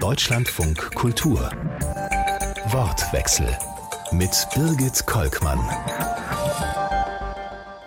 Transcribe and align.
Deutschlandfunk 0.00 0.94
Kultur 0.94 1.50
Wortwechsel 2.66 3.58
mit 4.12 4.30
Birgit 4.54 5.04
Kolkmann. 5.06 5.58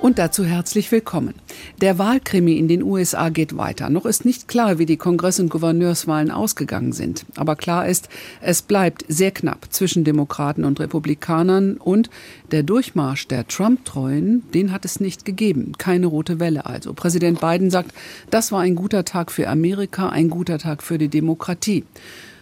Und 0.02 0.18
dazu 0.18 0.44
herzlich 0.44 0.92
willkommen. 0.92 1.36
Der 1.80 2.00
Wahlkrimi 2.00 2.58
in 2.58 2.68
den 2.68 2.82
USA 2.82 3.30
geht 3.30 3.56
weiter. 3.56 3.92
Noch 3.92 4.08
ist 4.08 4.26
nicht 4.26 4.48
klar, 4.48 4.80
wie 4.80 4.88
die 4.88 4.98
Kongress- 4.98 5.40
und 5.40 5.50
Gouverneurswahlen 5.50 6.32
ausgegangen 6.32 6.92
sind. 6.92 7.24
Aber 7.36 7.56
klar 7.56 7.88
ist, 7.88 8.10
es 8.42 8.64
bleibt 8.64 9.06
sehr 9.08 9.30
knapp 9.30 9.68
zwischen 9.70 10.04
Demokraten 10.04 10.66
und 10.66 10.80
Republikanern 10.80 11.78
und 11.78 12.10
der 12.50 12.64
Durchmarsch 12.64 13.28
der 13.28 13.48
Trump-Treuen, 13.48 14.42
den 14.56 14.72
hat 14.72 14.86
es 14.86 15.00
nicht 15.00 15.24
gegeben. 15.24 15.74
Keine 15.78 16.08
rote 16.08 16.40
Welle 16.40 16.66
also. 16.66 16.94
Präsident 16.94 17.40
Biden 17.40 17.70
sagt, 17.70 17.94
das 18.32 18.52
war 18.52 18.62
ein 18.62 18.74
guter 18.74 19.06
Tag 19.06 19.32
für 19.32 19.48
Amerika, 19.48 20.10
ein 20.10 20.32
guter 20.32 20.58
Tag 20.58 20.82
für 20.82 20.98
die 20.98 21.10
Demokratie. 21.10 21.84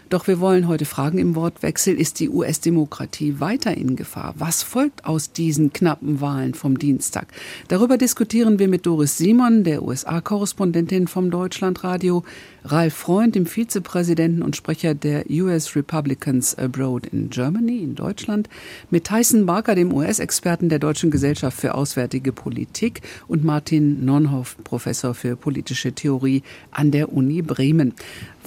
Doch 0.09 0.25
wir 0.25 0.39
wollen 0.39 0.67
heute 0.67 0.85
fragen 0.85 1.19
im 1.19 1.36
Wortwechsel, 1.36 1.93
ist 1.93 2.19
die 2.19 2.29
US-Demokratie 2.29 3.39
weiter 3.39 3.77
in 3.77 3.95
Gefahr? 3.95 4.33
Was 4.39 4.63
folgt 4.63 5.05
aus 5.05 5.33
diesen 5.33 5.71
knappen 5.71 6.19
Wahlen 6.19 6.55
vom 6.55 6.79
Dienstag? 6.79 7.27
Darüber 7.67 7.95
diskutieren 7.95 8.57
wir 8.57 8.67
mit 8.67 8.87
Doris 8.87 9.19
Simon, 9.19 9.64
der 9.64 9.83
USA-Korrespondentin 9.83 11.07
vom 11.07 11.29
Deutschlandradio, 11.29 12.23
Ralf 12.65 12.95
Freund, 12.95 13.36
dem 13.36 13.45
Vizepräsidenten 13.45 14.41
und 14.41 14.55
Sprecher 14.55 14.95
der 14.95 15.29
US 15.29 15.75
Republicans 15.75 16.57
Abroad 16.57 17.05
in 17.05 17.29
Germany, 17.29 17.78
in 17.78 17.93
Deutschland, 17.93 18.50
mit 18.89 19.03
Tyson 19.05 19.45
Barker, 19.45 19.75
dem 19.75 19.93
US-Experten 19.93 20.69
der 20.69 20.79
Deutschen 20.79 21.11
Gesellschaft 21.11 21.59
für 21.59 21.75
Auswärtige 21.75 22.33
Politik 22.33 23.01
und 23.28 23.43
Martin 23.43 24.03
Nonhoff, 24.05 24.57
Professor 24.64 25.14
für 25.14 25.36
politische 25.36 25.93
Theorie 25.93 26.41
an 26.71 26.89
der 26.89 27.14
Uni 27.14 27.43
Bremen. 27.43 27.93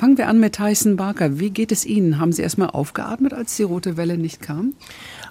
Fangen 0.03 0.19
wir 0.19 0.27
an 0.27 0.41
mit 0.41 0.57
Tyson 0.57 0.97
Barker. 0.97 1.39
Wie 1.39 1.51
geht 1.51 1.71
es 1.71 1.87
Ihnen? 1.87 2.19
Haben 2.19 2.33
Sie 2.33 2.43
erstmal 2.43 2.71
aufgeatmet, 2.71 3.33
als 3.33 3.55
die 3.57 3.63
rote 3.63 3.97
Welle 3.97 4.19
nicht 4.19 4.43
kam? 4.43 4.75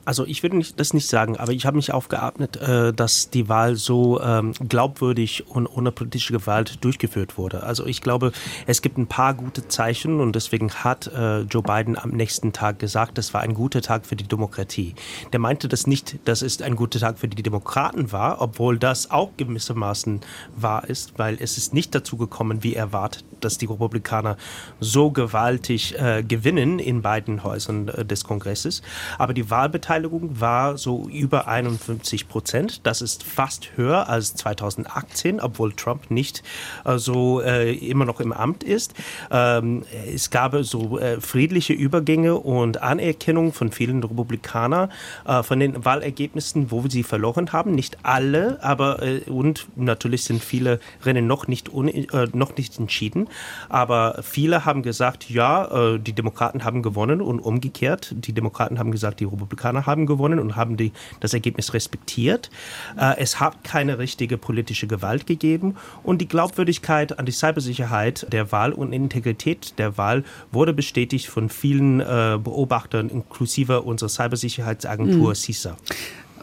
Also 0.04 0.26
ich 0.26 0.42
würde 0.42 0.58
nicht, 0.58 0.80
das 0.80 0.94
nicht 0.94 1.08
sagen, 1.08 1.38
aber 1.38 1.52
ich 1.52 1.66
habe 1.66 1.78
mich 1.78 1.94
aufgeatmet, 1.94 2.58
äh, 2.58 2.92
dass 2.92 3.30
die 3.30 3.50
Wahl 3.50 3.76
so 3.76 4.20
ähm, 4.20 4.54
glaubwürdig 4.68 5.48
und 5.48 5.68
ohne 5.68 5.92
politische 5.92 6.34
Gewalt 6.34 6.84
durchgeführt 6.84 7.38
wurde. 7.38 7.64
Also 7.64 7.86
ich 7.86 8.02
glaube, 8.02 8.32
es 8.66 8.82
gibt 8.82 8.98
ein 8.98 9.06
paar 9.06 9.36
gute 9.36 9.68
Zeichen 9.68 10.20
und 10.20 10.36
deswegen 10.36 10.72
hat 10.72 11.08
äh, 11.08 11.42
Joe 11.42 11.62
Biden 11.62 11.98
am 11.98 12.10
nächsten 12.10 12.52
Tag 12.52 12.80
gesagt, 12.80 13.18
das 13.18 13.34
war 13.34 13.42
ein 13.42 13.54
guter 13.54 13.82
Tag 13.82 14.08
für 14.08 14.16
die 14.16 14.28
Demokratie. 14.28 14.96
Der 15.34 15.40
meinte 15.40 15.68
das 15.68 15.86
nicht, 15.86 16.18
dass 16.26 16.42
es 16.42 16.62
ein 16.62 16.76
guter 16.76 17.00
Tag 17.00 17.20
für 17.20 17.28
die 17.28 17.44
Demokraten 17.44 18.12
war, 18.12 18.42
obwohl 18.42 18.80
das 18.80 19.12
auch 19.12 19.30
gewissermaßen 19.38 20.22
wahr 20.56 20.90
ist, 20.90 21.20
weil 21.20 21.38
es 21.40 21.58
ist 21.58 21.76
nicht 21.76 21.94
dazu 21.94 22.18
gekommen, 22.18 22.64
wie 22.64 22.74
erwartet, 22.74 23.24
dass 23.40 23.60
die 23.60 23.66
Republikaner 23.66 24.38
so 24.80 25.12
gewaltig 25.12 25.98
äh, 26.00 26.24
gewinnen 26.24 26.80
in 26.80 27.02
beiden 27.04 27.44
Häusern 27.44 27.88
äh, 27.88 28.04
des 28.04 28.24
Kongresses. 28.24 28.82
Aber 29.20 29.34
die 29.34 29.50
Wahlbeteiligung 29.50 29.91
war 30.40 30.78
so 30.78 31.08
über 31.10 31.48
51 31.48 32.30
Prozent. 32.30 32.82
Das 32.86 33.02
ist 33.02 33.24
fast 33.24 33.76
höher 33.76 34.08
als 34.08 34.36
2018, 34.36 35.40
obwohl 35.42 35.74
Trump 35.74 36.10
nicht 36.10 36.44
äh, 36.86 36.98
so 36.98 37.42
äh, 37.42 37.74
immer 37.74 38.06
noch 38.06 38.20
im 38.20 38.32
Amt 38.32 38.64
ist. 38.64 38.94
Ähm, 39.30 39.84
es 40.14 40.30
gab 40.30 40.56
so 40.62 40.98
äh, 41.00 41.20
friedliche 41.20 41.74
Übergänge 41.74 42.36
und 42.36 42.82
Anerkennung 42.82 43.54
von 43.54 43.72
vielen 43.72 44.04
Republikanern 44.04 44.92
äh, 45.26 45.44
von 45.44 45.60
den 45.60 45.84
Wahlergebnissen, 45.84 46.72
wo 46.72 46.88
sie 46.88 47.04
verloren 47.04 47.52
haben. 47.52 47.72
Nicht 47.72 47.98
alle, 48.04 48.64
aber 48.64 49.02
und 49.28 49.68
natürlich 49.76 50.24
sind 50.24 50.44
viele 50.44 50.80
Rennen 51.04 51.28
noch 51.28 51.48
nicht, 51.48 51.72
noch 51.74 52.56
nicht 52.56 52.80
entschieden. 52.80 53.28
Aber 53.70 54.20
viele 54.22 54.66
haben 54.66 54.84
gesagt, 54.84 55.30
ja, 55.30 55.66
äh, 55.66 56.00
die 56.00 56.14
Demokraten 56.14 56.64
haben 56.64 56.82
gewonnen 56.82 57.22
und 57.22 57.40
umgekehrt. 57.40 58.14
Die 58.18 58.34
Demokraten 58.34 58.80
haben 58.80 58.92
gesagt, 58.92 59.20
die 59.20 59.26
Republikaner 59.26 59.81
haben 59.86 60.06
gewonnen 60.06 60.40
und 60.40 60.56
haben 60.56 60.78
die, 60.78 60.92
das 61.20 61.34
Ergebnis 61.34 61.74
respektiert. 61.74 62.50
Äh, 62.98 63.18
es 63.18 63.40
hat 63.40 63.64
keine 63.64 64.00
richtige 64.00 64.38
politische 64.38 64.88
Gewalt 64.88 65.26
gegeben 65.26 65.76
und 66.04 66.22
die 66.22 66.28
Glaubwürdigkeit 66.28 67.18
an 67.20 67.26
die 67.26 67.32
Cybersicherheit 67.32 68.28
der 68.32 68.52
Wahl 68.52 68.74
und 68.74 68.94
Integrität 68.94 69.78
der 69.78 69.98
Wahl 69.98 70.24
wurde 70.52 70.74
bestätigt 70.74 71.28
von 71.28 71.50
vielen 71.50 72.00
äh, 72.00 72.40
Beobachtern, 72.42 73.10
inklusive 73.10 73.82
unserer 73.82 74.10
Cybersicherheitsagentur 74.10 75.30
mhm. 75.30 75.36
CISA. 75.36 75.78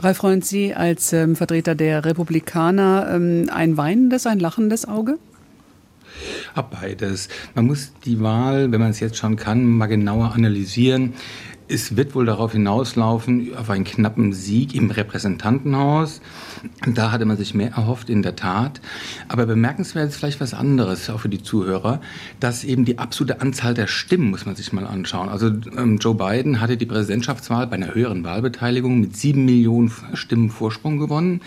Ralf 0.01 0.19
Freund, 0.19 0.45
Sie 0.45 0.75
als 0.75 1.13
ähm, 1.13 1.35
Vertreter 1.35 1.75
der 1.75 2.05
Republikaner, 2.05 3.11
ähm, 3.13 3.51
ein 3.53 3.77
weinendes, 3.77 4.27
ein 4.27 4.39
lachendes 4.39 4.87
Auge? 4.87 5.19
beides. 6.63 7.29
Man 7.55 7.67
muss 7.67 7.93
die 8.05 8.21
Wahl, 8.21 8.71
wenn 8.73 8.81
man 8.81 8.91
es 8.91 9.01
jetzt 9.01 9.17
schon 9.17 9.37
kann, 9.37 9.65
mal 9.65 9.87
genauer 9.87 10.33
analysieren. 10.35 11.15
Es 11.71 11.97
wird 11.97 12.15
wohl 12.15 12.25
darauf 12.25 12.53
hinauslaufen, 12.53 13.55
auf 13.55 13.69
einen 13.69 13.85
knappen 13.85 14.33
Sieg 14.33 14.75
im 14.75 14.91
Repräsentantenhaus. 14.91 16.23
Da 16.95 17.13
hatte 17.13 17.27
man 17.27 17.37
sich 17.37 17.53
mehr 17.53 17.73
erhofft, 17.73 18.09
in 18.09 18.23
der 18.23 18.37
Tat. 18.37 18.81
Aber 19.29 19.45
bemerkenswert 19.45 20.09
ist 20.09 20.17
vielleicht 20.17 20.41
was 20.41 20.55
anderes, 20.55 21.11
auch 21.11 21.21
für 21.21 21.29
die 21.29 21.43
Zuhörer, 21.43 22.01
dass 22.41 22.65
eben 22.65 22.87
die 22.87 22.99
absolute 22.99 23.43
Anzahl 23.43 23.75
der 23.75 23.87
Stimmen, 23.87 24.31
muss 24.31 24.47
man 24.47 24.57
sich 24.57 24.73
mal 24.73 24.87
anschauen. 24.87 25.29
Also 25.29 25.49
ähm, 25.77 25.99
Joe 25.99 26.15
Biden 26.15 26.63
hatte 26.63 26.79
die 26.79 26.87
Präsidentschaftswahl 26.87 27.67
bei 27.67 27.77
einer 27.77 27.95
höheren 27.95 28.25
Wahlbeteiligung 28.25 28.99
mit 29.01 29.15
sieben 29.17 29.45
Millionen 29.45 29.93
Stimmen 30.15 30.49
Vorsprung 30.49 30.99
gewonnen. 30.99 31.43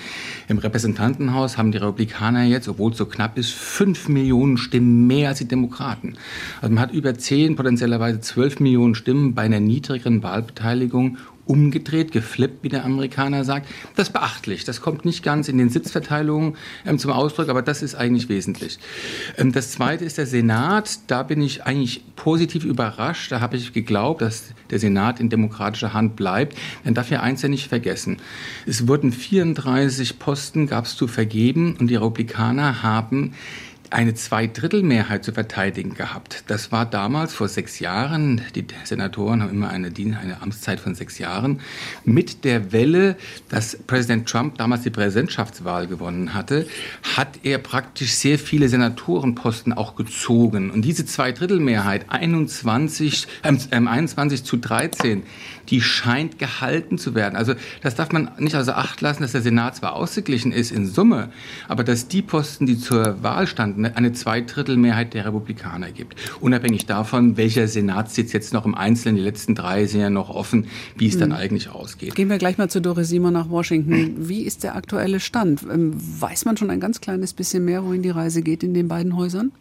Im 0.47 0.59
Repräsentantenhaus 0.59 1.57
haben 1.57 1.71
die 1.71 1.79
Republikaner 1.79 2.43
jetzt, 2.43 2.67
obwohl 2.67 2.91
es 2.91 2.97
so 2.99 3.07
knapp 3.07 3.39
ist, 3.39 3.53
fünf 3.53 4.07
Millionen 4.07 4.57
Stimmen 4.57 5.07
mehr 5.07 5.29
als 5.29 5.39
die 5.39 5.47
Demokraten. 5.47 6.13
Also 6.61 6.75
man 6.75 6.83
hat 6.83 6.93
über 6.93 7.15
zehn, 7.15 7.55
potenziellerweise 7.55 8.21
zwölf 8.21 8.59
Millionen 8.59 8.93
Stimmen 8.93 9.33
bei 9.33 9.41
einer 9.41 9.59
niedrigeren 9.59 10.10
Wahlbeteiligung 10.23 11.17
umgedreht, 11.45 12.11
geflippt, 12.11 12.63
wie 12.63 12.69
der 12.69 12.85
Amerikaner 12.85 13.43
sagt. 13.43 13.67
Das 13.95 14.07
ist 14.07 14.13
beachtlich. 14.13 14.63
Das 14.63 14.79
kommt 14.79 15.05
nicht 15.05 15.21
ganz 15.23 15.49
in 15.49 15.57
den 15.57 15.69
Sitzverteilungen 15.69 16.55
ähm, 16.85 16.97
zum 16.97 17.11
Ausdruck, 17.11 17.49
aber 17.49 17.61
das 17.61 17.81
ist 17.81 17.95
eigentlich 17.95 18.29
wesentlich. 18.29 18.79
Ähm, 19.37 19.51
das 19.51 19.71
Zweite 19.71 20.05
ist 20.05 20.17
der 20.17 20.27
Senat. 20.27 20.99
Da 21.07 21.23
bin 21.23 21.41
ich 21.41 21.65
eigentlich 21.65 22.03
positiv 22.15 22.63
überrascht. 22.63 23.31
Da 23.31 23.41
habe 23.41 23.57
ich 23.57 23.73
geglaubt, 23.73 24.21
dass 24.21 24.53
der 24.69 24.79
Senat 24.79 25.19
in 25.19 25.29
demokratischer 25.29 25.93
Hand 25.93 26.15
bleibt. 26.15 26.57
Man 26.85 26.93
darf 26.93 27.09
ja 27.09 27.21
eins 27.21 27.41
ja 27.41 27.49
nicht 27.49 27.67
vergessen. 27.67 28.17
Es 28.65 28.87
wurden 28.87 29.11
34 29.11 30.19
Posten, 30.19 30.67
gab 30.67 30.85
es 30.85 30.95
zu 30.95 31.07
vergeben 31.07 31.75
und 31.77 31.87
die 31.87 31.95
Republikaner 31.95 32.83
haben 32.83 33.33
eine 33.91 34.13
Zweidrittelmehrheit 34.13 35.23
zu 35.23 35.33
verteidigen 35.33 35.93
gehabt. 35.93 36.45
Das 36.47 36.71
war 36.71 36.85
damals 36.85 37.33
vor 37.33 37.49
sechs 37.49 37.79
Jahren, 37.79 38.41
die 38.55 38.65
Senatoren 38.85 39.41
haben 39.41 39.51
immer 39.51 39.69
eine, 39.69 39.87
eine 39.87 40.41
Amtszeit 40.41 40.79
von 40.79 40.95
sechs 40.95 41.17
Jahren, 41.17 41.59
mit 42.05 42.45
der 42.45 42.71
Welle, 42.71 43.17
dass 43.49 43.77
Präsident 43.87 44.29
Trump 44.29 44.57
damals 44.57 44.83
die 44.83 44.89
Präsidentschaftswahl 44.89 45.87
gewonnen 45.87 46.33
hatte, 46.33 46.67
hat 47.15 47.39
er 47.43 47.57
praktisch 47.57 48.13
sehr 48.13 48.39
viele 48.39 48.69
Senatorenposten 48.69 49.73
auch 49.73 49.95
gezogen. 49.95 50.71
Und 50.71 50.83
diese 50.83 51.05
Zweidrittelmehrheit, 51.05 52.05
21, 52.07 53.27
äh, 53.43 53.75
21 53.75 54.45
zu 54.45 54.55
13, 54.55 55.23
die 55.71 55.81
scheint 55.81 56.37
gehalten 56.37 56.97
zu 56.97 57.15
werden. 57.15 57.35
Also 57.35 57.53
das 57.81 57.95
darf 57.95 58.11
man 58.11 58.31
nicht 58.37 58.55
außer 58.55 58.77
Acht 58.77 59.01
lassen, 59.01 59.21
dass 59.21 59.31
der 59.31 59.41
Senat 59.41 59.77
zwar 59.77 59.95
ausgeglichen 59.95 60.51
ist 60.51 60.71
in 60.71 60.85
Summe, 60.85 61.29
aber 61.67 61.83
dass 61.83 62.07
die 62.07 62.21
Posten, 62.21 62.65
die 62.65 62.77
zur 62.77 63.23
Wahl 63.23 63.47
standen, 63.47 63.85
eine 63.85 64.11
Zweidrittelmehrheit 64.11 65.13
der 65.13 65.25
Republikaner 65.25 65.91
gibt. 65.91 66.15
Unabhängig 66.41 66.85
davon, 66.85 67.37
welcher 67.37 67.67
Senatssitz 67.67 68.33
jetzt 68.33 68.53
noch 68.53 68.65
im 68.65 68.75
Einzelnen, 68.75 69.15
die 69.15 69.21
letzten 69.21 69.55
drei 69.55 69.85
sind 69.87 70.01
ja 70.01 70.09
noch 70.09 70.29
offen, 70.29 70.67
wie 70.97 71.07
es 71.07 71.13
hm. 71.13 71.21
dann 71.21 71.31
eigentlich 71.31 71.69
ausgeht. 71.69 72.15
Gehen 72.15 72.29
wir 72.29 72.37
gleich 72.37 72.57
mal 72.57 72.69
zu 72.69 72.81
Doris 72.81 73.07
Simon 73.07 73.33
nach 73.33 73.49
Washington. 73.49 74.27
Wie 74.27 74.43
ist 74.43 74.63
der 74.63 74.75
aktuelle 74.75 75.19
Stand? 75.19 75.63
Ähm, 75.63 75.93
weiß 75.95 76.45
man 76.45 76.57
schon 76.57 76.69
ein 76.69 76.81
ganz 76.81 76.99
kleines 76.99 77.33
bisschen 77.33 77.63
mehr, 77.63 77.83
wohin 77.85 78.01
die 78.01 78.09
Reise 78.09 78.41
geht 78.41 78.63
in 78.63 78.73
den 78.73 78.89
beiden 78.89 79.15
Häusern? 79.15 79.51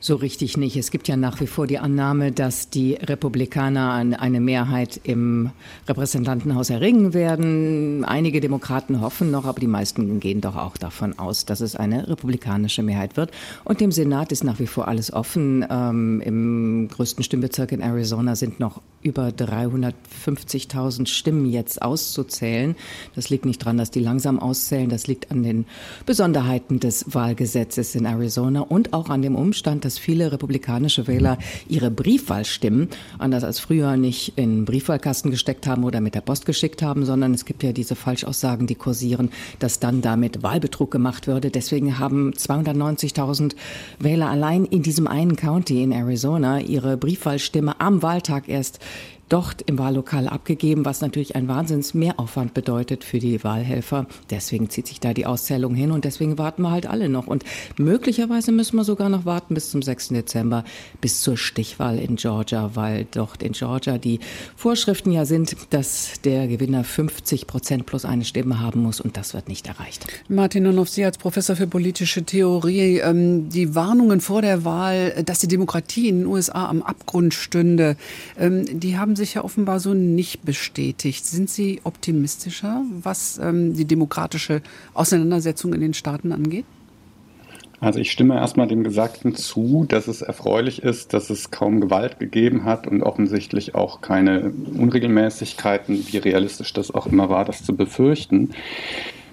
So 0.00 0.16
richtig 0.16 0.56
nicht. 0.56 0.76
Es 0.76 0.90
gibt 0.90 1.08
ja 1.08 1.16
nach 1.16 1.40
wie 1.40 1.46
vor 1.46 1.66
die 1.66 1.78
Annahme, 1.78 2.32
dass 2.32 2.70
die 2.70 2.94
Republikaner 2.94 3.92
eine 3.92 4.40
Mehrheit 4.40 5.00
im 5.04 5.50
Repräsentantenhaus 5.88 6.70
erringen 6.70 7.14
werden. 7.14 8.04
Einige 8.04 8.40
Demokraten 8.40 9.00
hoffen 9.00 9.30
noch, 9.30 9.46
aber 9.46 9.58
die 9.58 9.66
meisten 9.66 10.20
gehen 10.20 10.40
doch 10.40 10.56
auch 10.56 10.76
davon 10.76 11.18
aus, 11.18 11.46
dass 11.46 11.60
es 11.60 11.76
eine 11.76 12.08
republikanische 12.08 12.82
Mehrheit 12.82 13.16
wird. 13.16 13.30
Und 13.64 13.80
dem 13.80 13.92
Senat 13.92 14.32
ist 14.32 14.44
nach 14.44 14.58
wie 14.58 14.66
vor 14.66 14.88
alles 14.88 15.12
offen. 15.12 15.64
Ähm, 15.68 16.20
Im 16.20 16.88
größten 16.88 17.24
Stimmbezirk 17.24 17.72
in 17.72 17.80
Arizona 17.80 18.36
sind 18.36 18.60
noch 18.60 18.82
über 19.02 19.28
350.000 19.28 21.06
Stimmen 21.06 21.46
jetzt 21.46 21.80
auszuzählen. 21.80 22.74
Das 23.14 23.30
liegt 23.30 23.46
nicht 23.46 23.62
daran, 23.62 23.78
dass 23.78 23.90
die 23.90 24.00
langsam 24.00 24.38
auszählen. 24.38 24.88
Das 24.88 25.06
liegt 25.06 25.30
an 25.30 25.42
den 25.42 25.64
Besonderheiten 26.04 26.80
des 26.80 27.14
Wahlgesetzes 27.14 27.94
in 27.94 28.04
Arizona 28.04 28.62
und 28.62 28.92
auch 28.92 29.08
an 29.08 29.22
dem 29.22 29.36
Umstand, 29.36 29.84
dass 29.84 29.95
dass 29.96 29.98
viele 29.98 30.30
republikanische 30.30 31.06
Wähler 31.06 31.38
ihre 31.68 31.90
Briefwahlstimmen, 31.90 32.88
anders 33.18 33.44
als 33.44 33.60
früher, 33.60 33.96
nicht 33.96 34.34
in 34.36 34.66
Briefwahlkasten 34.66 35.30
gesteckt 35.30 35.66
haben 35.66 35.84
oder 35.84 36.02
mit 36.02 36.14
der 36.14 36.20
Post 36.20 36.44
geschickt 36.44 36.82
haben, 36.82 37.06
sondern 37.06 37.32
es 37.32 37.46
gibt 37.46 37.62
ja 37.62 37.72
diese 37.72 37.96
Falschaussagen, 37.96 38.66
die 38.66 38.74
kursieren, 38.74 39.30
dass 39.58 39.80
dann 39.80 40.02
damit 40.02 40.42
Wahlbetrug 40.42 40.90
gemacht 40.90 41.26
würde. 41.26 41.50
Deswegen 41.50 41.98
haben 41.98 42.32
290.000 42.32 43.54
Wähler 43.98 44.28
allein 44.28 44.66
in 44.66 44.82
diesem 44.82 45.06
einen 45.06 45.36
County 45.36 45.82
in 45.82 45.92
Arizona 45.92 46.60
ihre 46.60 46.98
Briefwahlstimme 46.98 47.80
am 47.80 48.02
Wahltag 48.02 48.48
erst 48.48 48.80
dort 49.28 49.62
im 49.62 49.78
Wahllokal 49.78 50.28
abgegeben, 50.28 50.84
was 50.84 51.00
natürlich 51.00 51.34
ein 51.34 51.48
Wahnsinns 51.48 51.94
Mehraufwand 51.94 52.54
bedeutet 52.54 53.02
für 53.02 53.18
die 53.18 53.42
Wahlhelfer. 53.42 54.06
Deswegen 54.30 54.70
zieht 54.70 54.86
sich 54.86 55.00
da 55.00 55.12
die 55.14 55.26
Auszählung 55.26 55.74
hin 55.74 55.90
und 55.90 56.04
deswegen 56.04 56.38
warten 56.38 56.62
wir 56.62 56.70
halt 56.70 56.86
alle 56.86 57.08
noch. 57.08 57.26
Und 57.26 57.44
möglicherweise 57.76 58.52
müssen 58.52 58.76
wir 58.76 58.84
sogar 58.84 59.08
noch 59.08 59.24
warten 59.24 59.54
bis 59.54 59.70
zum 59.70 59.82
6. 59.82 60.08
Dezember, 60.08 60.64
bis 61.00 61.22
zur 61.22 61.36
Stichwahl 61.36 61.98
in 61.98 62.16
Georgia, 62.16 62.70
weil 62.74 63.06
dort 63.10 63.42
in 63.42 63.52
Georgia 63.52 63.98
die 63.98 64.20
Vorschriften 64.54 65.10
ja 65.10 65.24
sind, 65.24 65.56
dass 65.70 66.20
der 66.24 66.46
Gewinner 66.46 66.84
50 66.84 67.46
Prozent 67.46 67.86
plus 67.86 68.04
eine 68.04 68.24
Stimme 68.24 68.60
haben 68.60 68.82
muss 68.82 69.00
und 69.00 69.16
das 69.16 69.34
wird 69.34 69.48
nicht 69.48 69.66
erreicht. 69.66 70.06
Martin 70.28 70.62
Nonoff, 70.62 70.88
Sie 70.88 71.04
als 71.04 71.18
Professor 71.18 71.56
für 71.56 71.66
politische 71.66 72.24
Theorie, 72.24 72.98
ähm, 72.98 73.48
die 73.48 73.74
Warnungen 73.74 74.20
vor 74.20 74.42
der 74.42 74.64
Wahl, 74.64 75.22
dass 75.24 75.40
die 75.40 75.48
Demokratie 75.48 76.08
in 76.08 76.20
den 76.20 76.26
USA 76.26 76.68
am 76.68 76.82
Abgrund 76.82 77.34
stünde, 77.34 77.96
ähm, 78.38 78.78
die 78.78 78.96
haben 78.96 79.15
sich 79.16 79.34
ja 79.34 79.44
offenbar 79.44 79.80
so 79.80 79.94
nicht 79.94 80.44
bestätigt. 80.44 81.26
Sind 81.26 81.50
Sie 81.50 81.80
optimistischer, 81.84 82.82
was 83.02 83.38
ähm, 83.38 83.74
die 83.74 83.84
demokratische 83.84 84.62
Auseinandersetzung 84.94 85.72
in 85.72 85.80
den 85.80 85.94
Staaten 85.94 86.32
angeht? 86.32 86.64
Also 87.78 87.98
ich 87.98 88.10
stimme 88.10 88.36
erstmal 88.36 88.68
dem 88.68 88.84
Gesagten 88.84 89.34
zu, 89.34 89.84
dass 89.86 90.08
es 90.08 90.22
erfreulich 90.22 90.82
ist, 90.82 91.12
dass 91.12 91.28
es 91.28 91.50
kaum 91.50 91.80
Gewalt 91.80 92.18
gegeben 92.18 92.64
hat 92.64 92.86
und 92.86 93.02
offensichtlich 93.02 93.74
auch 93.74 94.00
keine 94.00 94.52
Unregelmäßigkeiten, 94.78 96.06
wie 96.10 96.16
realistisch 96.16 96.72
das 96.72 96.90
auch 96.90 97.06
immer 97.06 97.28
war, 97.28 97.44
das 97.44 97.64
zu 97.64 97.76
befürchten. 97.76 98.50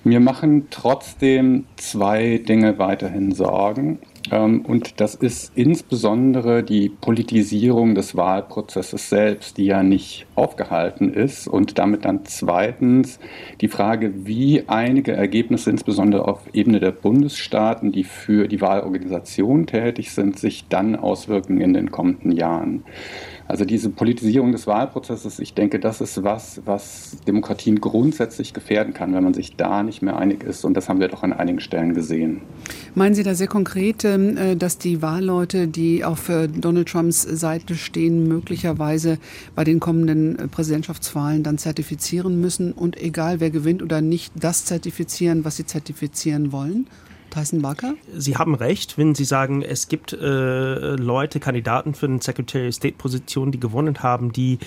Mir 0.04 0.20
machen 0.20 0.68
trotzdem 0.70 1.64
zwei 1.78 2.38
Dinge 2.38 2.78
weiterhin 2.78 3.32
Sorgen. 3.32 4.00
Ähm, 4.32 4.62
und 4.62 5.00
das 5.02 5.16
ist 5.16 5.52
insbesondere 5.56 6.64
die 6.64 6.90
Politisierung 6.90 7.96
des 7.96 8.16
Wahlprozesses 8.16 9.10
selbst, 9.10 9.58
die 9.58 9.66
ja 9.66 9.84
nicht 9.84 10.26
aufgehalten 10.36 11.14
ist. 11.14 11.48
Und 11.48 11.78
damit 11.78 12.06
dann 12.06 12.22
zweitens 12.26 13.20
die 13.62 13.68
Frage, 13.68 14.26
wie 14.26 14.64
einige 14.68 15.14
Ergebnisse, 15.14 15.70
insbesondere 15.70 16.28
auf 16.28 16.42
Ebene 16.54 16.80
der 16.80 16.92
Bundesstaaten, 16.92 17.92
die 17.92 18.04
für 18.04 18.48
die 18.48 18.62
Wahlorganisation 18.62 19.68
tätig 19.68 20.12
sind, 20.12 20.40
sich 20.40 20.66
dann 20.70 20.96
auswirken 20.96 21.60
in 21.60 21.74
den 21.74 21.92
kommenden 21.92 22.32
Jahren. 22.32 22.84
Also 23.48 23.66
diese 23.66 23.90
Politisierung 23.90 24.52
des 24.52 24.68
Wahlprozesses, 24.68 25.40
ich 25.40 25.54
denke, 25.54 25.80
das 25.80 26.02
ist 26.02 26.24
was, 26.24 26.62
was 26.66 27.18
Demokratien 27.28 27.82
grundsätzlich 27.82 28.54
gefährden 28.54 28.94
kann, 28.94 29.14
wenn 29.14 29.24
man 29.24 29.34
sich 29.34 29.56
da 29.56 29.84
nicht 29.84 30.02
mehr 30.02 30.18
einig 30.18 30.44
ist. 30.44 30.64
Und 30.64 30.76
das 30.76 30.88
haben 30.88 31.00
wir 31.00 31.10
doch 31.10 31.24
an 31.24 31.34
einigen 31.34 31.60
Stellen 31.60 31.94
gesehen. 31.94 32.42
Meinen 32.96 33.16
Sie 33.16 33.24
da 33.24 33.36
sehr 33.36 33.48
konkret, 33.48 34.06
ähm, 34.06 34.38
äh, 34.38 34.56
dass 34.56 34.78
die 34.78 35.02
Wahlleute, 35.02 35.68
die 35.68 36.04
auf 36.06 36.30
äh, 36.30 36.48
Donald 36.48 36.88
Trumps 36.88 37.24
Seite 37.24 37.76
stehen, 37.76 38.28
möglicherweise 38.28 39.18
bei 39.56 39.64
den 39.64 39.80
kommenden 39.80 40.40
äh, 40.40 40.48
Präsidentschaftswahlen 40.48 41.44
dann 41.44 41.58
zertifizieren 41.58 42.40
müssen 42.40 42.72
und 42.72 43.00
egal 43.00 43.40
wer 43.40 43.50
gewinnt 43.50 43.84
oder 43.84 44.02
nicht, 44.02 44.32
das 44.40 44.66
zertifizieren, 44.66 45.44
was 45.44 45.58
sie 45.58 45.66
zertifizieren 45.66 46.52
wollen? 46.52 46.88
Tyson 47.34 47.62
Barker? 47.62 47.96
Sie 48.16 48.38
haben 48.38 48.54
recht, 48.54 48.98
wenn 48.98 49.16
Sie 49.16 49.26
sagen, 49.26 49.64
es 49.64 49.88
gibt 49.88 50.14
äh, 50.14 50.96
Leute, 50.96 51.40
Kandidaten 51.40 51.96
für 51.96 52.06
eine 52.06 52.22
Secretary 52.22 52.68
of 52.68 52.76
State 52.76 52.96
Position, 52.98 53.52
die 53.52 53.60
gewonnen 53.60 54.04
haben, 54.04 54.32
die 54.32 54.60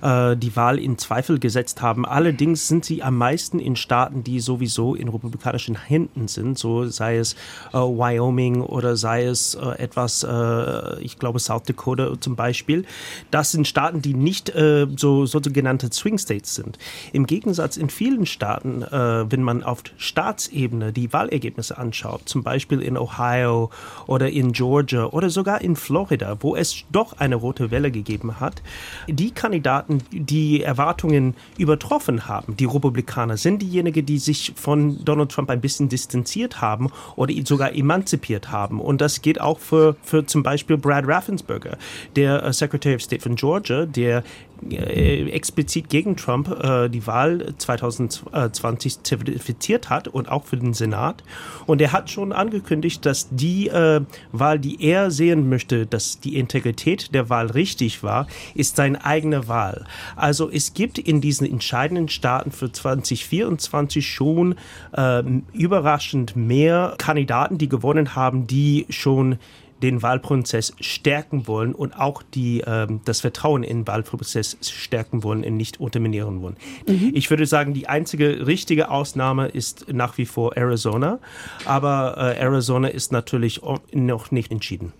äh, 0.00 0.34
die 0.36 0.56
Wahl 0.56 0.78
in 0.78 0.96
Zweifel 0.96 1.38
gesetzt 1.38 1.82
haben. 1.82 2.06
Allerdings 2.06 2.66
sind 2.66 2.84
sie 2.84 3.02
am 3.02 3.18
meisten 3.18 3.58
in 3.58 3.76
Staaten, 3.76 4.24
die 4.24 4.40
sowieso 4.40 4.94
in 4.94 5.08
republikanischen 5.08 5.76
Händen 5.76 6.28
sind, 6.28 6.58
so 6.58 6.86
sei 6.86 7.18
es 7.18 7.34
äh, 7.72 7.76
Wyoming 7.76 8.62
oder 8.62 8.96
sei 8.96 9.24
es 9.24 9.54
äh, 9.54 9.78
etwas, 9.78 10.22
äh, 10.22 11.00
ich 11.00 11.18
glaube 11.18 11.38
South 11.40 11.64
Dakota 11.66 12.18
zum 12.18 12.36
Beispiel. 12.36 12.86
Das 13.30 13.52
sind 13.52 13.68
Staaten, 13.68 14.00
die 14.00 14.14
nicht 14.14 14.48
äh, 14.50 14.86
so 14.96 15.26
sogenannte 15.26 15.92
Swing 15.92 16.18
States 16.18 16.54
sind. 16.54 16.78
Im 17.12 17.26
Gegensatz 17.26 17.76
in 17.76 17.90
vielen 17.90 18.26
Staaten, 18.26 18.82
wenn 18.90 19.42
man 19.42 19.62
auf 19.62 19.82
Staatsebene 19.96 20.92
die 20.92 21.12
Wahlergebnisse 21.12 21.76
anschaut, 21.76 22.13
anschaut, 22.14 22.28
zum 22.28 22.42
Beispiel 22.42 22.80
in 22.80 22.96
Ohio 22.96 23.70
oder 24.06 24.30
in 24.30 24.52
Georgia 24.52 25.06
oder 25.06 25.30
sogar 25.30 25.60
in 25.60 25.76
Florida, 25.76 26.36
wo 26.40 26.56
es 26.56 26.84
doch 26.90 27.14
eine 27.18 27.36
rote 27.36 27.70
Welle 27.70 27.90
gegeben 27.90 28.40
hat, 28.40 28.62
die 29.08 29.30
Kandidaten, 29.30 30.02
die 30.10 30.62
Erwartungen 30.62 31.34
übertroffen 31.58 32.26
haben, 32.26 32.56
die 32.56 32.64
Republikaner, 32.64 33.36
sind 33.36 33.62
diejenigen, 33.62 34.06
die 34.06 34.18
sich 34.18 34.52
von 34.56 35.04
Donald 35.04 35.30
Trump 35.30 35.50
ein 35.50 35.60
bisschen 35.60 35.88
distanziert 35.88 36.60
haben 36.60 36.90
oder 37.16 37.34
sogar 37.44 37.74
emanzipiert 37.74 38.50
haben. 38.50 38.80
Und 38.80 39.00
das 39.00 39.22
geht 39.22 39.40
auch 39.40 39.58
für, 39.58 39.96
für 40.02 40.26
zum 40.26 40.42
Beispiel 40.42 40.76
Brad 40.76 41.06
Raffensperger, 41.06 41.76
der 42.16 42.42
äh, 42.42 42.52
Secretary 42.52 42.94
of 42.94 43.02
State 43.02 43.22
von 43.22 43.36
Georgia, 43.36 43.86
der 43.86 44.22
äh, 44.70 45.28
explizit 45.30 45.88
gegen 45.88 46.16
Trump 46.16 46.48
äh, 46.48 46.88
die 46.88 47.06
Wahl 47.06 47.54
2020 47.58 49.02
zertifiziert 49.02 49.90
hat 49.90 50.08
und 50.08 50.28
auch 50.28 50.44
für 50.44 50.56
den 50.56 50.74
Senat. 50.74 51.22
Und 51.66 51.80
er 51.80 51.92
hat 51.92 52.10
schon 52.10 52.32
angekündigt, 52.32 53.04
dass 53.06 53.28
die 53.30 53.68
äh, 53.68 54.00
Wahl, 54.32 54.58
die 54.58 54.82
er 54.82 55.10
sehen 55.10 55.48
möchte, 55.48 55.86
dass 55.86 56.20
die 56.20 56.36
Integrität 56.36 57.14
der 57.14 57.30
Wahl 57.30 57.46
richtig 57.46 58.02
war, 58.02 58.26
ist 58.54 58.76
seine 58.76 59.04
eigene 59.04 59.48
Wahl. 59.48 59.84
Also 60.16 60.50
es 60.50 60.74
gibt 60.74 60.98
in 60.98 61.20
diesen 61.20 61.46
entscheidenden 61.46 62.08
Staaten 62.08 62.50
für 62.50 62.70
2024 62.70 64.06
schon 64.06 64.56
äh, 64.92 65.22
überraschend 65.52 66.36
mehr 66.36 66.94
Kandidaten, 66.98 67.58
die 67.58 67.68
gewonnen 67.68 68.14
haben, 68.14 68.46
die 68.46 68.86
schon 68.88 69.38
den 69.82 70.02
Wahlprozess 70.02 70.74
stärken 70.80 71.46
wollen 71.46 71.74
und 71.74 71.98
auch 71.98 72.22
die, 72.22 72.62
ähm, 72.66 73.00
das 73.04 73.20
Vertrauen 73.20 73.62
in 73.62 73.80
den 73.80 73.86
Wahlprozess 73.86 74.56
stärken 74.62 75.22
wollen 75.22 75.44
und 75.44 75.56
nicht 75.56 75.80
unterminieren 75.80 76.42
wollen. 76.42 76.56
Mhm. 76.88 77.10
Ich 77.14 77.30
würde 77.30 77.46
sagen, 77.46 77.74
die 77.74 77.88
einzige 77.88 78.46
richtige 78.46 78.90
Ausnahme 78.90 79.48
ist 79.48 79.92
nach 79.92 80.18
wie 80.18 80.26
vor 80.26 80.56
Arizona, 80.56 81.18
aber 81.64 82.16
äh, 82.16 82.40
Arizona 82.40 82.88
ist 82.88 83.12
natürlich 83.12 83.60
noch 83.92 84.30
nicht 84.30 84.50
entschieden. 84.50 84.92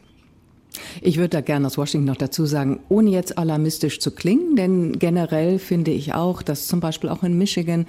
Ich 1.00 1.16
würde 1.16 1.30
da 1.30 1.40
gerne 1.40 1.66
aus 1.66 1.78
Washington 1.78 2.06
noch 2.06 2.16
dazu 2.16 2.46
sagen, 2.46 2.80
ohne 2.88 3.10
jetzt 3.10 3.38
alarmistisch 3.38 4.00
zu 4.00 4.10
klingen, 4.10 4.56
denn 4.56 4.98
generell 4.98 5.58
finde 5.58 5.90
ich 5.90 6.14
auch, 6.14 6.42
dass 6.42 6.66
zum 6.66 6.80
Beispiel 6.80 7.10
auch 7.10 7.22
in 7.22 7.38
Michigan 7.38 7.86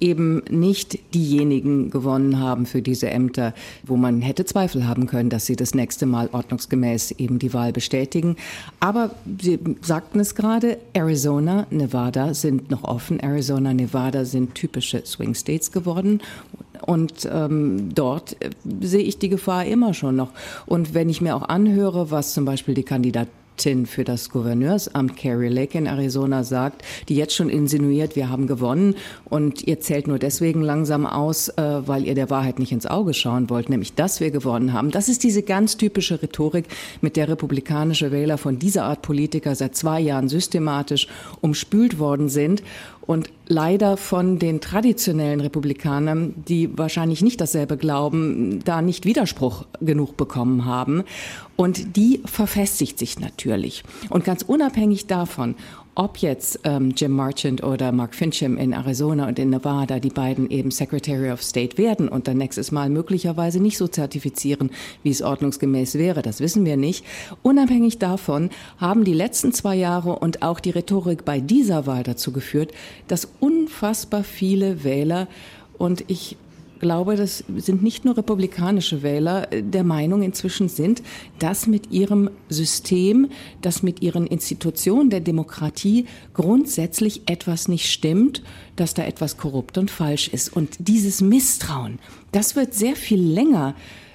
eben 0.00 0.42
nicht 0.50 0.98
diejenigen 1.14 1.90
gewonnen 1.90 2.38
haben 2.38 2.66
für 2.66 2.82
diese 2.82 3.10
Ämter, 3.10 3.54
wo 3.84 3.96
man 3.96 4.20
hätte 4.22 4.44
Zweifel 4.44 4.86
haben 4.86 5.06
können, 5.06 5.30
dass 5.30 5.46
sie 5.46 5.56
das 5.56 5.74
nächste 5.74 6.06
Mal 6.06 6.28
ordnungsgemäß 6.32 7.12
eben 7.12 7.38
die 7.38 7.52
Wahl 7.52 7.72
bestätigen. 7.72 8.36
Aber 8.80 9.10
Sie 9.40 9.58
sagten 9.82 10.20
es 10.20 10.34
gerade, 10.34 10.78
Arizona, 10.92 11.66
Nevada 11.70 12.34
sind 12.34 12.70
noch 12.70 12.84
offen. 12.84 13.20
Arizona, 13.20 13.74
Nevada 13.74 14.24
sind 14.24 14.54
typische 14.54 15.04
Swing 15.04 15.34
States 15.34 15.72
geworden. 15.72 16.20
Und 16.82 17.28
ähm, 17.30 17.94
dort 17.94 18.36
äh, 18.40 18.50
sehe 18.80 19.02
ich 19.02 19.18
die 19.18 19.28
Gefahr 19.28 19.64
immer 19.64 19.94
schon 19.94 20.16
noch. 20.16 20.30
Und 20.66 20.94
wenn 20.94 21.08
ich 21.08 21.20
mir 21.20 21.36
auch 21.36 21.48
anhöre, 21.48 22.10
was 22.10 22.34
zum 22.34 22.44
Beispiel 22.44 22.74
die 22.74 22.84
Kandidat 22.84 23.28
für 23.86 24.04
das 24.04 24.30
Gouverneursamt 24.30 25.16
Carrie 25.16 25.48
Lake 25.48 25.76
in 25.76 25.86
Arizona 25.86 26.44
sagt, 26.44 26.84
die 27.08 27.16
jetzt 27.16 27.34
schon 27.34 27.48
insinuiert, 27.48 28.14
wir 28.14 28.30
haben 28.30 28.46
gewonnen 28.46 28.94
und 29.24 29.66
ihr 29.66 29.80
zählt 29.80 30.06
nur 30.06 30.20
deswegen 30.20 30.62
langsam 30.62 31.04
aus, 31.06 31.48
äh, 31.48 31.82
weil 31.84 32.06
ihr 32.06 32.14
der 32.14 32.30
Wahrheit 32.30 32.60
nicht 32.60 32.70
ins 32.70 32.86
Auge 32.86 33.14
schauen 33.14 33.50
wollt, 33.50 33.68
nämlich 33.68 33.94
dass 33.94 34.20
wir 34.20 34.30
gewonnen 34.30 34.72
haben. 34.72 34.92
Das 34.92 35.08
ist 35.08 35.24
diese 35.24 35.42
ganz 35.42 35.76
typische 35.76 36.22
Rhetorik, 36.22 36.66
mit 37.00 37.16
der 37.16 37.28
republikanische 37.28 38.12
Wähler 38.12 38.38
von 38.38 38.60
dieser 38.60 38.84
Art 38.84 39.02
Politiker 39.02 39.56
seit 39.56 39.74
zwei 39.74 40.00
Jahren 40.00 40.28
systematisch 40.28 41.08
umspült 41.40 41.98
worden 41.98 42.28
sind 42.28 42.62
und 43.08 43.30
leider 43.46 43.96
von 43.96 44.38
den 44.38 44.60
traditionellen 44.60 45.40
Republikanern, 45.40 46.34
die 46.46 46.76
wahrscheinlich 46.76 47.22
nicht 47.22 47.40
dasselbe 47.40 47.78
glauben, 47.78 48.62
da 48.66 48.82
nicht 48.82 49.06
Widerspruch 49.06 49.64
genug 49.80 50.18
bekommen 50.18 50.66
haben. 50.66 51.04
Und 51.56 51.96
die 51.96 52.20
verfestigt 52.26 52.98
sich 52.98 53.18
natürlich. 53.18 53.82
Und 54.10 54.26
ganz 54.26 54.42
unabhängig 54.42 55.06
davon, 55.06 55.54
ob 55.98 56.18
jetzt 56.18 56.60
ähm, 56.62 56.92
Jim 56.96 57.10
Marchant 57.10 57.64
oder 57.64 57.90
Mark 57.90 58.14
Fincham 58.14 58.56
in 58.56 58.72
Arizona 58.72 59.26
und 59.26 59.36
in 59.40 59.50
Nevada, 59.50 59.98
die 59.98 60.10
beiden 60.10 60.48
eben 60.48 60.70
Secretary 60.70 61.32
of 61.32 61.42
State 61.42 61.76
werden 61.76 62.08
und 62.08 62.28
dann 62.28 62.36
nächstes 62.36 62.70
Mal 62.70 62.88
möglicherweise 62.88 63.58
nicht 63.58 63.76
so 63.76 63.88
zertifizieren, 63.88 64.70
wie 65.02 65.10
es 65.10 65.22
ordnungsgemäß 65.22 65.96
wäre, 65.96 66.22
das 66.22 66.38
wissen 66.38 66.64
wir 66.64 66.76
nicht. 66.76 67.04
Unabhängig 67.42 67.98
davon 67.98 68.50
haben 68.78 69.02
die 69.02 69.12
letzten 69.12 69.52
zwei 69.52 69.74
Jahre 69.74 70.20
und 70.20 70.42
auch 70.42 70.60
die 70.60 70.70
Rhetorik 70.70 71.24
bei 71.24 71.40
dieser 71.40 71.86
Wahl 71.86 72.04
dazu 72.04 72.30
geführt, 72.30 72.70
dass 73.08 73.28
unfassbar 73.40 74.22
viele 74.22 74.84
Wähler 74.84 75.26
und 75.78 76.04
ich 76.06 76.36
glaube, 76.78 77.16
das 77.16 77.44
sind 77.56 77.82
nicht 77.82 78.04
nur 78.04 78.16
republikanische 78.16 79.02
Wähler 79.02 79.52
äh, 79.52 79.62
der 79.62 79.84
Meinung 79.84 80.22
inzwischen 80.22 80.68
sind, 80.68 81.02
dass 81.38 81.66
mit 81.66 81.90
ihrem 81.90 82.30
System, 82.48 83.28
dass 83.62 83.82
mit 83.82 84.02
ihren 84.02 84.26
Institutionen 84.26 85.10
der 85.10 85.20
Demokratie 85.20 86.06
grundsätzlich 86.34 87.22
etwas 87.26 87.68
nicht 87.68 87.90
stimmt, 87.90 88.42
dass 88.76 88.94
da 88.94 89.04
etwas 89.04 89.36
korrupt 89.36 89.78
und 89.78 89.90
falsch 89.90 90.28
ist. 90.28 90.54
Und 90.54 90.76
dieses 90.78 91.20
Misstrauen, 91.20 91.98
das 92.32 92.56
wird 92.56 92.74
sehr 92.74 92.96
viel 92.96 93.20
länger 93.20 93.74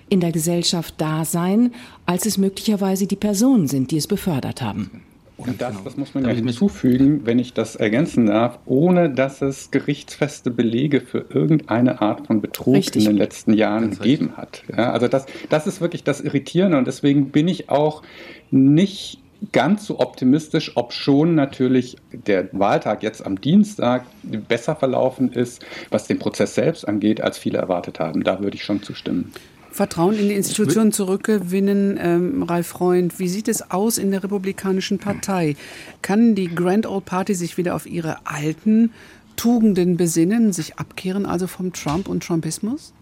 in 0.09 0.19
der 0.19 0.31
Gesellschaft 0.31 0.95
da 0.97 1.25
sein, 1.25 1.73
als 2.05 2.25
es 2.25 2.37
möglicherweise 2.37 3.07
die 3.07 3.15
Personen 3.15 3.67
sind, 3.67 3.91
die 3.91 3.97
es 3.97 4.07
befördert 4.07 4.61
haben. 4.61 5.01
Und 5.35 5.61
das, 5.61 5.71
genau. 5.71 5.83
das 5.83 5.97
muss 5.97 6.13
man 6.13 6.25
ja 6.25 6.31
hinzufügen, 6.31 7.25
wenn 7.25 7.39
ich 7.39 7.53
das 7.53 7.75
ergänzen 7.75 8.27
darf, 8.27 8.59
ohne 8.65 9.09
dass 9.09 9.41
es 9.41 9.71
gerichtsfeste 9.71 10.51
Belege 10.51 11.01
für 11.01 11.25
irgendeine 11.29 12.01
Art 12.01 12.27
von 12.27 12.39
Betrug 12.39 12.75
richtig. 12.75 13.03
in 13.03 13.11
den 13.11 13.17
letzten 13.17 13.53
Jahren 13.53 13.83
Ganz 13.83 13.99
gegeben 13.99 14.33
richtig. 14.37 14.37
hat. 14.37 14.63
Ja, 14.77 14.91
also 14.91 15.07
das, 15.07 15.25
das 15.49 15.65
ist 15.65 15.81
wirklich 15.81 16.03
das 16.03 16.21
Irritierende 16.21 16.77
und 16.77 16.85
deswegen 16.85 17.29
bin 17.29 17.47
ich 17.47 17.69
auch 17.69 18.03
nicht 18.51 19.19
ganz 19.51 19.85
so 19.85 19.99
optimistisch, 19.99 20.71
ob 20.75 20.93
schon 20.93 21.35
natürlich 21.35 21.97
der 22.11 22.47
Wahltag 22.53 23.03
jetzt 23.03 23.25
am 23.25 23.41
Dienstag 23.41 24.05
besser 24.23 24.75
verlaufen 24.75 25.31
ist, 25.31 25.65
was 25.89 26.07
den 26.07 26.19
Prozess 26.19 26.55
selbst 26.55 26.87
angeht, 26.87 27.21
als 27.21 27.37
viele 27.37 27.57
erwartet 27.57 27.99
haben. 27.99 28.23
Da 28.23 28.39
würde 28.39 28.55
ich 28.55 28.63
schon 28.63 28.81
zustimmen. 28.83 29.33
Vertrauen 29.73 30.17
in 30.19 30.29
die 30.29 30.35
Institutionen 30.35 30.91
zurückgewinnen. 30.91 31.97
Ähm, 31.99 32.43
Ralf 32.43 32.67
Freund, 32.67 33.17
wie 33.17 33.27
sieht 33.27 33.47
es 33.47 33.71
aus 33.71 33.97
in 33.97 34.11
der 34.11 34.23
Republikanischen 34.23 34.99
Partei? 34.99 35.55
Kann 36.03 36.35
die 36.35 36.53
Grand 36.53 36.85
Old 36.85 37.05
Party 37.05 37.33
sich 37.33 37.57
wieder 37.57 37.75
auf 37.75 37.87
ihre 37.87 38.27
alten 38.27 38.91
Tugenden 39.35 39.97
besinnen, 39.97 40.53
sich 40.53 40.77
abkehren 40.77 41.25
also 41.25 41.47
vom 41.47 41.73
Trump 41.73 42.07
und 42.07 42.23
Trumpismus? 42.23 42.93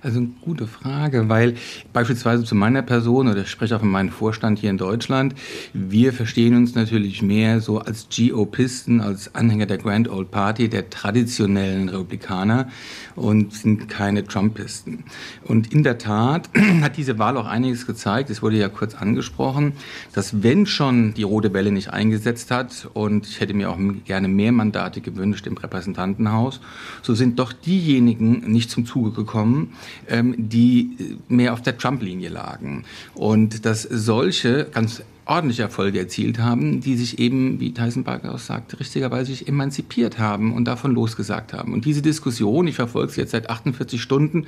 Also 0.00 0.18
eine 0.18 0.28
gute 0.42 0.68
Frage, 0.68 1.28
weil 1.28 1.54
beispielsweise 1.92 2.44
zu 2.44 2.54
meiner 2.54 2.82
Person 2.82 3.26
oder 3.26 3.40
ich 3.40 3.48
spreche 3.48 3.74
auch 3.74 3.80
von 3.80 3.90
meinem 3.90 4.10
Vorstand 4.10 4.60
hier 4.60 4.70
in 4.70 4.78
Deutschland, 4.78 5.34
wir 5.72 6.12
verstehen 6.12 6.54
uns 6.54 6.76
natürlich 6.76 7.20
mehr 7.20 7.60
so 7.60 7.80
als 7.80 8.06
GOPisten, 8.08 9.00
als 9.00 9.34
Anhänger 9.34 9.66
der 9.66 9.78
Grand 9.78 10.08
Old 10.08 10.30
Party, 10.30 10.68
der 10.68 10.88
traditionellen 10.88 11.88
Republikaner 11.88 12.68
und 13.16 13.52
sind 13.52 13.88
keine 13.88 14.24
Trumpisten. 14.24 15.02
Und 15.44 15.72
in 15.72 15.82
der 15.82 15.98
Tat 15.98 16.48
hat 16.80 16.96
diese 16.96 17.18
Wahl 17.18 17.36
auch 17.36 17.46
einiges 17.46 17.84
gezeigt, 17.84 18.30
es 18.30 18.40
wurde 18.40 18.56
ja 18.56 18.68
kurz 18.68 18.94
angesprochen, 18.94 19.72
dass 20.12 20.44
wenn 20.44 20.66
schon 20.66 21.14
die 21.14 21.24
rote 21.24 21.52
Welle 21.52 21.72
nicht 21.72 21.92
eingesetzt 21.92 22.52
hat 22.52 22.88
und 22.94 23.26
ich 23.26 23.40
hätte 23.40 23.54
mir 23.54 23.68
auch 23.70 23.78
gerne 24.04 24.28
mehr 24.28 24.52
Mandate 24.52 25.00
gewünscht 25.00 25.48
im 25.48 25.56
Repräsentantenhaus, 25.56 26.60
so 27.02 27.14
sind 27.14 27.40
doch 27.40 27.52
diejenigen 27.52 28.50
nicht 28.52 28.70
zum 28.70 28.86
Zuge 28.86 29.10
gekommen, 29.10 29.72
ähm, 30.08 30.34
die 30.36 31.18
mehr 31.28 31.52
auf 31.52 31.62
der 31.62 31.76
Trump-Linie 31.76 32.28
lagen. 32.28 32.84
Und 33.14 33.64
dass 33.64 33.82
solche 33.82 34.66
ganz 34.72 35.02
ordentliche 35.28 35.62
Erfolge 35.62 35.98
erzielt 35.98 36.38
haben, 36.38 36.80
die 36.80 36.96
sich 36.96 37.18
eben, 37.18 37.60
wie 37.60 37.74
Tyson 37.74 38.02
Parker 38.02 38.34
auch 38.34 38.38
sagt, 38.38 38.80
richtigerweise 38.80 39.32
sich 39.32 39.46
emanzipiert 39.46 40.18
haben 40.18 40.54
und 40.54 40.64
davon 40.64 40.94
losgesagt 40.94 41.52
haben. 41.52 41.74
Und 41.74 41.84
diese 41.84 42.00
Diskussion, 42.00 42.66
ich 42.66 42.76
verfolge 42.76 43.12
sie 43.12 43.20
jetzt 43.20 43.32
seit 43.32 43.50
48 43.50 44.00
Stunden, 44.00 44.46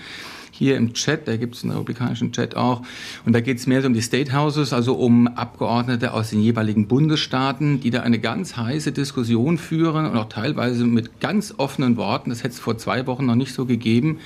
hier 0.61 0.77
im 0.77 0.93
Chat, 0.93 1.27
da 1.27 1.39
gibt 1.39 1.55
es 1.55 1.65
einen 1.65 1.73
republikanischen 1.73 2.33
Chat 2.33 2.55
auch, 2.55 2.83
und 3.25 3.33
da 3.33 3.41
geht 3.41 3.57
es 3.57 3.67
mehr 3.67 3.81
so 3.81 3.89
um 3.89 3.95
die 3.95 4.03
State 4.03 4.37
Houses, 4.37 4.75
also 4.75 4.93
um 4.93 5.27
Abgeordnete 5.27 6.13
aus 6.13 6.29
den 6.29 6.43
jeweiligen 6.43 6.87
Bundesstaaten, 6.87 7.81
die 7.81 7.89
da 7.89 8.03
eine 8.03 8.19
ganz 8.19 8.59
heiße 8.59 8.93
Diskussion 8.93 9.57
führen 9.57 10.05
und 10.05 10.15
auch 10.19 10.29
teilweise 10.29 10.85
mit 10.85 11.19
ganz 11.19 11.55
offenen 11.57 11.97
Worten, 11.97 12.29
das 12.29 12.41
hätte 12.41 12.53
es 12.53 12.61
vor 12.61 12.77
zwei 12.77 13.07
Wochen 13.07 13.25
noch 13.25 13.37
nicht 13.37 13.55
so 13.55 13.65
gegeben, 13.65 14.19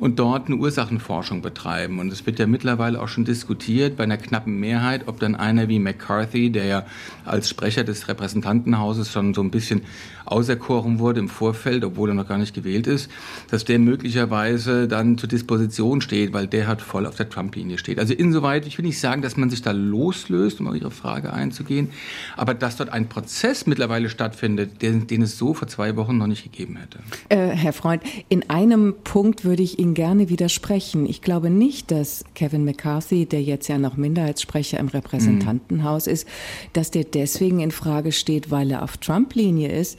und 0.00 0.18
dort 0.18 0.48
eine 0.48 0.56
Ursachenforschung 0.56 1.40
betreiben. 1.40 2.00
Und 2.00 2.12
es 2.12 2.26
wird 2.26 2.40
ja 2.40 2.48
mittlerweile 2.48 3.00
auch 3.00 3.06
schon 3.06 3.24
diskutiert 3.24 3.96
bei 3.96 4.02
einer 4.02 4.16
knappen 4.16 4.58
Mehrheit, 4.58 5.06
ob 5.06 5.20
dann 5.20 5.36
einer 5.36 5.68
wie 5.68 5.78
McCarthy, 5.78 6.50
der 6.50 6.64
ja 6.64 6.86
als 7.24 7.48
Sprecher 7.48 7.84
des 7.84 8.08
Repräsentantenhauses 8.08 9.12
schon 9.12 9.34
so 9.34 9.40
ein 9.40 9.52
bisschen 9.52 9.82
auserkoren 10.26 10.98
wurde 10.98 11.20
im 11.20 11.28
Vorfeld, 11.28 11.84
obwohl 11.84 12.10
er 12.10 12.14
noch 12.14 12.28
gar 12.28 12.38
nicht 12.38 12.54
gewählt 12.54 12.86
ist, 12.86 13.10
dass 13.50 13.64
der 13.64 13.78
möglicherweise 13.78 14.88
dann 14.88 15.18
zur 15.18 15.28
Disposition 15.28 16.00
steht, 16.00 16.32
weil 16.32 16.46
der 16.46 16.66
hat 16.66 16.82
voll 16.82 17.06
auf 17.06 17.16
der 17.16 17.28
Trump-Linie 17.28 17.78
steht. 17.78 17.98
Also 17.98 18.14
insoweit, 18.14 18.66
ich 18.66 18.78
will 18.78 18.84
nicht 18.84 19.00
sagen, 19.00 19.22
dass 19.22 19.36
man 19.36 19.50
sich 19.50 19.62
da 19.62 19.72
loslöst, 19.72 20.60
um 20.60 20.68
auf 20.68 20.74
Ihre 20.74 20.90
Frage 20.90 21.32
einzugehen, 21.32 21.90
aber 22.36 22.54
dass 22.54 22.76
dort 22.76 22.90
ein 22.90 23.08
Prozess 23.08 23.66
mittlerweile 23.66 24.08
stattfindet, 24.08 24.82
den, 24.82 25.06
den 25.06 25.22
es 25.22 25.38
so 25.38 25.54
vor 25.54 25.68
zwei 25.68 25.96
Wochen 25.96 26.18
noch 26.18 26.26
nicht 26.26 26.42
gegeben 26.42 26.76
hätte. 26.76 26.98
Äh, 27.28 27.54
Herr 27.56 27.72
Freund, 27.72 28.02
in 28.28 28.48
einem 28.50 28.94
Punkt 29.04 29.44
würde 29.44 29.62
ich 29.62 29.78
Ihnen 29.78 29.94
gerne 29.94 30.28
widersprechen. 30.28 31.06
Ich 31.06 31.22
glaube 31.22 31.50
nicht, 31.50 31.90
dass 31.90 32.24
Kevin 32.34 32.64
McCarthy, 32.64 33.26
der 33.26 33.42
jetzt 33.42 33.68
ja 33.68 33.78
noch 33.78 33.96
Minderheitssprecher 33.96 34.78
im 34.78 34.88
Repräsentantenhaus 34.88 36.06
mhm. 36.06 36.12
ist, 36.12 36.28
dass 36.72 36.90
der 36.90 37.04
deswegen 37.04 37.60
in 37.60 37.70
Frage 37.70 38.12
steht, 38.12 38.50
weil 38.50 38.70
er 38.70 38.82
auf 38.82 38.96
Trump-Linie 38.98 39.70
ist. 39.70 39.98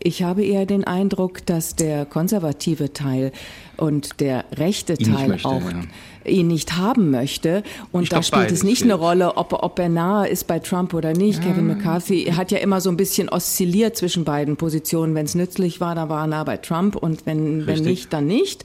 Ich 0.00 0.22
habe 0.22 0.44
eher 0.44 0.66
den 0.66 0.84
Eindruck, 0.84 1.44
dass 1.46 1.74
der 1.74 2.06
konservative 2.06 2.92
Teil 2.92 3.32
und 3.76 4.20
der 4.20 4.44
rechte 4.52 4.96
Teil 4.96 5.28
möchte, 5.28 5.48
auch 5.48 5.60
ja 5.60 5.82
ihn 6.28 6.46
nicht 6.46 6.76
haben 6.76 7.10
möchte. 7.10 7.62
Und 7.92 8.04
ich 8.04 8.08
da 8.08 8.22
spielt 8.22 8.50
es 8.50 8.62
nicht 8.62 8.82
eine 8.82 8.94
Rolle, 8.94 9.36
ob, 9.36 9.52
ob 9.52 9.78
er 9.78 9.88
nahe 9.88 10.28
ist 10.28 10.46
bei 10.46 10.58
Trump 10.58 10.94
oder 10.94 11.12
nicht. 11.12 11.42
Ja. 11.42 11.50
Kevin 11.50 11.66
McCarthy 11.66 12.32
hat 12.36 12.50
ja 12.50 12.58
immer 12.58 12.80
so 12.80 12.90
ein 12.90 12.96
bisschen 12.96 13.28
oszilliert 13.28 13.96
zwischen 13.96 14.24
beiden 14.24 14.56
Positionen. 14.56 15.14
Wenn 15.14 15.26
es 15.26 15.34
nützlich 15.34 15.80
war, 15.80 15.94
dann 15.94 16.08
war 16.08 16.24
er 16.24 16.26
nah 16.28 16.44
bei 16.44 16.56
Trump 16.56 16.96
und 16.96 17.26
wenn, 17.26 17.66
wenn 17.66 17.82
nicht, 17.82 18.12
dann 18.12 18.26
nicht. 18.26 18.64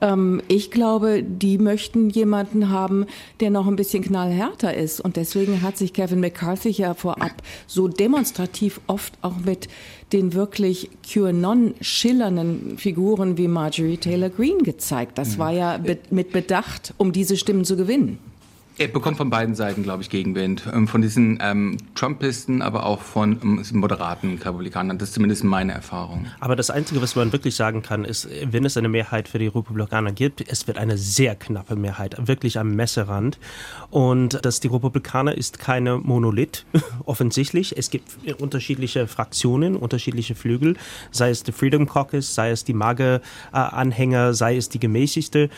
Ähm, 0.00 0.42
ich 0.48 0.70
glaube, 0.70 1.22
die 1.22 1.58
möchten 1.58 2.10
jemanden 2.10 2.70
haben, 2.70 3.06
der 3.40 3.50
noch 3.50 3.66
ein 3.66 3.76
bisschen 3.76 4.02
knallhärter 4.02 4.74
ist. 4.74 5.00
Und 5.00 5.16
deswegen 5.16 5.62
hat 5.62 5.76
sich 5.76 5.92
Kevin 5.92 6.20
McCarthy 6.20 6.70
ja 6.70 6.94
vorab 6.94 7.32
so 7.66 7.88
demonstrativ 7.88 8.80
oft 8.86 9.14
auch 9.22 9.38
mit 9.44 9.68
den 10.12 10.34
wirklich 10.34 10.69
QAnon-schillernden 10.74 12.78
Figuren 12.78 13.36
wie 13.36 13.48
Marjorie 13.48 13.96
Taylor 13.96 14.30
Greene 14.30 14.62
gezeigt. 14.62 15.18
Das 15.18 15.34
mhm. 15.34 15.38
war 15.38 15.52
ja 15.52 15.78
be 15.78 15.98
mit 16.10 16.32
Bedacht 16.32 16.94
um 16.96 17.12
diese 17.12 17.36
Stimmen 17.36 17.64
zu 17.64 17.76
gewinnen. 17.76 18.18
Er 18.80 18.88
bekommt 18.88 19.18
von 19.18 19.28
beiden 19.28 19.54
Seiten, 19.54 19.82
glaube 19.82 20.02
ich, 20.02 20.08
Gegenwind. 20.08 20.62
Ähm, 20.72 20.88
von 20.88 21.02
diesen 21.02 21.38
ähm, 21.42 21.76
Trumpisten, 21.94 22.62
aber 22.62 22.86
auch 22.86 23.02
von 23.02 23.38
ähm, 23.42 23.62
moderaten 23.72 24.38
Republikanern. 24.38 24.96
Das 24.96 25.10
ist 25.10 25.16
zumindest 25.16 25.44
meine 25.44 25.72
Erfahrung. 25.72 26.28
Aber 26.40 26.56
das 26.56 26.70
Einzige, 26.70 27.02
was 27.02 27.14
man 27.14 27.30
wirklich 27.30 27.54
sagen 27.56 27.82
kann, 27.82 28.06
ist, 28.06 28.26
wenn 28.42 28.64
es 28.64 28.78
eine 28.78 28.88
Mehrheit 28.88 29.28
für 29.28 29.38
die 29.38 29.48
Republikaner 29.48 30.12
gibt, 30.12 30.50
es 30.50 30.66
wird 30.66 30.78
eine 30.78 30.96
sehr 30.96 31.34
knappe 31.34 31.76
Mehrheit, 31.76 32.26
wirklich 32.26 32.58
am 32.58 32.74
Messerand. 32.74 33.38
Und 33.90 34.42
dass 34.46 34.60
die 34.60 34.68
Republikaner 34.68 35.36
ist 35.36 35.58
keine 35.58 35.98
Monolith, 35.98 36.64
offensichtlich. 37.04 37.76
Es 37.76 37.90
gibt 37.90 38.08
unterschiedliche 38.40 39.06
Fraktionen, 39.08 39.76
unterschiedliche 39.76 40.34
Flügel, 40.34 40.78
sei 41.10 41.28
es 41.28 41.42
der 41.42 41.52
Freedom 41.52 41.86
Caucus, 41.86 42.34
sei 42.34 42.50
es 42.50 42.64
die 42.64 42.72
Mager-Anhänger, 42.72 44.32
sei 44.32 44.56
es 44.56 44.70
die 44.70 44.80
gemäßigte. 44.80 45.50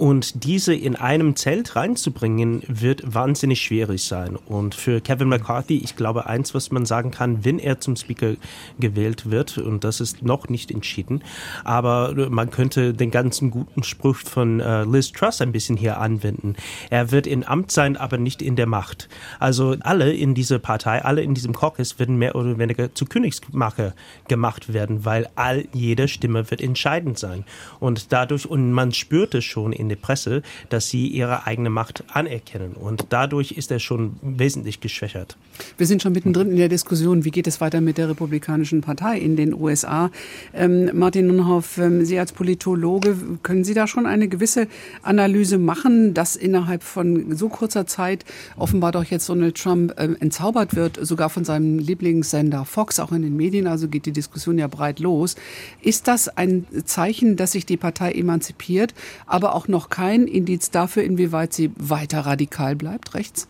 Und 0.00 0.44
diese 0.44 0.74
in 0.74 0.96
einem 0.96 1.36
Zelt 1.36 1.76
reinzubringen, 1.76 2.62
wird 2.66 3.02
wahnsinnig 3.04 3.60
schwierig 3.60 4.02
sein. 4.04 4.34
Und 4.34 4.74
für 4.74 5.02
Kevin 5.02 5.28
McCarthy, 5.28 5.76
ich 5.76 5.94
glaube, 5.94 6.24
eins, 6.24 6.54
was 6.54 6.70
man 6.70 6.86
sagen 6.86 7.10
kann, 7.10 7.44
wenn 7.44 7.58
er 7.58 7.80
zum 7.80 7.96
Speaker 7.96 8.36
gewählt 8.78 9.30
wird, 9.30 9.58
und 9.58 9.84
das 9.84 10.00
ist 10.00 10.22
noch 10.22 10.48
nicht 10.48 10.70
entschieden, 10.70 11.22
aber 11.64 12.30
man 12.30 12.50
könnte 12.50 12.94
den 12.94 13.10
ganzen 13.10 13.50
guten 13.50 13.82
Spruch 13.82 14.16
von 14.16 14.60
äh, 14.60 14.84
Liz 14.84 15.12
Truss 15.12 15.42
ein 15.42 15.52
bisschen 15.52 15.76
hier 15.76 15.98
anwenden. 15.98 16.56
Er 16.88 17.10
wird 17.10 17.26
in 17.26 17.46
Amt 17.46 17.70
sein, 17.70 17.98
aber 17.98 18.16
nicht 18.16 18.40
in 18.40 18.56
der 18.56 18.66
Macht. 18.66 19.10
Also 19.38 19.76
alle 19.80 20.14
in 20.14 20.34
dieser 20.34 20.60
Partei, 20.60 21.04
alle 21.04 21.20
in 21.20 21.34
diesem 21.34 21.52
Caucus 21.52 21.98
werden 21.98 22.16
mehr 22.16 22.36
oder 22.36 22.56
weniger 22.56 22.94
zu 22.94 23.04
Königsmacher 23.04 23.92
gemacht 24.28 24.72
werden, 24.72 25.04
weil 25.04 25.28
all 25.34 25.66
jede 25.74 26.08
Stimme 26.08 26.50
wird 26.50 26.62
entscheidend 26.62 27.18
sein. 27.18 27.44
Und 27.80 28.14
dadurch, 28.14 28.46
und 28.46 28.72
man 28.72 28.92
spürt 28.92 29.34
es 29.34 29.44
schon 29.44 29.74
in 29.74 29.89
der 29.90 29.96
Presse, 29.96 30.42
dass 30.70 30.88
sie 30.88 31.06
ihre 31.06 31.46
eigene 31.46 31.68
Macht 31.70 32.04
anerkennen. 32.12 32.72
Und 32.72 33.06
dadurch 33.10 33.52
ist 33.52 33.70
er 33.70 33.78
schon 33.78 34.16
wesentlich 34.22 34.80
geschwächert. 34.80 35.36
Wir 35.76 35.86
sind 35.86 36.02
schon 36.02 36.12
mittendrin 36.12 36.50
in 36.50 36.56
der 36.56 36.68
Diskussion, 36.68 37.24
wie 37.24 37.30
geht 37.30 37.46
es 37.46 37.60
weiter 37.60 37.80
mit 37.80 37.98
der 37.98 38.08
Republikanischen 38.08 38.80
Partei 38.80 39.18
in 39.18 39.36
den 39.36 39.54
USA. 39.54 40.10
Ähm, 40.54 40.90
Martin 40.94 41.26
Nunhoff, 41.26 41.78
ähm, 41.78 42.04
Sie 42.04 42.18
als 42.18 42.32
Politologe, 42.32 43.16
können 43.42 43.64
Sie 43.64 43.74
da 43.74 43.86
schon 43.86 44.06
eine 44.06 44.28
gewisse 44.28 44.68
Analyse 45.02 45.58
machen, 45.58 46.14
dass 46.14 46.36
innerhalb 46.36 46.82
von 46.82 47.36
so 47.36 47.48
kurzer 47.48 47.86
Zeit 47.86 48.24
offenbar 48.56 48.92
doch 48.92 49.04
jetzt 49.04 49.28
Donald 49.28 49.56
Trump 49.56 49.94
ähm, 49.98 50.16
entzaubert 50.20 50.74
wird, 50.74 50.98
sogar 51.00 51.30
von 51.30 51.44
seinem 51.44 51.78
Lieblingssender 51.78 52.64
Fox, 52.64 53.00
auch 53.00 53.12
in 53.12 53.22
den 53.22 53.36
Medien, 53.36 53.66
also 53.66 53.88
geht 53.88 54.06
die 54.06 54.12
Diskussion 54.12 54.58
ja 54.58 54.66
breit 54.66 55.00
los. 55.00 55.36
Ist 55.82 56.08
das 56.08 56.28
ein 56.28 56.66
Zeichen, 56.84 57.36
dass 57.36 57.52
sich 57.52 57.66
die 57.66 57.76
Partei 57.76 58.12
emanzipiert, 58.12 58.94
aber 59.26 59.54
auch 59.54 59.68
noch 59.68 59.79
kein 59.88 60.26
Indiz 60.26 60.70
dafür, 60.70 61.02
inwieweit 61.02 61.52
sie 61.52 61.70
weiter 61.76 62.20
radikal 62.20 62.76
bleibt, 62.76 63.14
rechts? 63.14 63.48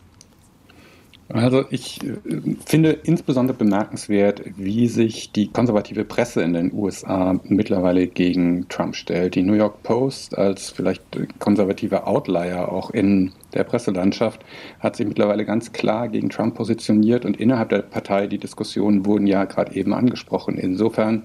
Also 1.33 1.63
ich 1.69 2.03
äh, 2.03 2.17
finde 2.65 2.91
insbesondere 2.91 3.57
bemerkenswert, 3.57 4.41
wie 4.57 4.87
sich 4.87 5.31
die 5.31 5.47
konservative 5.47 6.03
Presse 6.03 6.41
in 6.41 6.53
den 6.53 6.73
USA 6.73 7.39
mittlerweile 7.43 8.07
gegen 8.07 8.67
Trump 8.69 8.95
stellt. 8.95 9.35
Die 9.35 9.43
New 9.43 9.53
York 9.53 9.83
Post 9.83 10.37
als 10.37 10.69
vielleicht 10.69 11.03
konservativer 11.39 12.07
Outlier 12.07 12.71
auch 12.71 12.91
in 12.91 13.31
der 13.53 13.63
Presselandschaft 13.63 14.43
hat 14.79 14.95
sich 14.95 15.07
mittlerweile 15.07 15.45
ganz 15.45 15.71
klar 15.73 16.07
gegen 16.07 16.29
Trump 16.29 16.55
positioniert 16.55 17.25
und 17.25 17.37
innerhalb 17.37 17.69
der 17.69 17.81
Partei, 17.81 18.27
die 18.27 18.37
Diskussionen 18.37 19.05
wurden 19.05 19.27
ja 19.27 19.45
gerade 19.45 19.75
eben 19.75 19.93
angesprochen. 19.93 20.57
Insofern 20.57 21.23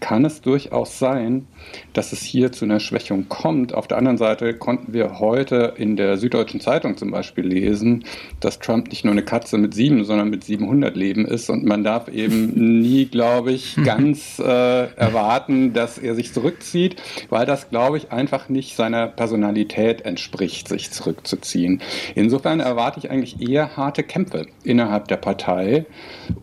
kann 0.00 0.24
es 0.24 0.40
durchaus 0.40 0.98
sein, 0.98 1.46
dass 1.92 2.12
es 2.12 2.22
hier 2.22 2.52
zu 2.52 2.64
einer 2.64 2.80
Schwächung 2.80 3.28
kommt. 3.28 3.74
Auf 3.74 3.88
der 3.88 3.98
anderen 3.98 4.18
Seite 4.18 4.54
konnten 4.54 4.92
wir 4.92 5.18
heute 5.18 5.74
in 5.76 5.96
der 5.96 6.16
Süddeutschen 6.16 6.60
Zeitung 6.60 6.96
zum 6.96 7.10
Beispiel 7.10 7.46
lesen, 7.46 8.04
dass 8.40 8.58
Trump 8.58 8.88
nicht 8.88 9.04
nur 9.04 9.12
eine 9.12 9.24
Katze 9.24 9.58
mit 9.58 9.74
sieben, 9.74 10.04
sondern 10.04 10.30
mit 10.30 10.44
700 10.44 10.96
Leben 10.96 11.24
ist. 11.26 11.50
Und 11.50 11.64
man 11.64 11.84
darf 11.84 12.08
eben 12.08 12.80
nie, 12.80 13.06
glaube 13.06 13.52
ich, 13.52 13.76
ganz 13.84 14.38
äh, 14.38 14.42
erwarten, 14.94 15.72
dass 15.72 15.98
er 15.98 16.14
sich 16.14 16.32
zurückzieht, 16.32 16.96
weil 17.28 17.46
das, 17.46 17.70
glaube 17.70 17.96
ich, 17.98 18.12
einfach 18.12 18.48
nicht 18.48 18.76
seiner 18.76 19.06
Personalität 19.06 20.02
entspricht, 20.02 20.68
sich 20.68 20.90
zurückzuziehen. 20.90 21.82
Insofern 22.14 22.60
erwarte 22.60 23.00
ich 23.00 23.10
eigentlich 23.10 23.40
eher 23.40 23.76
harte 23.76 24.02
Kämpfe 24.02 24.46
innerhalb 24.64 25.08
der 25.08 25.16
Partei 25.16 25.86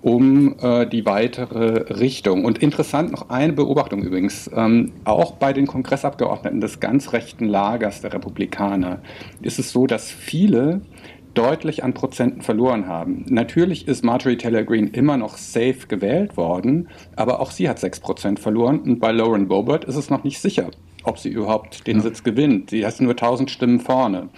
um 0.01 0.55
äh, 0.59 0.85
die 0.85 1.05
weitere 1.05 1.93
Richtung. 1.93 2.45
Und 2.45 2.59
interessant 2.59 3.11
noch 3.11 3.29
eine 3.45 3.53
Beobachtung 3.53 4.03
übrigens. 4.03 4.49
Ähm, 4.53 4.91
auch 5.05 5.33
bei 5.33 5.53
den 5.53 5.67
Kongressabgeordneten 5.67 6.61
des 6.61 6.79
ganz 6.79 7.13
rechten 7.13 7.45
Lagers 7.45 8.01
der 8.01 8.13
Republikaner 8.13 9.01
ist 9.41 9.59
es 9.59 9.71
so, 9.71 9.87
dass 9.87 10.11
viele 10.11 10.81
deutlich 11.35 11.83
an 11.83 11.93
Prozenten 11.93 12.41
verloren 12.41 12.87
haben. 12.87 13.25
Natürlich 13.27 13.87
ist 13.87 14.03
Marjorie 14.03 14.37
Taylor 14.37 14.63
Greene 14.63 14.89
immer 14.89 15.17
noch 15.17 15.37
safe 15.37 15.87
gewählt 15.87 16.37
worden, 16.37 16.87
aber 17.15 17.39
auch 17.39 17.51
sie 17.51 17.69
hat 17.69 17.77
6% 17.77 18.39
verloren 18.39 18.79
und 18.79 18.99
bei 18.99 19.11
Lauren 19.11 19.47
Boebert 19.47 19.85
ist 19.85 19.95
es 19.95 20.09
noch 20.09 20.23
nicht 20.23 20.39
sicher, 20.39 20.71
ob 21.03 21.19
sie 21.19 21.29
überhaupt 21.29 21.87
den 21.87 21.97
ja. 21.97 22.03
Sitz 22.03 22.23
gewinnt. 22.23 22.69
Sie 22.69 22.85
hat 22.85 22.99
nur 23.01 23.11
1000 23.11 23.51
Stimmen 23.51 23.79
vorne. 23.79 24.29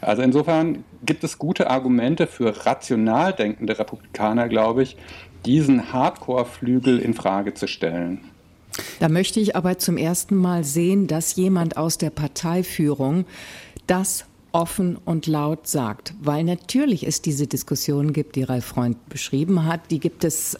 Also 0.00 0.22
insofern 0.22 0.84
gibt 1.04 1.24
es 1.24 1.38
gute 1.38 1.70
Argumente 1.70 2.26
für 2.26 2.64
rational 2.64 3.32
denkende 3.32 3.78
Republikaner, 3.78 4.48
glaube 4.48 4.84
ich, 4.84 4.96
diesen 5.44 5.92
Hardcore-Flügel 5.92 6.98
in 6.98 7.14
Frage 7.14 7.54
zu 7.54 7.66
stellen. 7.66 8.20
Da 9.00 9.08
möchte 9.08 9.40
ich 9.40 9.56
aber 9.56 9.78
zum 9.78 9.96
ersten 9.96 10.36
Mal 10.36 10.64
sehen, 10.64 11.06
dass 11.06 11.36
jemand 11.36 11.76
aus 11.76 11.98
der 11.98 12.10
Parteiführung 12.10 13.24
das 13.86 14.24
offen 14.52 14.96
und 15.04 15.26
laut 15.26 15.66
sagt, 15.66 16.14
weil 16.22 16.44
natürlich 16.44 17.06
es 17.06 17.20
diese 17.20 17.46
Diskussion 17.46 18.12
gibt, 18.12 18.36
die 18.36 18.44
Ralf 18.44 18.64
Freund 18.64 19.08
beschrieben 19.08 19.64
hat, 19.64 19.90
die 19.90 19.98
gibt 19.98 20.24
es 20.24 20.58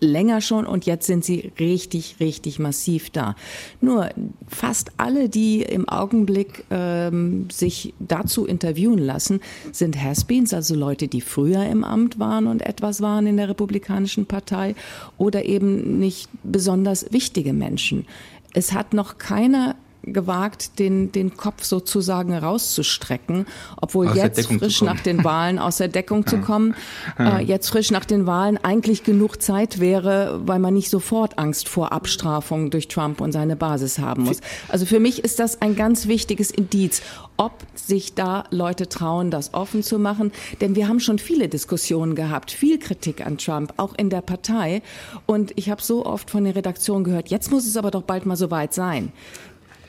länger 0.00 0.40
schon 0.40 0.66
und 0.66 0.86
jetzt 0.86 1.06
sind 1.06 1.24
sie 1.24 1.52
richtig, 1.58 2.16
richtig 2.20 2.58
massiv 2.58 3.10
da. 3.10 3.36
Nur 3.80 4.10
fast 4.46 4.92
alle, 4.96 5.28
die 5.28 5.62
im 5.62 5.88
Augenblick 5.88 6.64
ähm, 6.70 7.48
sich 7.50 7.94
dazu 7.98 8.46
interviewen 8.46 8.98
lassen, 8.98 9.40
sind 9.72 10.00
Has-Beens, 10.00 10.52
also 10.52 10.74
Leute, 10.74 11.08
die 11.08 11.20
früher 11.20 11.64
im 11.66 11.84
Amt 11.84 12.18
waren 12.18 12.46
und 12.46 12.62
etwas 12.62 13.00
waren 13.00 13.26
in 13.26 13.36
der 13.36 13.48
Republikanischen 13.48 14.26
Partei 14.26 14.74
oder 15.18 15.44
eben 15.44 15.98
nicht 15.98 16.28
besonders 16.42 17.12
wichtige 17.12 17.52
Menschen. 17.52 18.06
Es 18.52 18.72
hat 18.72 18.94
noch 18.94 19.18
keiner 19.18 19.76
gewagt, 20.12 20.78
den, 20.78 21.12
den 21.12 21.36
Kopf 21.36 21.64
sozusagen 21.64 22.34
rauszustrecken, 22.36 23.46
obwohl 23.80 24.08
aus 24.08 24.16
jetzt 24.16 24.46
frisch 24.46 24.82
nach 24.82 25.00
den 25.00 25.24
Wahlen 25.24 25.58
aus 25.58 25.78
der 25.78 25.88
Deckung 25.88 26.26
zu 26.26 26.38
kommen, 26.38 26.74
äh, 27.18 27.42
jetzt 27.42 27.68
frisch 27.68 27.90
nach 27.90 28.04
den 28.04 28.26
Wahlen 28.26 28.58
eigentlich 28.62 29.04
genug 29.04 29.42
Zeit 29.42 29.80
wäre, 29.80 30.40
weil 30.44 30.58
man 30.58 30.74
nicht 30.74 30.90
sofort 30.90 31.38
Angst 31.38 31.68
vor 31.68 31.92
Abstrafung 31.92 32.70
durch 32.70 32.88
Trump 32.88 33.20
und 33.20 33.32
seine 33.32 33.56
Basis 33.56 33.98
haben 33.98 34.24
muss. 34.24 34.40
Also 34.68 34.86
für 34.86 35.00
mich 35.00 35.24
ist 35.24 35.38
das 35.38 35.62
ein 35.62 35.76
ganz 35.76 36.06
wichtiges 36.06 36.50
Indiz, 36.50 37.02
ob 37.36 37.52
sich 37.74 38.14
da 38.14 38.44
Leute 38.50 38.88
trauen, 38.88 39.30
das 39.30 39.54
offen 39.54 39.82
zu 39.82 39.98
machen. 39.98 40.32
Denn 40.60 40.76
wir 40.76 40.88
haben 40.88 41.00
schon 41.00 41.18
viele 41.18 41.48
Diskussionen 41.48 42.14
gehabt, 42.14 42.50
viel 42.50 42.78
Kritik 42.78 43.26
an 43.26 43.38
Trump, 43.38 43.74
auch 43.76 43.94
in 43.96 44.10
der 44.10 44.20
Partei. 44.20 44.82
Und 45.26 45.52
ich 45.56 45.70
habe 45.70 45.82
so 45.82 46.06
oft 46.06 46.30
von 46.30 46.44
der 46.44 46.56
Redaktion 46.56 47.04
gehört, 47.04 47.30
jetzt 47.30 47.50
muss 47.50 47.66
es 47.66 47.76
aber 47.76 47.90
doch 47.90 48.02
bald 48.02 48.26
mal 48.26 48.36
soweit 48.36 48.74
sein. 48.74 49.12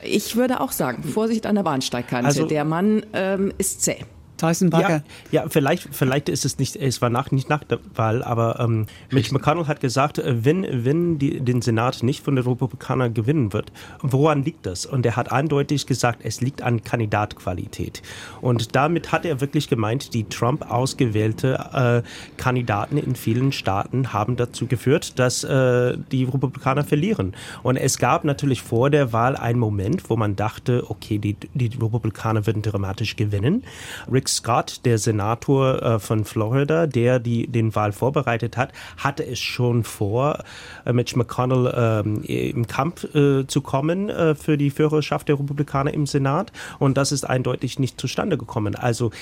Ich 0.02 0.36
würde 0.36 0.60
auch 0.60 0.72
sagen, 0.72 1.02
Vorsicht 1.02 1.46
an 1.46 1.54
der 1.54 1.62
Bahnsteigkante. 1.62 2.26
Also, 2.26 2.46
der 2.46 2.64
Mann 2.64 3.04
ähm, 3.12 3.52
ist 3.58 3.82
zäh. 3.82 3.98
Tyson 4.36 4.70
Barker. 4.70 5.02
Ja, 5.30 5.42
ja, 5.42 5.48
vielleicht, 5.48 5.88
vielleicht 5.92 6.28
ist 6.28 6.44
es 6.44 6.58
nicht, 6.58 6.76
es 6.76 7.00
war 7.02 7.10
nach, 7.10 7.30
nicht 7.30 7.48
nach 7.48 7.64
der 7.64 7.78
Wahl, 7.94 8.22
aber 8.22 8.60
ähm, 8.60 8.86
Mitch 9.10 9.32
McConnell 9.32 9.66
hat 9.66 9.80
gesagt, 9.80 10.18
äh, 10.18 10.44
wenn, 10.44 10.84
wenn 10.84 11.18
die, 11.18 11.40
den 11.40 11.62
Senat 11.62 12.02
nicht 12.02 12.24
von 12.24 12.36
den 12.36 12.46
Republikanern 12.46 13.14
gewinnen 13.14 13.52
wird, 13.52 13.72
woran 14.00 14.44
liegt 14.44 14.66
das? 14.66 14.86
Und 14.86 15.06
er 15.06 15.16
hat 15.16 15.32
eindeutig 15.32 15.86
gesagt, 15.86 16.20
es 16.22 16.40
liegt 16.40 16.62
an 16.62 16.82
Kandidatqualität. 16.82 18.02
Und 18.40 18.74
damit 18.74 19.12
hat 19.12 19.24
er 19.24 19.40
wirklich 19.40 19.68
gemeint, 19.68 20.14
die 20.14 20.24
Trump 20.24 20.70
ausgewählte 20.70 22.02
äh, 22.04 22.36
Kandidaten 22.36 22.98
in 22.98 23.16
vielen 23.16 23.52
Staaten 23.52 24.12
haben 24.12 24.36
dazu 24.36 24.66
geführt, 24.66 25.18
dass 25.18 25.44
äh, 25.44 25.96
die 26.12 26.24
Republikaner 26.24 26.84
verlieren. 26.84 27.34
Und 27.62 27.76
es 27.76 27.98
gab 27.98 28.24
natürlich 28.24 28.62
vor 28.62 28.90
der 28.90 29.12
Wahl 29.12 29.36
einen 29.36 29.58
Moment, 29.58 30.08
wo 30.10 30.16
man 30.16 30.36
dachte, 30.36 30.84
okay, 30.88 31.18
die, 31.18 31.36
die 31.54 31.70
Republikaner 31.80 32.46
würden 32.46 32.62
dramatisch 32.62 33.16
gewinnen. 33.16 33.64
Rick 34.10 34.25
Rick 34.26 34.30
Scott, 34.30 34.80
der 34.84 34.98
Senator 34.98 35.80
äh, 35.80 35.98
von 36.00 36.24
Florida, 36.24 36.88
der 36.88 37.20
die, 37.20 37.46
den 37.46 37.76
Wahl 37.76 37.92
vorbereitet 37.92 38.56
hat, 38.56 38.72
hatte 38.96 39.24
es 39.24 39.38
schon 39.38 39.84
vor, 39.84 40.42
äh, 40.84 40.92
Mitch 40.92 41.16
McConnell 41.16 41.72
ähm, 41.76 42.22
im 42.24 42.66
Kampf 42.66 43.04
äh, 43.14 43.46
zu 43.46 43.60
kommen 43.60 44.10
äh, 44.10 44.34
für 44.34 44.58
die 44.58 44.70
Führerschaft 44.70 45.28
der 45.28 45.38
Republikaner 45.38 45.94
im 45.94 46.06
Senat. 46.06 46.50
Und 46.80 46.96
das 46.96 47.12
ist 47.12 47.24
eindeutig 47.24 47.78
nicht 47.78 48.00
zustande 48.00 48.36
gekommen. 48.36 48.74
Also 48.74 49.12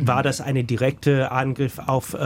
war 0.00 0.22
das 0.22 0.40
eine 0.40 0.64
direkte 0.64 1.30
Angriff 1.30 1.78
auf 1.78 2.16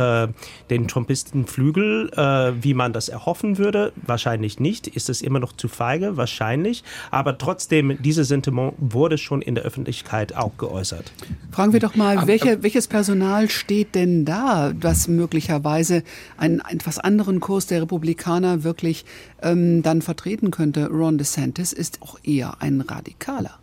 den 0.70 0.88
Trumpistenflügel, 0.88 2.54
wie 2.60 2.74
man 2.74 2.92
das 2.92 3.08
erhoffen 3.08 3.58
würde? 3.58 3.92
Wahrscheinlich 4.06 4.60
nicht. 4.60 4.86
Ist 4.86 5.08
es 5.08 5.22
immer 5.22 5.40
noch 5.40 5.52
zu 5.52 5.68
feige? 5.68 6.16
Wahrscheinlich. 6.16 6.84
Aber 7.10 7.38
trotzdem, 7.38 8.00
dieses 8.02 8.28
Sentiment 8.28 8.74
wurde 8.78 9.18
schon 9.18 9.42
in 9.42 9.54
der 9.54 9.64
Öffentlichkeit 9.64 10.36
auch 10.36 10.56
geäußert. 10.58 11.12
Fragen 11.50 11.72
wir 11.72 11.80
doch 11.80 11.96
mal, 11.96 12.27
welche, 12.28 12.62
welches 12.62 12.86
Personal 12.86 13.48
steht 13.48 13.94
denn 13.94 14.24
da, 14.24 14.72
was 14.78 15.08
möglicherweise 15.08 16.04
einen 16.36 16.60
etwas 16.60 16.98
anderen 16.98 17.40
Kurs 17.40 17.66
der 17.66 17.82
Republikaner 17.82 18.62
wirklich 18.62 19.04
ähm, 19.42 19.82
dann 19.82 20.02
vertreten 20.02 20.50
könnte? 20.50 20.88
Ron 20.88 21.18
DeSantis 21.18 21.72
ist 21.72 22.02
auch 22.02 22.18
eher 22.22 22.60
ein 22.60 22.82
Radikaler. 22.82 23.58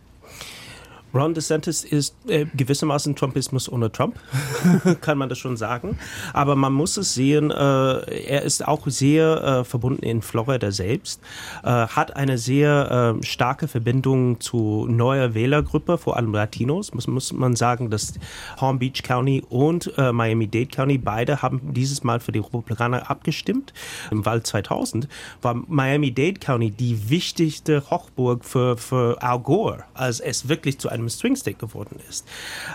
Ron 1.14 1.34
DeSantis 1.34 1.84
ist 1.84 2.14
äh, 2.28 2.46
gewissermaßen 2.54 3.16
Trumpismus 3.16 3.70
ohne 3.70 3.90
Trump, 3.90 4.18
kann 5.00 5.18
man 5.18 5.28
das 5.28 5.38
schon 5.38 5.56
sagen. 5.56 5.98
Aber 6.32 6.56
man 6.56 6.72
muss 6.72 6.96
es 6.96 7.14
sehen, 7.14 7.50
äh, 7.50 7.54
er 7.54 8.42
ist 8.42 8.66
auch 8.66 8.86
sehr 8.86 9.42
äh, 9.42 9.64
verbunden 9.64 10.02
in 10.02 10.22
Florida 10.22 10.70
selbst, 10.70 11.20
äh, 11.62 11.68
hat 11.68 12.16
eine 12.16 12.38
sehr 12.38 13.16
äh, 13.20 13.24
starke 13.24 13.68
Verbindung 13.68 14.40
zu 14.40 14.86
neuer 14.88 15.34
Wählergruppe, 15.34 15.98
vor 15.98 16.16
allem 16.16 16.32
Latinos. 16.32 16.92
Muss, 16.92 17.06
muss 17.06 17.32
man 17.32 17.56
sagen, 17.56 17.90
dass 17.90 18.14
Palm 18.56 18.78
Beach 18.78 19.02
County 19.02 19.42
und 19.48 19.92
äh, 19.96 20.12
Miami-Dade 20.12 20.66
County 20.66 20.98
beide 20.98 21.42
haben 21.42 21.72
dieses 21.72 22.04
Mal 22.04 22.20
für 22.20 22.32
die 22.32 22.40
Republikaner 22.40 23.10
abgestimmt. 23.10 23.72
Im 24.10 24.24
Wahl 24.26 24.42
2000 24.42 25.08
war 25.42 25.54
Miami-Dade 25.54 26.40
County 26.40 26.70
die 26.70 27.08
wichtigste 27.10 27.82
Hochburg 27.90 28.44
für, 28.44 28.76
für 28.76 29.22
Al 29.22 29.40
Gore, 29.40 29.84
als 29.94 30.20
es 30.20 30.48
wirklich 30.48 30.78
zu 30.78 30.88
einem 30.98 31.08
Stringstick 31.08 31.58
geworden 31.58 31.98
ist. 32.08 32.26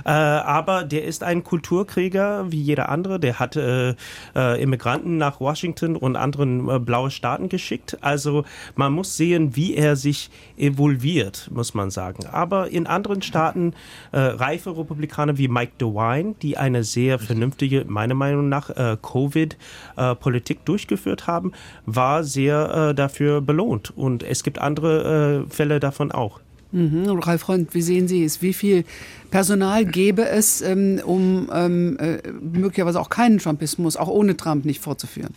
Äh, 0.06 0.10
aber 0.10 0.84
der 0.84 1.06
ist 1.06 1.24
ein 1.24 1.44
Kulturkrieger 1.44 2.52
wie 2.52 2.62
jeder 2.62 2.90
andere. 2.90 3.20
Der 3.20 3.40
hat 3.40 3.56
äh, 3.56 3.96
äh, 4.36 4.62
Immigranten 4.62 5.18
nach 5.18 5.40
Washington 5.40 5.96
und 5.96 6.16
anderen 6.16 6.70
äh, 6.70 6.80
blaue 6.80 7.12
Staaten 7.12 7.50
geschickt. 7.50 7.98
Also 8.02 8.44
man 8.76 8.94
muss 8.94 9.18
sehen, 9.18 9.56
wie 9.56 9.76
er 9.76 9.96
sich 9.96 10.30
evolviert, 10.58 11.50
muss 11.54 11.74
man 11.74 11.90
sagen. 11.90 12.26
Aber 12.28 12.70
in 12.70 12.88
anderen 12.88 13.22
Staaten 13.22 13.74
äh, 14.12 14.20
reife 14.20 14.78
Republikaner 14.78 15.38
wie 15.38 15.48
Mike 15.48 15.74
DeWine, 15.80 16.36
die 16.42 16.58
eine 16.58 16.84
sehr 16.84 17.20
vernünftige, 17.20 17.86
meiner 17.88 18.16
Meinung 18.16 18.50
nach, 18.50 18.70
äh, 18.70 18.98
Covid-Politik 19.02 20.66
durchgeführt 20.66 21.28
haben, 21.28 21.52
war 21.86 22.24
sehr 22.24 22.94
dafür 22.94 23.42
belohnt. 23.42 23.96
Und 23.96 24.24
es 24.24 24.44
gibt 24.44 24.60
andere 24.60 25.46
Fälle 25.50 25.80
davon 25.80 26.12
auch. 26.12 26.40
Mhm. 26.72 27.06
Ralf 27.20 27.42
Freund, 27.42 27.74
wie 27.74 27.82
sehen 27.82 28.08
Sie 28.08 28.24
es? 28.24 28.42
Wie 28.42 28.54
viel 28.54 28.86
Personal 29.30 29.86
gäbe 29.86 30.28
es, 30.28 30.62
ähm, 30.62 31.02
um 31.04 31.50
ähm, 31.54 31.98
äh, 32.00 32.20
möglicherweise 32.32 33.00
auch 33.00 33.10
keinen 33.10 33.40
Trumpismus, 33.40 33.98
auch 33.98 34.08
ohne 34.08 34.38
Trump, 34.38 34.66
nicht 34.66 34.82
fortzuführen? 34.82 35.34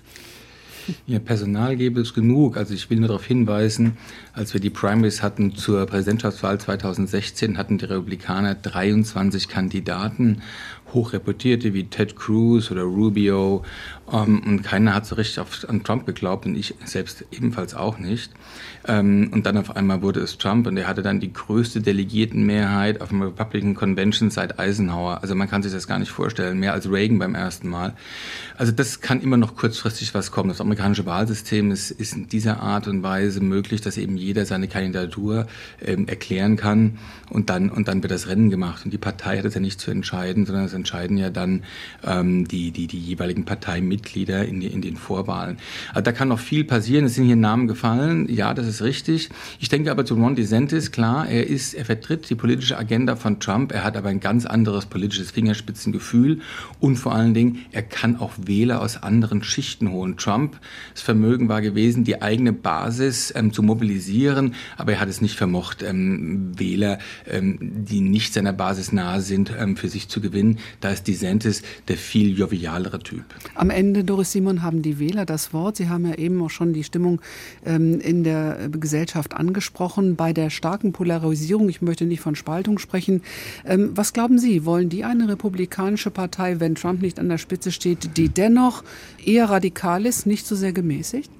Ja, 1.07 1.19
Personal 1.19 1.77
gäbe 1.77 2.01
es 2.01 2.15
genug. 2.15 2.57
Also 2.57 2.75
ich 2.75 2.91
will 2.91 2.99
nur 2.99 3.09
darauf 3.09 3.25
hinweisen, 3.25 3.97
als 4.33 4.53
wir 4.53 4.61
die 4.61 4.71
Primaries 4.71 5.23
hatten 5.23 5.55
zur 5.55 5.87
Präsidentschaftswahl 5.87 6.61
2016, 6.61 7.57
hatten 7.57 7.79
die 7.79 7.87
Republikaner 7.87 8.55
23 8.55 9.49
Kandidaten 9.49 10.43
hochreputierte 10.93 11.75
wie 11.75 11.85
Ted 11.85 12.17
Cruz 12.17 12.71
oder 12.71 12.83
Rubio. 12.83 13.65
Ähm, 14.13 14.43
und 14.47 14.63
keiner 14.63 14.95
hat 14.95 15.07
so 15.07 15.15
richtig 15.15 15.41
auf, 15.41 15.67
an 15.69 15.83
Trump 15.83 16.07
geglaubt 16.07 16.47
und 16.47 16.57
ich 16.57 16.75
selbst 16.85 17.25
ebenfalls 17.31 17.75
auch 17.75 17.99
nicht. 17.99 18.31
Ähm, 18.87 19.31
und 19.33 19.47
dann 19.47 19.57
auf 19.57 19.77
einmal 19.77 20.03
wurde 20.03 20.21
es 20.21 20.37
Trump 20.37 20.67
und 20.67 20.77
er 20.77 20.87
hatte 20.87 21.03
dann 21.03 21.21
die 21.21 21.33
größte 21.33 21.81
Delegiertenmehrheit 21.81 23.01
auf 23.01 23.09
dem 23.09 23.23
Republican 23.23 23.75
Convention 23.75 24.31
seit 24.31 24.59
Eisenhower. 24.59 25.23
Also 25.23 25.35
man 25.35 25.49
kann 25.49 25.63
sich 25.63 25.73
das 25.73 25.87
gar 25.87 25.99
nicht 25.99 26.11
vorstellen, 26.11 26.59
mehr 26.59 26.75
als 26.75 26.91
Reagan 26.91 27.19
beim 27.19 27.35
ersten 27.35 27.69
Mal. 27.69 27.95
Also 28.59 28.73
das 28.73 29.01
kann 29.01 29.23
immer 29.23 29.37
noch 29.37 29.57
kurzfristig 29.57 30.15
was 30.15 30.31
kommen. 30.31 30.51
Das 30.51 30.61
amerikanische 30.61 31.07
Wahlsystem 31.07 31.71
ist, 31.71 31.91
ist 31.91 32.15
in 32.15 32.29
dieser 32.29 32.61
Art 32.61 32.87
und 32.89 33.03
Weise 33.03 33.41
möglich, 33.41 33.81
dass 33.81 33.97
eben 33.97 34.17
jeder 34.17 34.45
seine 34.45 34.69
Kandidatur 34.69 35.47
ähm, 35.83 36.07
erklären 36.07 36.57
kann 36.57 36.99
und 37.31 37.49
dann, 37.49 37.71
und 37.71 37.89
dann 37.89 38.03
wird 38.03 38.13
das 38.13 38.29
Rennen 38.29 38.51
gemacht. 38.51 38.85
Und 38.85 38.93
die 38.93 38.99
Partei 38.99 39.39
hat 39.39 39.45
es 39.47 39.55
ja 39.55 39.61
nicht 39.61 39.81
zu 39.81 39.91
entscheiden, 39.91 40.45
sondern 40.45 40.67
es 40.67 40.75
entscheiden 40.75 41.17
ja 41.17 41.31
dann 41.31 41.63
ähm, 42.05 42.47
die, 42.47 42.71
die, 42.71 42.87
die 42.87 42.99
jeweiligen 42.99 43.45
Parteimitglieder 43.95 44.45
in, 44.45 44.61
die, 44.61 44.67
in 44.67 44.83
den 44.83 44.97
Vorwahlen. 44.97 45.59
Also 45.91 46.03
da 46.03 46.13
kann 46.13 46.29
noch 46.29 46.39
viel 46.39 46.65
passieren. 46.65 47.05
Es 47.05 47.15
sind 47.15 47.25
hier 47.25 47.37
Namen 47.37 47.69
gefallen. 47.69 48.29
Ja, 48.29 48.55
das 48.55 48.67
ist 48.67 48.83
richtig. 48.83 49.29
Ich 49.61 49.69
denke 49.69 49.91
aber 49.91 50.05
zu 50.05 50.15
Ron 50.15 50.35
DeSantis, 50.35 50.91
klar, 50.91 51.29
er 51.29 51.47
ist, 51.47 51.75
er 51.75 51.85
vertritt 51.85 52.29
die 52.31 52.35
politische 52.35 52.79
Agenda 52.79 53.17
von 53.17 53.41
Trump. 53.41 53.73
Er 53.73 53.85
hat 53.85 53.97
aber 53.97 54.09
ein 54.09 54.21
ganz 54.21 54.47
anderes 54.47 54.87
politisches 54.87 55.31
Fingerspitzengefühl 55.31 56.41
und 56.81 56.97
vor 56.97 57.15
allen 57.15 57.35
Dingen, 57.35 57.59
er 57.73 57.83
kann 57.83 58.17
auch 58.17 58.33
Wähler 58.37 58.81
aus 58.81 59.03
anderen 59.03 59.43
Schichten 59.43 59.91
holen. 59.91 60.17
Trumps 60.17 60.59
Vermögen 60.95 61.49
war 61.49 61.61
gewesen, 61.61 62.05
die 62.05 62.23
eigene 62.23 62.53
Basis 62.53 63.33
ähm, 63.37 63.53
zu 63.53 63.63
mobilisieren, 63.63 64.55
aber 64.77 64.93
er 64.93 65.01
hat 65.01 65.09
es 65.09 65.21
nicht 65.21 65.37
vermocht, 65.37 65.83
ähm, 65.83 66.59
Wähler, 66.59 66.99
ähm, 67.27 67.59
die 67.61 68.01
nicht 68.01 68.33
seiner 68.35 68.53
Basis 68.53 68.93
nahe 68.93 69.21
sind, 69.21 69.53
ähm, 69.59 69.77
für 69.77 69.89
sich 69.89 70.09
zu 70.09 70.21
gewinnen. 70.21 70.59
Da 70.81 70.91
ist 70.91 71.07
DeSantis 71.09 71.63
der 71.89 71.97
viel 71.97 72.37
jovialere 72.37 72.99
Typ. 72.99 73.25
Am 73.55 73.71
Ende, 73.71 73.84
Doris 73.93 74.33
Simon, 74.33 74.63
haben 74.63 74.81
die 74.81 74.99
Wähler 74.99 75.27
das 75.27 75.53
Wort. 75.53 75.77
Sie 75.77 75.89
haben 75.89 76.07
ja 76.07 76.15
eben 76.15 76.43
auch 76.43 76.51
schon 76.51 76.73
die 76.73 76.85
Stimmung 76.85 77.21
ähm, 77.67 78.01
in 78.01 78.25
der 78.25 78.69
Gesellschaft 78.71 79.35
angesprochen. 79.35 80.17
Bei 80.17 80.33
der 80.33 80.49
starken 80.49 80.93
Polarisierung, 80.93 81.69
ich 81.69 81.83
möchte 81.83 82.07
nicht 82.07 82.21
von 82.21 82.35
Spaltung 82.35 82.79
sprechen, 82.79 83.23
ähm, 83.67 83.91
was 83.95 84.13
glauben 84.13 84.39
Sie, 84.39 84.65
wollen 84.65 84.89
die 84.89 85.05
eine 85.05 85.29
republikanische 85.29 86.11
Partei, 86.11 86.61
wenn 86.61 86.75
Trump 86.75 87.03
nicht 87.03 87.19
an 87.19 87.29
der 87.29 87.39
Spitze 87.39 87.73
steht, 87.73 88.17
die 88.17 88.29
dennoch 88.29 88.85
eher 89.25 89.51
radikal 89.51 90.07
ist, 90.07 90.27
nicht 90.27 90.47
so 90.47 90.55
sehr 90.57 90.73
gemäßigt? 90.73 91.31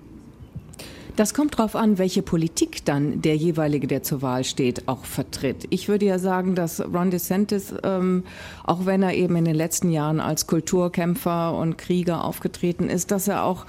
Das 1.17 1.33
kommt 1.33 1.59
darauf 1.59 1.77
an, 1.77 1.99
welche 1.99 2.23
Politik 2.23 2.85
dann 2.85 3.23
der 3.23 3.37
jeweilige, 3.37 3.87
der 3.87 4.03
zur 4.03 4.21
Wahl 4.21 4.43
steht, 4.43 4.89
auch 4.89 5.05
vertritt. 5.05 5.67
Ich 5.71 5.89
würde 5.89 6.07
ja 6.07 6.19
sagen, 6.19 6.57
dass 6.57 6.81
Ron 6.81 7.13
DeSantis, 7.13 7.73
ähm, 7.85 8.25
auch 8.65 8.85
wenn 8.85 9.03
er 9.03 9.15
eben 9.15 9.37
in 9.37 9.45
den 9.45 9.55
letzten 9.55 9.93
Jahren 9.93 10.19
als 10.19 10.49
Kulturkämpfer 10.49 11.57
und 11.57 11.79
Krieger 11.79 12.25
aufgetreten 12.25 12.89
ist, 12.89 13.13
dass 13.13 13.29
er 13.29 13.45
auch 13.45 13.67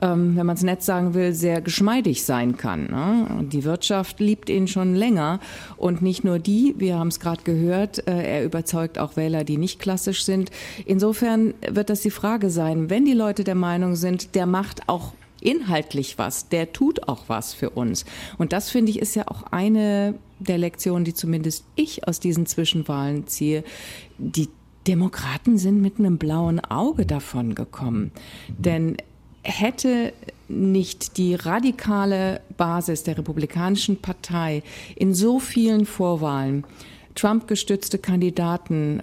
ähm, 0.00 0.36
wenn 0.36 0.46
man 0.46 0.56
es 0.56 0.62
nett 0.62 0.82
sagen 0.82 1.14
will, 1.14 1.32
sehr 1.32 1.60
geschmeidig 1.60 2.24
sein 2.24 2.56
kann. 2.56 2.86
Ne? 2.90 3.46
Die 3.48 3.64
Wirtschaft 3.64 4.20
liebt 4.20 4.50
ihn 4.50 4.66
schon 4.68 4.94
länger 4.94 5.40
und 5.76 6.02
nicht 6.02 6.24
nur 6.24 6.38
die, 6.38 6.74
wir 6.78 6.98
haben 6.98 7.08
es 7.08 7.20
gerade 7.20 7.42
gehört, 7.42 8.06
äh, 8.06 8.38
er 8.38 8.44
überzeugt 8.44 8.98
auch 8.98 9.16
Wähler, 9.16 9.44
die 9.44 9.56
nicht 9.56 9.78
klassisch 9.78 10.24
sind. 10.24 10.50
Insofern 10.84 11.54
wird 11.68 11.90
das 11.90 12.00
die 12.00 12.10
Frage 12.10 12.50
sein, 12.50 12.90
wenn 12.90 13.04
die 13.04 13.14
Leute 13.14 13.44
der 13.44 13.54
Meinung 13.54 13.94
sind, 13.94 14.34
der 14.34 14.46
macht 14.46 14.88
auch 14.88 15.12
inhaltlich 15.44 16.18
was, 16.18 16.48
der 16.48 16.72
tut 16.72 17.08
auch 17.08 17.24
was 17.28 17.54
für 17.54 17.70
uns. 17.70 18.04
Und 18.38 18.52
das 18.52 18.70
finde 18.70 18.90
ich 18.90 18.98
ist 18.98 19.14
ja 19.14 19.28
auch 19.28 19.44
eine 19.44 20.14
der 20.40 20.58
Lektionen, 20.58 21.04
die 21.04 21.14
zumindest 21.14 21.64
ich 21.76 22.08
aus 22.08 22.18
diesen 22.18 22.46
Zwischenwahlen 22.46 23.26
ziehe. 23.26 23.62
Die 24.18 24.48
Demokraten 24.86 25.56
sind 25.56 25.80
mit 25.80 25.98
einem 25.98 26.18
blauen 26.18 26.60
Auge 26.60 27.06
davon 27.06 27.54
gekommen. 27.54 28.10
Denn 28.48 28.96
hätte 29.42 30.12
nicht 30.48 31.16
die 31.16 31.34
radikale 31.34 32.40
Basis 32.56 33.02
der 33.02 33.18
Republikanischen 33.18 34.00
Partei 34.00 34.62
in 34.96 35.14
so 35.14 35.38
vielen 35.38 35.86
Vorwahlen 35.86 36.64
Trump 37.14 37.46
gestützte 37.46 37.98
Kandidaten 37.98 39.00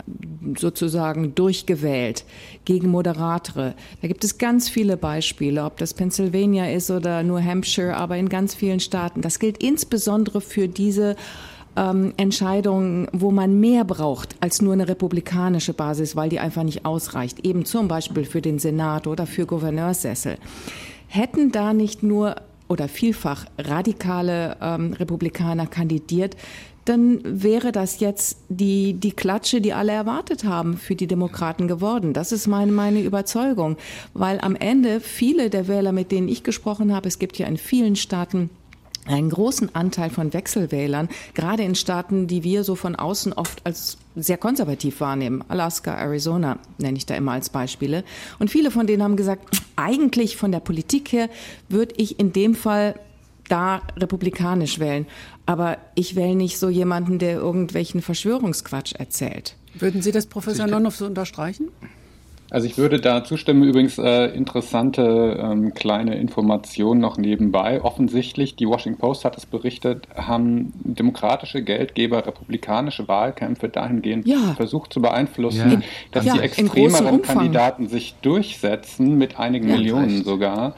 sozusagen 0.58 1.34
durchgewählt 1.34 2.26
gegen 2.66 2.90
Moderatore. 2.90 3.74
Da 4.02 4.08
gibt 4.08 4.24
es 4.24 4.38
ganz 4.38 4.70
viele 4.70 4.98
Beispiele, 4.98 5.64
ob 5.64 5.78
das 5.78 5.94
Pennsylvania 5.94 6.70
ist 6.70 6.92
oder 6.92 7.24
New 7.24 7.40
Hampshire, 7.40 7.96
aber 7.96 8.18
in 8.18 8.30
ganz 8.30 8.54
vielen 8.54 8.80
Staaten. 8.80 9.22
Das 9.22 9.40
gilt 9.40 9.64
insbesondere 9.64 10.42
für 10.42 10.68
diese 10.68 11.16
ähm, 11.78 12.14
Entscheidungen, 12.18 13.08
wo 13.14 13.32
man 13.32 13.60
mehr 13.60 13.86
braucht 13.86 14.36
als 14.42 14.62
nur 14.62 14.74
eine 14.74 14.88
republikanische 14.88 15.74
Basis, 15.74 16.16
weil 16.16 16.30
die 16.30 16.40
einfach 16.40 16.64
nicht 16.64 16.86
ausreicht. 16.86 17.46
Eben 17.46 17.66
zum 17.66 17.88
Beispiel 17.88 18.26
für 18.26 18.42
den 18.42 18.60
Senat 18.60 19.08
oder 19.08 19.26
für 19.26 19.46
Gouverneurssessel. 19.46 20.38
Hätten 21.08 21.52
da 21.52 21.74
nicht 21.74 22.04
nur 22.04 22.36
oder 22.68 22.88
vielfach 22.88 23.46
radikale 23.58 24.56
ähm, 24.62 24.94
Republikaner 24.94 25.68
kandidiert, 25.68 26.38
dann 26.86 27.20
wäre 27.24 27.72
das 27.72 28.00
jetzt 28.00 28.38
die, 28.50 28.94
die 28.94 29.12
Klatsche, 29.12 29.62
die 29.62 29.74
alle 29.74 29.92
erwartet 29.92 30.44
haben, 30.44 30.78
für 30.78 30.96
die 30.96 31.08
Demokraten 31.08 31.68
geworden. 31.68 32.14
Das 32.14 32.32
ist 32.32 32.48
meine, 32.48 32.72
meine 32.72 33.02
Überzeugung, 33.02 33.78
weil 34.14 34.40
am 34.42 34.56
Ende 34.56 35.00
viele 35.00 35.50
der 35.50 35.68
Wähler, 35.68 35.92
mit 35.92 36.12
denen 36.12 36.28
ich 36.28 36.44
gesprochen 36.44 36.94
habe, 36.94 37.08
es 37.08 37.20
gibt 37.20 37.38
ja 37.38 37.48
in 37.48 37.58
vielen 37.58 37.96
Staaten 37.96 38.50
einen 39.06 39.30
großen 39.30 39.74
Anteil 39.74 40.10
von 40.10 40.34
Wechselwählern, 40.34 41.10
gerade 41.34 41.64
in 41.64 41.76
Staaten, 41.76 42.28
die 42.28 42.44
wir 42.44 42.64
so 42.64 42.76
von 42.76 42.96
außen 42.96 43.34
oft 43.34 43.66
als 43.66 43.98
sehr 44.16 44.38
konservativ 44.38 45.02
wahrnehmen. 45.02 45.44
Alaska, 45.48 45.94
Arizona 45.94 46.60
nenne 46.78 46.98
ich 46.98 47.06
da 47.06 47.16
immer 47.16 47.32
als 47.32 47.50
Beispiele. 47.50 48.04
Und 48.40 48.52
viele 48.52 48.72
von 48.72 48.88
denen 48.88 49.02
haben 49.02 49.16
gesagt, 49.16 49.62
eigentlich 49.76 50.38
von 50.38 50.52
der 50.52 50.60
Politik 50.60 51.12
her 51.12 51.30
würde 51.70 51.96
ich 51.98 52.20
in 52.20 52.34
dem 52.34 52.54
Fall 52.54 52.96
da 53.52 53.82
republikanisch 53.98 54.80
wählen. 54.80 55.06
Aber 55.52 55.80
ich 55.96 56.16
wähle 56.16 56.34
nicht 56.34 56.58
so 56.58 56.70
jemanden, 56.70 57.20
der 57.20 57.34
irgendwelchen 57.34 58.02
Verschwörungsquatsch 58.02 58.94
erzählt. 58.98 59.58
Würden 59.74 60.02
Sie 60.02 60.14
das 60.14 60.26
Professor 60.26 60.66
Nonhoff 60.66 60.96
so 60.96 61.06
unterstreichen? 61.06 61.68
Also 62.50 62.68
ich 62.68 62.78
würde 62.78 63.02
da 63.02 63.26
zustimmen. 63.26 63.64
Übrigens 63.64 63.98
äh, 63.98 64.28
interessante 64.28 65.38
ähm, 65.42 65.74
kleine 65.74 66.16
Informationen 66.16 67.02
noch 67.02 67.18
nebenbei. 67.18 67.82
Offensichtlich, 67.84 68.56
die 68.56 68.66
Washington 68.66 69.02
Post 69.02 69.26
hat 69.26 69.38
es 69.38 69.46
berichtet, 69.46 70.08
haben 70.16 70.72
demokratische 70.86 71.62
Geldgeber 71.62 72.26
republikanische 72.26 73.10
Wahlkämpfe 73.10 73.68
dahingehend 73.68 74.28
ja. 74.28 74.54
versucht 74.56 74.94
zu 74.94 75.02
beeinflussen, 75.02 75.72
ja. 75.72 75.82
dass 76.14 76.26
ja, 76.26 76.34
die 76.36 76.40
extremeren 76.40 77.22
Kandidaten 77.22 77.90
sich 77.90 78.16
durchsetzen, 78.22 79.18
mit 79.18 79.38
einigen 79.38 79.68
Millionen 79.68 80.16
reicht. 80.16 80.26
sogar. 80.26 80.76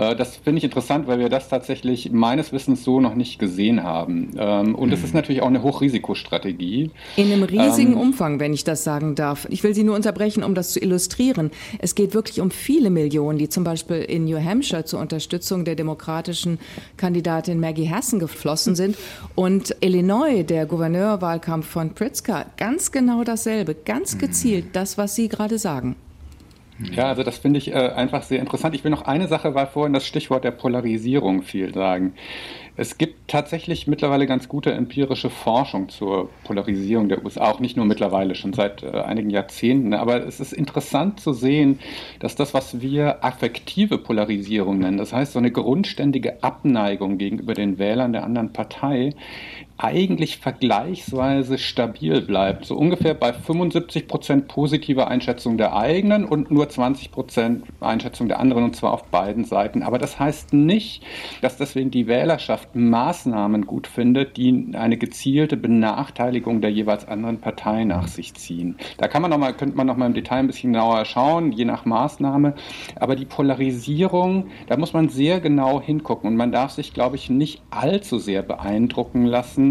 Äh, 0.00 0.16
das 0.16 0.36
finde 0.36 0.58
ich 0.58 0.64
interessant, 0.64 1.06
weil 1.06 1.18
wir 1.18 1.28
das 1.28 1.48
tatsächlich 1.48 2.10
meines 2.10 2.52
Wissens 2.52 2.82
so 2.82 3.00
noch 3.00 3.14
nicht 3.14 3.38
gesehen 3.38 3.82
haben. 3.82 4.32
Ähm, 4.38 4.74
und 4.74 4.92
es 4.92 5.04
ist 5.04 5.14
natürlich 5.14 5.42
auch 5.42 5.48
eine 5.48 5.62
Hochrisikostrategie. 5.62 6.90
In 7.16 7.32
einem 7.32 7.42
riesigen 7.42 7.92
ähm, 7.92 8.00
Umfang, 8.00 8.40
wenn 8.40 8.54
ich 8.54 8.64
das 8.64 8.82
sagen 8.82 9.14
darf. 9.14 9.46
Ich 9.50 9.62
will 9.62 9.74
Sie 9.74 9.84
nur 9.84 9.94
unterbrechen, 9.94 10.42
um 10.42 10.54
das 10.54 10.70
zu 10.70 10.80
illustrieren. 10.80 11.50
Es 11.78 11.94
geht 11.94 12.14
wirklich 12.14 12.40
um 12.40 12.50
viele 12.50 12.88
Millionen, 12.90 13.38
die 13.38 13.48
zum 13.48 13.62
Beispiel 13.62 13.98
in 13.98 14.24
New 14.24 14.42
Hampshire 14.42 14.84
zur 14.84 15.00
Unterstützung 15.00 15.64
der 15.64 15.74
demokratischen 15.74 16.58
Kandidatin 16.96 17.60
Maggie 17.60 17.90
Hassan 17.90 18.18
geflossen 18.18 18.74
sind. 18.74 18.96
Und 19.34 19.76
Illinois, 19.80 20.44
der 20.44 20.64
Gouverneurwahlkampf 20.64 21.66
von 21.66 21.94
Pritzker, 21.94 22.46
ganz 22.56 22.90
genau 22.90 23.22
dasselbe, 23.24 23.74
ganz 23.74 24.16
gezielt 24.16 24.66
das, 24.72 24.96
was 24.96 25.14
Sie 25.14 25.28
gerade 25.28 25.58
sagen. 25.58 25.96
Ja, 26.92 27.08
also 27.08 27.22
das 27.22 27.38
finde 27.38 27.58
ich 27.58 27.72
äh, 27.72 27.74
einfach 27.74 28.22
sehr 28.22 28.40
interessant. 28.40 28.74
Ich 28.74 28.84
will 28.84 28.90
noch 28.90 29.02
eine 29.02 29.28
Sache, 29.28 29.54
weil 29.54 29.66
vorhin 29.66 29.92
das 29.92 30.06
Stichwort 30.06 30.44
der 30.44 30.50
Polarisierung 30.50 31.42
viel 31.42 31.74
sagen. 31.74 32.14
Es 32.76 32.96
gibt 32.96 33.28
tatsächlich 33.28 33.86
mittlerweile 33.86 34.26
ganz 34.26 34.48
gute 34.48 34.72
empirische 34.72 35.28
Forschung 35.28 35.90
zur 35.90 36.30
Polarisierung 36.44 37.10
der 37.10 37.22
USA, 37.22 37.50
auch 37.50 37.60
nicht 37.60 37.76
nur 37.76 37.84
mittlerweile, 37.84 38.34
schon 38.34 38.54
seit 38.54 38.82
äh, 38.82 39.00
einigen 39.00 39.28
Jahrzehnten. 39.28 39.92
Aber 39.92 40.26
es 40.26 40.40
ist 40.40 40.52
interessant 40.52 41.20
zu 41.20 41.34
sehen, 41.34 41.80
dass 42.20 42.36
das, 42.36 42.54
was 42.54 42.80
wir 42.80 43.22
affektive 43.24 43.98
Polarisierung 43.98 44.78
nennen, 44.78 44.96
das 44.96 45.12
heißt 45.12 45.34
so 45.34 45.38
eine 45.38 45.50
grundständige 45.50 46.42
Abneigung 46.42 47.18
gegenüber 47.18 47.52
den 47.52 47.78
Wählern 47.78 48.12
der 48.12 48.24
anderen 48.24 48.52
Partei, 48.52 49.14
eigentlich 49.82 50.36
vergleichsweise 50.38 51.56
stabil 51.56 52.20
bleibt. 52.20 52.66
So 52.66 52.76
ungefähr 52.76 53.14
bei 53.14 53.32
75 53.32 54.08
Prozent 54.08 54.46
positiver 54.46 55.08
Einschätzung 55.08 55.56
der 55.56 55.74
eigenen 55.74 56.26
und 56.26 56.50
nur 56.50 56.68
20 56.68 57.10
Prozent 57.10 57.64
Einschätzung 57.80 58.28
der 58.28 58.40
anderen, 58.40 58.64
und 58.64 58.76
zwar 58.76 58.92
auf 58.92 59.04
beiden 59.04 59.44
Seiten. 59.44 59.82
Aber 59.82 59.98
das 59.98 60.18
heißt 60.18 60.52
nicht, 60.52 61.02
dass 61.40 61.56
deswegen 61.56 61.90
die 61.90 62.06
Wählerschaft 62.06 62.76
Maßnahmen 62.76 63.66
gut 63.66 63.86
findet, 63.86 64.36
die 64.36 64.72
eine 64.74 64.98
gezielte 64.98 65.56
Benachteiligung 65.56 66.60
der 66.60 66.70
jeweils 66.70 67.08
anderen 67.08 67.38
Partei 67.38 67.84
nach 67.84 68.06
sich 68.06 68.34
ziehen. 68.34 68.76
Da 68.98 69.08
kann 69.08 69.22
man 69.22 69.30
noch 69.30 69.38
mal, 69.38 69.54
könnte 69.54 69.76
man 69.76 69.86
noch 69.86 69.96
mal 69.96 70.06
im 70.06 70.14
Detail 70.14 70.40
ein 70.40 70.46
bisschen 70.46 70.74
genauer 70.74 71.06
schauen, 71.06 71.52
je 71.52 71.64
nach 71.64 71.86
Maßnahme. 71.86 72.54
Aber 72.96 73.16
die 73.16 73.24
Polarisierung, 73.24 74.48
da 74.66 74.76
muss 74.76 74.92
man 74.92 75.08
sehr 75.08 75.40
genau 75.40 75.80
hingucken 75.80 76.28
und 76.28 76.36
man 76.36 76.52
darf 76.52 76.72
sich, 76.72 76.92
glaube 76.92 77.16
ich, 77.16 77.30
nicht 77.30 77.62
allzu 77.70 78.18
sehr 78.18 78.42
beeindrucken 78.42 79.24
lassen 79.24 79.69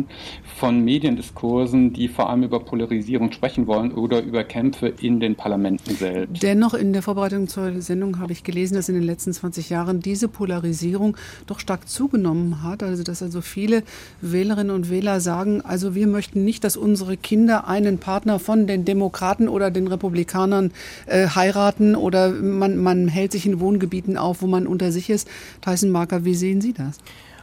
von 0.58 0.84
Mediendiskursen, 0.84 1.94
die 1.94 2.08
vor 2.08 2.30
allem 2.30 2.44
über 2.44 2.60
Polarisierung 2.60 3.32
sprechen 3.32 3.68
wollen 3.68 3.92
oder 3.92 4.22
über 4.22 4.44
Kämpfe 4.44 4.88
in 4.88 5.20
den 5.20 5.36
Parlamenten 5.36 5.96
selbst. 5.96 6.44
Dennoch 6.44 6.74
in 6.74 6.94
der 6.94 7.02
Vorbereitung 7.02 7.48
zur 7.48 7.82
Sendung 7.82 8.20
habe 8.20 8.34
ich 8.34 8.44
gelesen, 8.44 8.76
dass 8.76 8.90
in 8.90 8.96
den 8.96 9.04
letzten 9.04 9.34
20 9.34 9.70
Jahren 9.70 10.00
diese 10.02 10.28
Polarisierung 10.28 11.18
doch 11.48 11.60
stark 11.60 11.88
zugenommen 11.88 12.64
hat. 12.64 12.84
Also 12.84 13.04
dass 13.04 13.24
also 13.24 13.42
viele 13.42 13.84
Wählerinnen 14.22 14.76
und 14.76 14.90
Wähler 14.90 15.20
sagen, 15.22 15.62
also 15.62 15.96
wir 15.96 16.08
möchten 16.08 16.44
nicht, 16.44 16.64
dass 16.64 16.78
unsere 16.78 17.18
Kinder 17.18 17.68
einen 17.68 17.98
Partner 17.98 18.40
von 18.40 18.68
den 18.68 18.86
Demokraten 18.86 19.48
oder 19.48 19.72
den 19.72 19.88
Republikanern 19.88 20.72
äh, 21.06 21.28
heiraten 21.28 21.96
oder 21.96 22.30
man, 22.30 22.78
man 22.78 23.08
hält 23.08 23.32
sich 23.32 23.46
in 23.46 23.60
Wohngebieten 23.60 24.18
auf, 24.18 24.42
wo 24.42 24.48
man 24.48 24.68
unter 24.68 24.92
sich 24.92 25.10
ist. 25.10 25.28
Tyson 25.62 25.92
Marker, 25.92 26.26
wie 26.26 26.36
sehen 26.36 26.62
Sie 26.62 26.74
das? 26.74 27.00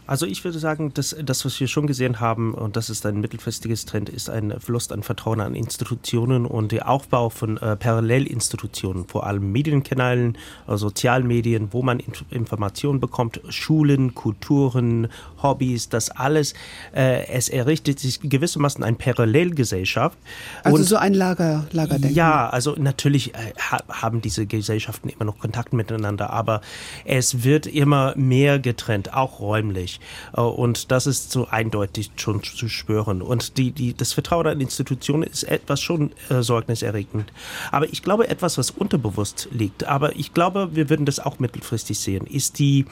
Also 0.06 0.26
ich 0.26 0.44
würde 0.44 0.58
sagen, 0.58 0.94
dass 0.94 1.16
das, 1.20 1.44
was 1.44 1.58
wir 1.58 1.66
schon 1.66 1.86
gesehen 1.86 2.20
haben, 2.20 2.54
und 2.54 2.76
das 2.76 2.90
ist 2.90 3.04
ein 3.06 3.20
mittelfristiges 3.20 3.86
Trend, 3.86 4.08
ist 4.08 4.30
ein 4.30 4.54
Verlust 4.60 4.92
an 4.92 5.02
Vertrauen 5.02 5.40
an 5.40 5.54
Institutionen 5.54 6.46
und 6.46 6.72
der 6.72 6.88
Aufbau 6.88 7.28
von 7.28 7.56
äh, 7.56 7.76
Parallelinstitutionen, 7.76 9.06
vor 9.08 9.26
allem 9.26 9.50
Medienkanälen, 9.50 10.38
äh, 10.68 10.76
Sozialmedien, 10.76 11.72
wo 11.72 11.82
man 11.82 11.98
Inf 11.98 12.24
Informationen 12.30 13.00
bekommt, 13.00 13.40
Schulen, 13.48 14.14
Kulturen, 14.14 15.08
Hobbys, 15.42 15.88
das 15.88 16.10
alles. 16.10 16.54
Äh, 16.94 17.26
es 17.28 17.48
errichtet 17.48 17.98
sich 17.98 18.20
gewissermaßen 18.20 18.84
eine 18.84 18.96
Parallelgesellschaft. 18.96 20.18
Also 20.62 20.78
und, 20.78 20.84
so 20.84 20.96
ein 20.96 21.14
Lager, 21.14 21.66
Lagerdenken. 21.72 22.14
Ja, 22.14 22.48
also 22.48 22.74
natürlich 22.78 23.34
äh, 23.34 23.52
haben 23.88 24.20
diese 24.20 24.46
Gesellschaften 24.46 25.08
immer 25.08 25.24
noch 25.24 25.38
Kontakt 25.38 25.72
miteinander, 25.72 26.30
aber 26.30 26.60
es 27.04 27.42
wird 27.42 27.66
immer 27.66 28.14
mehr 28.16 28.58
getrennt, 28.58 29.12
auch 29.12 29.40
räumlich. 29.40 29.95
Äh, 30.36 30.40
und 30.40 30.90
das 30.90 31.06
ist 31.06 31.30
so 31.30 31.46
eindeutig 31.48 32.10
schon 32.16 32.42
zu 32.42 32.68
spüren. 32.68 33.22
Und 33.22 33.58
die, 33.58 33.72
die, 33.72 33.94
das 33.94 34.12
Vertrauen 34.12 34.46
an 34.46 34.60
Institutionen 34.60 35.24
ist 35.24 35.44
etwas 35.44 35.80
schon 35.80 36.12
äh, 36.28 36.42
sorgniserregend. 36.42 37.32
Aber 37.72 37.86
ich 37.86 38.02
glaube, 38.02 38.28
etwas, 38.28 38.58
was 38.58 38.70
unterbewusst 38.70 39.48
liegt, 39.50 39.84
aber 39.84 40.16
ich 40.16 40.34
glaube, 40.34 40.70
wir 40.74 40.90
würden 40.90 41.06
das 41.06 41.20
auch 41.20 41.38
mittelfristig 41.38 41.98
sehen, 41.98 42.26
ist 42.26 42.58
die, 42.58 42.86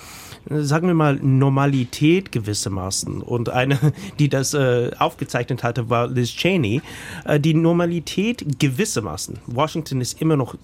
äh, 0.50 0.60
sagen 0.60 0.86
wir 0.86 0.94
mal, 0.94 1.16
Normalität 1.16 2.32
gewissermaßen. 2.32 3.22
Und 3.22 3.48
eine, 3.48 3.78
die 4.18 4.28
das 4.28 4.54
äh, 4.54 4.90
aufgezeichnet 4.98 5.62
hatte, 5.62 5.90
war 5.90 6.08
Liz 6.08 6.30
Cheney. 6.30 6.82
Äh, 7.24 7.40
die 7.40 7.54
Normalität 7.54 8.58
gewissermaßen. 8.58 9.38
Washington 9.46 10.00
ist 10.00 10.20
immer 10.20 10.36
noch 10.36 10.54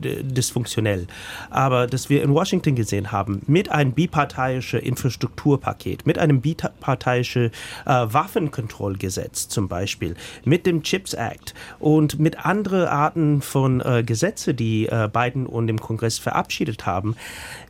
dysfunktionell. 0.00 1.06
Aber 1.50 1.86
dass 1.86 2.08
wir 2.08 2.22
in 2.22 2.32
Washington 2.32 2.74
gesehen 2.74 3.12
haben, 3.12 3.42
mit 3.46 3.70
einem 3.70 3.92
biparteiischen 3.92 4.80
Infrastrukturpaket, 4.80 5.89
Paket, 5.90 6.06
mit 6.06 6.18
einem 6.18 6.40
biparteiischen 6.40 7.46
äh, 7.46 7.50
Waffenkontrollgesetz 7.86 9.48
zum 9.48 9.68
Beispiel, 9.68 10.14
mit 10.44 10.66
dem 10.66 10.82
Chips 10.82 11.14
Act 11.14 11.54
und 11.78 12.18
mit 12.18 12.44
anderen 12.44 12.86
Arten 12.86 13.42
von 13.42 13.80
äh, 13.80 14.02
Gesetze, 14.04 14.54
die 14.54 14.86
äh, 14.86 15.08
Biden 15.12 15.46
und 15.46 15.68
im 15.68 15.80
Kongress 15.80 16.18
verabschiedet 16.18 16.86
haben, 16.86 17.16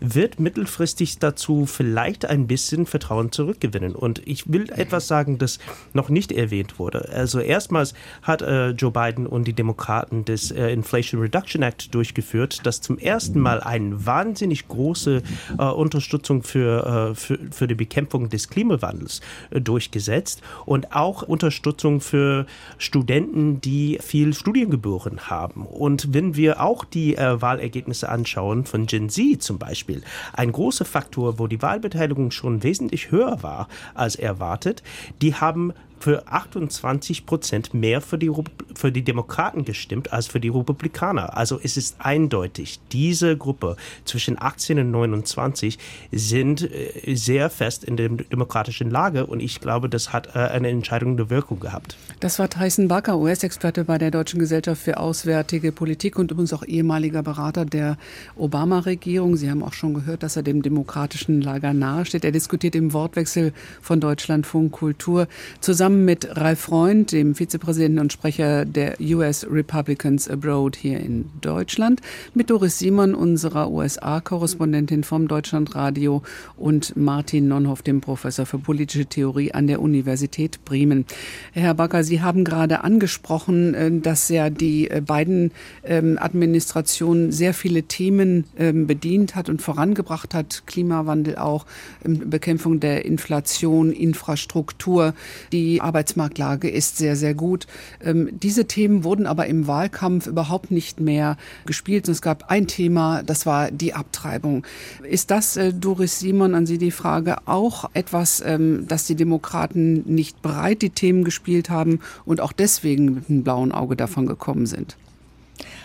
wird 0.01 0.41
mittelfristig 0.41 1.19
dazu 1.19 1.67
vielleicht 1.67 2.27
ein 2.27 2.47
bisschen 2.47 2.87
Vertrauen 2.87 3.33
zurückgewinnen. 3.33 3.95
Und 3.95 4.27
ich 4.27 4.53
will 4.53 4.71
etwas 4.71 5.09
sagen, 5.09 5.39
das 5.39 5.59
noch 5.93 6.09
nicht 6.09 6.33
erwähnt 6.33 6.79
wurde. 6.79 7.09
Also 7.13 7.41
erstmals 7.41 7.95
hat 8.23 8.43
äh, 8.43 8.71
Joe 8.71 8.91
Biden 8.91 9.27
und 9.27 9.47
die 9.47 9.53
Demokraten 9.53 10.25
das 10.25 10.51
äh, 10.51 10.69
Inflation 10.69 11.21
Reduction 11.21 11.63
Act 11.63 11.95
durchgeführt, 11.95 12.61
das 12.65 12.81
zum 12.81 12.99
ersten 12.99 13.41
Mal 13.41 13.61
eine 13.61 14.07
wahnsinnig 14.07 14.69
große 14.69 15.23
äh, 15.59 15.63
Unterstützung 15.63 16.43
für, 16.43 17.13
äh, 17.13 17.15
für, 17.15 17.39
für 17.51 17.67
die 17.67 17.75
Bekämpfung 17.75 18.10
Bekämpfung 18.11 18.29
des 18.29 18.49
Klimawandels 18.49 19.21
äh, 19.51 19.61
durchgesetzt 19.61 20.43
und 20.67 20.95
auch 20.95 21.23
Unterstützung 21.23 22.01
für 22.01 22.47
Studenten, 22.79 23.61
die 23.61 23.99
viel 24.01 24.35
Studiengebühren 24.35 25.31
haben. 25.31 25.65
Und 25.65 26.13
wenn 26.13 26.35
wir 26.37 26.61
auch 26.61 26.85
die 26.85 27.17
äh, 27.17 27.41
Wahlergebnisse 27.41 28.09
anschauen 28.09 28.65
von 28.65 28.87
Gen 28.87 29.09
Z 29.09 29.43
zum 29.43 29.59
Beispiel, 29.59 30.03
ein 30.33 30.53
großer 30.53 30.85
Faktor, 30.85 31.39
wo 31.39 31.47
die 31.47 31.63
Wahlbeteiligung 31.63 32.31
schon 32.33 32.63
wesentlich 32.63 33.11
höher 33.11 33.43
war 33.43 33.69
als 33.95 34.17
erwartet, 34.17 34.83
die 35.23 35.35
haben 35.35 35.73
für 36.01 36.27
28 36.27 37.27
Prozent 37.27 37.75
mehr 37.75 38.01
für 38.01 38.17
die, 38.17 38.33
für 38.75 38.91
die 38.91 39.03
Demokraten 39.03 39.65
gestimmt 39.67 40.13
als 40.13 40.27
für 40.27 40.41
die 40.41 40.49
Republikaner. 40.49 41.37
Also 41.37 41.61
es 41.63 41.77
ist 41.77 41.97
eindeutig, 41.99 42.81
diese 42.91 43.37
Gruppe 43.37 43.77
zwischen 44.07 44.41
18 44.41 44.79
und 44.79 44.91
29 44.91 45.79
sind 46.11 46.63
äh, 46.63 47.15
sehr 47.15 47.51
fest 47.51 47.85
in 47.85 47.97
der 47.97 48.09
demokratischen 48.09 48.91
Lage 48.91 49.27
und 49.27 49.41
ich 49.41 49.61
glaube, 49.61 49.91
das 49.91 50.13
hat 50.13 50.35
äh, 50.35 50.39
eine 50.39 50.69
entscheidende 50.69 51.29
Wirkung 51.29 51.61
gehabt. 51.61 51.97
Das 52.21 52.39
war 52.39 52.49
Tyson 52.49 52.89
Bakker, 52.89 53.19
US-Experte 53.19 53.85
bei 53.85 53.99
der 53.99 54.11
Deutschen 54.11 54.41
Gesellschaft 54.41 54.81
für 54.81 54.97
Auswärtige 54.97 55.71
Politik 55.71 56.19
und 56.19 56.31
übrigens 56.31 56.55
auch 56.55 56.65
ehemaliger 56.65 57.23
Berater 57.23 57.67
der 57.67 57.99
Obama-Regierung. 58.37 59.37
Sie 59.37 59.51
haben 59.51 59.63
auch 59.63 59.75
schon 59.75 59.93
gehört, 59.93 60.23
dass 60.23 60.37
er 60.37 60.43
dem 60.43 60.63
demokratischen 60.63 61.43
Lager 61.43 61.75
nahesteht. 61.75 62.25
Er 62.25 62.33
diskutiert 62.33 62.75
im 62.75 62.95
Wortwechsel 62.95 63.53
von 63.83 64.01
Deutschlandfunk 64.01 64.73
Kultur 64.73 65.29
zusammen 65.61 65.90
zusammen 65.91 66.05
mit 66.05 66.37
Ralf 66.37 66.61
Freund, 66.61 67.11
dem 67.11 67.35
Vizepräsidenten 67.35 67.99
und 67.99 68.13
Sprecher 68.13 68.65
der 68.65 69.01
US 69.01 69.45
Republicans 69.51 70.29
Abroad 70.29 70.77
hier 70.77 71.01
in 71.01 71.29
Deutschland, 71.41 72.01
mit 72.33 72.51
Doris 72.51 72.79
Simon, 72.79 73.15
unserer 73.15 73.71
USA-Korrespondentin 73.71 75.03
vom 75.03 75.27
Deutschlandradio 75.27 76.23
und 76.57 76.97
Martin 76.97 77.49
Nonhoff, 77.49 77.83
dem 77.83 78.01
Professor 78.01 78.47
für 78.47 78.59
politische 78.59 79.07
Theorie 79.07 79.53
an 79.53 79.67
der 79.67 79.81
Universität 79.83 80.65
Bremen. 80.65 81.07
Herr 81.53 81.75
Backer, 81.75 82.05
Sie 82.05 82.23
haben 82.23 82.45
gerade 82.45 82.85
angesprochen, 82.85 83.75
äh, 83.75 83.91
dass 83.91 84.29
ja 84.29 84.49
die 84.49 84.89
äh, 84.89 85.01
beiden 85.01 85.51
ähm, 85.83 86.19
Administrationen 86.21 87.33
sehr 87.33 87.53
viele 87.53 87.83
Themen 87.85 88.45
ähm, 88.59 88.87
bedient 88.87 89.35
hat 89.35 89.49
und 89.49 89.61
vorangebracht 89.61 90.35
hat, 90.35 90.63
Klimawandel 90.67 91.37
auch, 91.37 91.67
ähm, 92.05 92.31
Bekämpfung 92.31 92.79
der 92.79 93.05
Inflation, 93.05 93.91
Infrastruktur, 93.91 95.15
die 95.53 95.80
Arbeitsmarktlage 95.81 96.69
ist 96.69 96.97
sehr, 96.97 97.17
sehr 97.17 97.35
gut. 97.35 97.67
Ähm, 98.03 98.31
diese 98.33 98.67
Themen 98.67 99.05
wurden 99.05 99.27
aber 99.27 99.47
im 99.47 99.67
Wahlkampf 99.67 100.27
überhaupt 100.27 100.71
nicht 100.71 101.01
mehr 101.01 101.37
gespielt. 101.67 102.09
Es 102.09 102.23
gab 102.23 102.51
ein 102.51 102.67
Thema, 102.67 103.23
das 103.23 103.47
war 103.47 103.71
die 103.71 103.95
Abtreibung. 103.95 104.65
Ist 105.03 105.31
das, 105.31 105.57
äh, 105.57 105.73
Doris 105.73 106.19
Simon, 106.19 106.55
an 106.55 106.67
Sie 106.67 106.79
die 106.79 106.91
Frage, 106.91 107.37
auch 107.47 107.91
etwas, 107.95 108.43
ähm, 108.45 108.87
dass 108.87 109.07
die 109.07 109.17
Demokraten 109.17 110.05
nicht 110.07 110.43
breit 110.43 110.83
die 110.83 110.91
Themen 110.91 111.25
gespielt 111.25 111.71
haben 111.71 112.01
und 112.25 112.41
auch 112.41 112.53
deswegen 112.53 113.15
mit 113.15 113.31
einem 113.31 113.43
blauen 113.43 113.73
Auge 113.73 113.97
davon 113.97 114.27
gekommen 114.27 114.67
sind? 114.67 114.97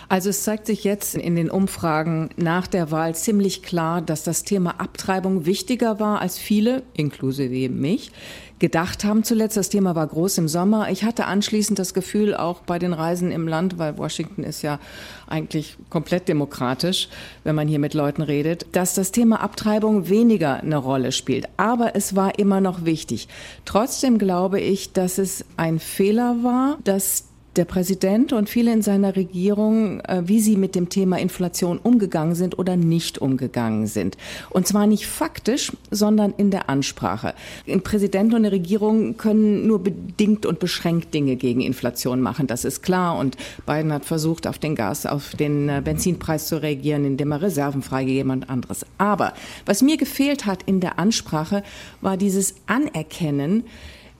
Also 0.08 0.30
es 0.30 0.44
zeigt 0.44 0.68
sich 0.68 0.84
jetzt 0.84 1.16
in 1.16 1.36
den 1.36 1.50
Umfragen 1.50 2.30
nach 2.38 2.68
der 2.68 2.92
Wahl 2.92 3.16
ziemlich 3.16 3.64
klar, 3.64 4.02
dass 4.02 4.24
das 4.24 4.44
Thema 4.44 4.80
Abtreibung 4.80 5.46
wichtiger 5.46 6.00
war 6.00 6.22
als 6.22 6.38
viele, 6.38 6.84
inklusive 6.94 7.70
mich, 7.74 8.12
gedacht 8.60 9.04
haben 9.04 9.24
zuletzt. 9.24 9.58
Das 9.58 9.70
Thema 9.70 9.96
war 9.96 10.08
groß 10.08 10.38
im 10.38 10.48
Sommer. 10.48 10.90
Ich 10.90 11.04
hatte 11.04 11.26
anschließend 11.26 11.78
das 11.78 11.94
Gefühl, 11.94 12.36
auch 12.36 12.62
bei 12.62 12.80
den 12.80 12.94
Reisen 12.94 13.32
im 13.32 13.48
Land, 13.48 13.78
weil 13.78 13.98
Washington 13.98 14.44
ist 14.44 14.62
ja 14.62 14.80
eigentlich 15.28 15.78
komplett 15.90 16.28
demokratisch, 16.28 17.10
wenn 17.44 17.56
man 17.56 17.68
hier 17.68 17.80
mit 17.80 17.94
Leuten 17.94 18.22
redet, 18.22 18.66
dass 18.72 18.94
das 18.94 19.12
Thema 19.12 19.42
Abtreibung 19.42 20.10
weniger 20.10 20.62
eine 20.62 20.78
Rolle 20.78 21.12
spielt. 21.12 21.48
Aber 21.58 21.96
es 21.96 22.16
war 22.16 22.40
immer 22.40 22.62
noch 22.62 22.86
wichtig. 22.86 23.28
Trotzdem 23.66 24.18
glaube 24.18 24.62
ich, 24.62 24.94
dass 24.94 25.18
es 25.18 25.44
ein 25.58 25.80
Fehler 25.80 26.38
war, 26.44 26.78
dass 26.84 27.26
der 27.58 27.66
Präsident 27.66 28.34
und 28.34 28.50
viele 28.50 28.74
in 28.74 28.82
seiner 28.82 29.16
Regierung, 29.16 30.00
äh, 30.02 30.24
wie 30.26 30.40
sie 30.40 30.58
mit 30.58 30.76
dem 30.76 30.90
Thema 30.90 31.18
Inflation 31.18 31.78
umgegangen 31.78 32.36
sind 32.36 32.60
oder 32.60 32.76
nicht 32.76 33.18
umgegangen 33.20 33.88
sind. 33.88 34.18
Und 34.50 34.68
zwar 34.68 34.88
nicht 34.88 35.08
faktisch, 35.08 35.72
sondern 35.92 36.34
in 36.38 36.52
der 36.52 36.70
Ansprache. 36.70 37.34
Ein 37.68 37.82
Präsident 37.82 38.34
und 38.34 38.40
eine 38.40 38.52
Regierung 38.52 39.18
können 39.18 39.68
nur 39.68 39.84
bedingt 39.84 40.46
und 40.46 40.60
beschränkt 40.60 41.14
Dinge 41.14 41.36
gegen 41.36 41.62
Inflation 41.62 42.22
machen. 42.22 42.48
Das 42.48 42.66
ist 42.66 42.82
klar. 42.82 43.18
Und 43.18 43.38
Biden 43.66 43.94
hat 43.94 44.06
versucht, 44.06 44.48
auf 44.48 44.60
den 44.60 44.76
Gas, 44.76 45.06
auf 45.06 45.32
den 45.36 45.70
äh, 45.70 45.82
Benzinpreis 45.84 46.48
zu 46.48 46.62
reagieren, 46.62 47.06
indem 47.06 47.32
er 47.32 47.42
Reserven 47.42 47.82
freigegeben 47.82 48.32
und 48.32 48.50
anderes. 48.50 48.86
Aber 48.98 49.34
was 49.66 49.82
mir 49.82 49.98
gefehlt 49.98 50.46
hat 50.46 50.64
in 50.64 50.80
der 50.80 51.00
Ansprache, 51.00 51.64
war 52.02 52.18
dieses 52.18 52.56
Anerkennen, 52.68 53.64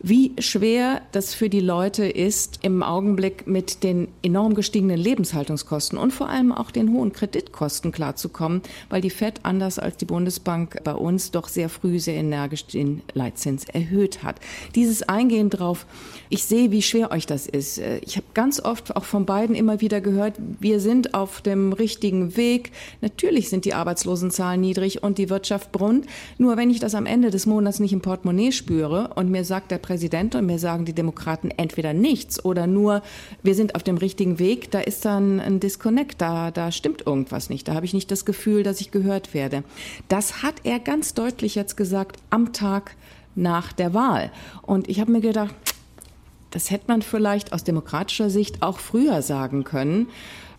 wie 0.08 0.34
schwer 0.38 1.02
das 1.14 1.34
für 1.34 1.50
die 1.50 1.62
Leute 1.62 2.06
ist, 2.06 2.60
im 2.62 2.84
Augenblick 2.84 3.48
mit 3.48 3.84
den 3.84 4.08
enorm 4.22 4.54
gestiegenen 4.54 5.00
Lebenshaltungskosten 5.00 5.98
und 5.98 6.12
vor 6.12 6.30
allem 6.30 6.52
auch 6.52 6.70
den 6.70 6.94
hohen 6.94 7.12
Kreditkosten 7.12 7.92
klarzukommen, 7.92 8.62
weil 8.92 9.02
die 9.02 9.10
FED 9.10 9.40
anders 9.42 9.80
als 9.80 9.98
die 9.98 10.06
Bundesbank 10.06 10.80
bei 10.84 10.94
uns 10.94 11.32
doch 11.32 11.48
sehr 11.48 11.70
früh 11.70 11.98
sehr 11.98 12.14
energisch 12.14 12.68
den 12.68 13.02
Leitzins 13.16 13.66
erhöht 13.66 14.22
hat. 14.22 14.40
Dieses 14.76 15.02
Eingehen 15.02 15.50
drauf, 15.50 15.88
ich 16.30 16.44
sehe, 16.44 16.70
wie 16.70 16.84
schwer 16.84 17.10
euch 17.10 17.26
das 17.26 17.48
ist. 17.48 17.82
Ich 18.02 18.16
habe 18.16 18.28
ganz 18.36 18.60
oft 18.60 18.96
auch 18.96 19.06
von 19.06 19.26
beiden 19.26 19.56
immer 19.56 19.82
wieder 19.82 20.02
gehört, 20.02 20.36
wir 20.60 20.82
sind 20.82 21.16
auf 21.16 21.42
dem 21.42 21.74
richtigen 21.74 22.38
Weg. 22.38 22.74
Natürlich 23.02 23.50
sind 23.50 23.66
die 23.66 23.74
Arbeitslosenzahlen 23.74 24.62
niedrig 24.62 25.02
und 25.02 25.18
die 25.18 25.32
Wirtschaft 25.32 25.72
brunnt. 25.72 26.06
Nur 26.38 26.58
wenn 26.58 26.70
ich 26.70 26.80
das 26.80 26.94
am 26.94 27.08
Ende 27.08 27.32
des 27.32 27.48
Monats 27.48 27.80
nicht 27.80 27.92
im 27.92 28.02
Portemonnaie 28.02 28.52
spüre 28.52 29.10
und 29.16 29.32
mir 29.32 29.44
sagt 29.44 29.72
der 29.72 29.80
Präsident, 29.80 29.95
Präsident 29.96 30.36
und 30.36 30.46
mir 30.46 30.60
sagen 30.60 30.84
die 30.84 30.92
Demokraten 30.92 31.52
entweder 31.52 31.94
nichts 31.94 32.44
oder 32.44 32.68
nur, 32.68 33.02
wir 33.44 33.56
sind 33.56 33.76
auf 33.76 33.84
dem 33.84 33.96
richtigen 33.96 34.40
Weg, 34.40 34.70
da 34.70 34.82
ist 34.82 35.06
dann 35.06 35.40
ein 35.40 35.62
Disconnect, 35.62 36.20
da, 36.20 36.52
da 36.52 36.74
stimmt 36.74 37.08
irgendwas 37.08 37.50
nicht. 37.50 37.70
Da 37.70 37.76
habe 37.76 37.86
ich 37.86 37.94
nicht 37.94 38.12
das 38.12 38.26
Gefühl, 38.26 38.64
dass 38.64 38.82
ich 38.82 38.92
gehört 38.92 39.34
werde. 39.34 39.64
Das 40.10 40.44
hat 40.44 40.56
er 40.66 40.80
ganz 40.80 41.14
deutlich 41.14 41.56
jetzt 41.56 41.78
gesagt 41.78 42.18
am 42.30 42.52
Tag 42.52 42.98
nach 43.36 43.72
der 43.72 43.94
Wahl. 43.94 44.34
Und 44.64 44.90
ich 44.90 45.00
habe 45.00 45.14
mir 45.14 45.22
gedacht, 45.22 45.56
das 46.52 46.72
hätte 46.72 46.86
man 46.88 47.02
vielleicht 47.02 47.54
aus 47.54 47.64
demokratischer 47.64 48.30
Sicht 48.30 48.64
auch 48.64 48.80
früher 48.80 49.22
sagen 49.22 49.64
können. 49.64 50.08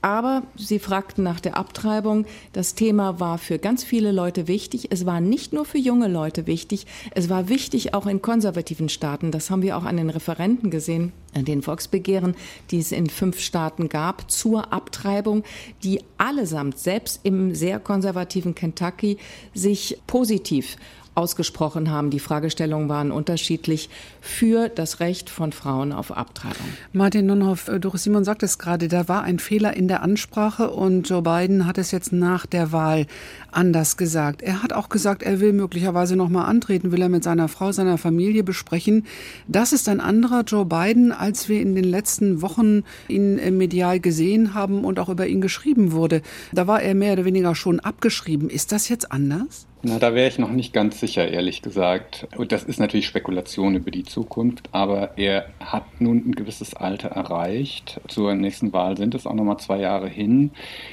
Aber 0.06 0.44
Sie 0.54 0.78
fragten 0.78 1.24
nach 1.24 1.40
der 1.40 1.56
Abtreibung. 1.56 2.26
Das 2.52 2.76
Thema 2.76 3.18
war 3.18 3.38
für 3.38 3.58
ganz 3.58 3.82
viele 3.82 4.12
Leute 4.12 4.46
wichtig. 4.46 4.92
Es 4.92 5.04
war 5.04 5.20
nicht 5.20 5.52
nur 5.52 5.64
für 5.64 5.78
junge 5.78 6.06
Leute 6.06 6.46
wichtig. 6.46 6.86
Es 7.10 7.28
war 7.28 7.48
wichtig 7.48 7.92
auch 7.92 8.06
in 8.06 8.22
konservativen 8.22 8.88
Staaten. 8.88 9.32
Das 9.32 9.50
haben 9.50 9.62
wir 9.62 9.76
auch 9.76 9.82
an 9.82 9.96
den 9.96 10.08
Referenten 10.08 10.70
gesehen, 10.70 11.12
an 11.34 11.44
den 11.44 11.60
Volksbegehren, 11.60 12.36
die 12.70 12.78
es 12.78 12.92
in 12.92 13.10
fünf 13.10 13.40
Staaten 13.40 13.88
gab 13.88 14.30
zur 14.30 14.72
Abtreibung, 14.72 15.42
die 15.82 15.98
allesamt, 16.18 16.78
selbst 16.78 17.18
im 17.24 17.56
sehr 17.56 17.80
konservativen 17.80 18.54
Kentucky, 18.54 19.16
sich 19.54 19.98
positiv 20.06 20.76
ausgesprochen 21.16 21.90
haben. 21.90 22.11
Die 22.11 22.20
Fragestellungen 22.20 22.88
waren 22.88 23.11
unterschiedlich 23.11 23.88
für 24.20 24.68
das 24.68 25.00
Recht 25.00 25.31
von 25.31 25.52
Frauen 25.52 25.92
auf 25.92 26.14
Abtreibung. 26.16 26.66
Martin 26.92 27.26
Nunhoff, 27.26 27.68
äh, 27.68 27.81
Doris 27.81 28.05
Simon 28.05 28.24
sagt 28.24 28.42
es 28.42 28.59
gerade, 28.59 28.88
da 28.88 29.09
war 29.09 29.22
ein 29.22 29.38
Fehler 29.38 29.74
in 29.74 29.88
der 29.88 30.02
Ansprache 30.02 30.70
und 30.70 31.09
Joe 31.09 31.22
Biden 31.22 31.66
hat 31.66 31.79
es 31.79 31.90
jetzt 31.90 32.12
nach 32.12 32.44
der 32.44 32.70
Wahl 32.70 33.07
anders 33.50 33.96
gesagt. 33.96 34.42
Er 34.42 34.62
hat 34.62 34.74
auch 34.74 34.90
gesagt, 34.90 35.22
er 35.22 35.40
will 35.40 35.55
möglicherweise 35.55 36.16
noch 36.16 36.29
mal 36.29 36.44
antreten, 36.44 36.92
will 36.92 37.00
er 37.00 37.09
mit 37.09 37.24
seiner 37.24 37.48
Frau, 37.48 37.72
seiner 37.72 37.96
Familie 37.96 38.44
besprechen. 38.44 39.07
Das 39.48 39.72
ist 39.72 39.88
ein 39.88 40.00
anderer 40.00 40.42
Joe 40.42 40.66
Biden, 40.66 41.12
als 41.12 41.48
wir 41.48 41.62
in 41.62 41.74
den 41.74 41.85
letzten 41.85 42.42
Wochen 42.42 42.83
ihn 43.09 43.38
äh, 43.38 43.50
medial 43.50 44.00
gesehen 44.00 44.52
haben 44.52 44.85
und 44.85 44.98
auch 44.98 45.09
über 45.09 45.26
ihn 45.26 45.40
geschrieben 45.40 45.92
wurde. 45.92 46.20
Da 46.52 46.66
war 46.66 46.83
er 46.83 46.94
mehr 46.94 47.14
oder 47.14 47.24
weniger 47.24 47.55
schon 47.55 47.81
abgeschrieben. 47.81 48.50
Ist 48.50 48.72
das 48.72 48.90
jetzt 48.90 49.11
anders? 49.11 49.66
Na, 49.82 49.98
da 49.98 50.14
wäre 50.14 50.26
ich 50.26 50.38
noch 50.38 50.50
nicht 50.50 50.72
ganz 50.72 50.98
sicher, 50.98 51.28
ehrlich 51.28 51.60
gesagt. 51.60 52.26
Und 52.36 52.50
das 52.50 52.64
ist 52.64 52.80
natürlich 52.80 53.06
Spekulation 53.06 53.74
über 53.74 53.90
die 53.90 54.04
Zukunft, 54.04 54.70
aber 54.72 55.16
er 55.18 55.50
hat 55.60 56.00
nun 56.00 56.24
ein 56.26 56.34
gewisses 56.34 56.74
Alter 56.74 57.10
erreicht. 57.10 58.00
Zur 58.08 58.34
nächsten 58.34 58.72
Wahl 58.72 58.96
sind 58.96 59.14
es 59.14 59.26
auch 59.26 59.34
noch 59.34 59.44
mal 59.44 59.58
zwei 59.58 59.78
Jahre 59.78 60.08
hin. 60.08 60.50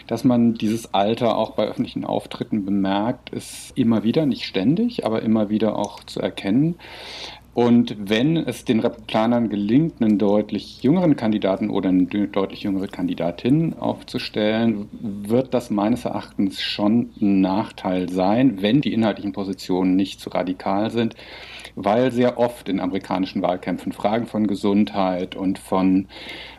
Dass 0.08 0.26
man 0.26 0.56
dieses 0.56 0.93
Alter 0.93 1.38
auch 1.38 1.52
bei 1.52 1.65
öffentlichen 1.65 2.04
Auftritten 2.04 2.65
bemerkt, 2.65 3.30
ist 3.30 3.72
immer 3.76 4.04
wieder, 4.04 4.26
nicht 4.26 4.46
ständig, 4.46 5.06
aber 5.06 5.22
immer 5.22 5.50
wieder 5.50 5.78
auch 5.78 6.04
zu 6.04 6.19
erkennen. 6.19 6.76
Und 7.54 7.96
wenn 8.10 8.36
es 8.36 8.66
den 8.66 8.80
Republikanern 8.80 9.50
gelingt, 9.50 10.02
einen 10.02 10.18
deutlich 10.18 10.82
jüngeren 10.82 11.16
Kandidaten 11.16 11.70
oder 11.70 11.89
eine 11.89 12.06
deutlich 12.06 12.63
jüngere 12.63 12.88
Kandidatin 12.88 13.76
aufzustellen, 13.76 14.89
wird 14.92 15.54
das 15.54 15.70
meines 15.70 16.06
Erachtens 16.06 16.62
schon 16.62 17.12
ein 17.22 17.42
Nachteil 17.42 18.10
sein, 18.10 18.62
wenn 18.62 18.82
die 18.82 18.94
inhaltlichen 18.94 19.34
Positionen 19.34 19.96
nicht 19.96 20.20
zu 20.20 20.32
radikal 20.32 20.89
sind, 20.89 21.16
weil 21.76 22.12
sehr 22.12 22.38
oft 22.38 22.70
in 22.70 22.80
amerikanischen 22.80 23.42
Wahlkämpfen 23.42 23.92
Fragen 23.92 24.26
von 24.26 24.48
Gesundheit 24.48 25.36
und 25.36 25.60
von 25.60 26.08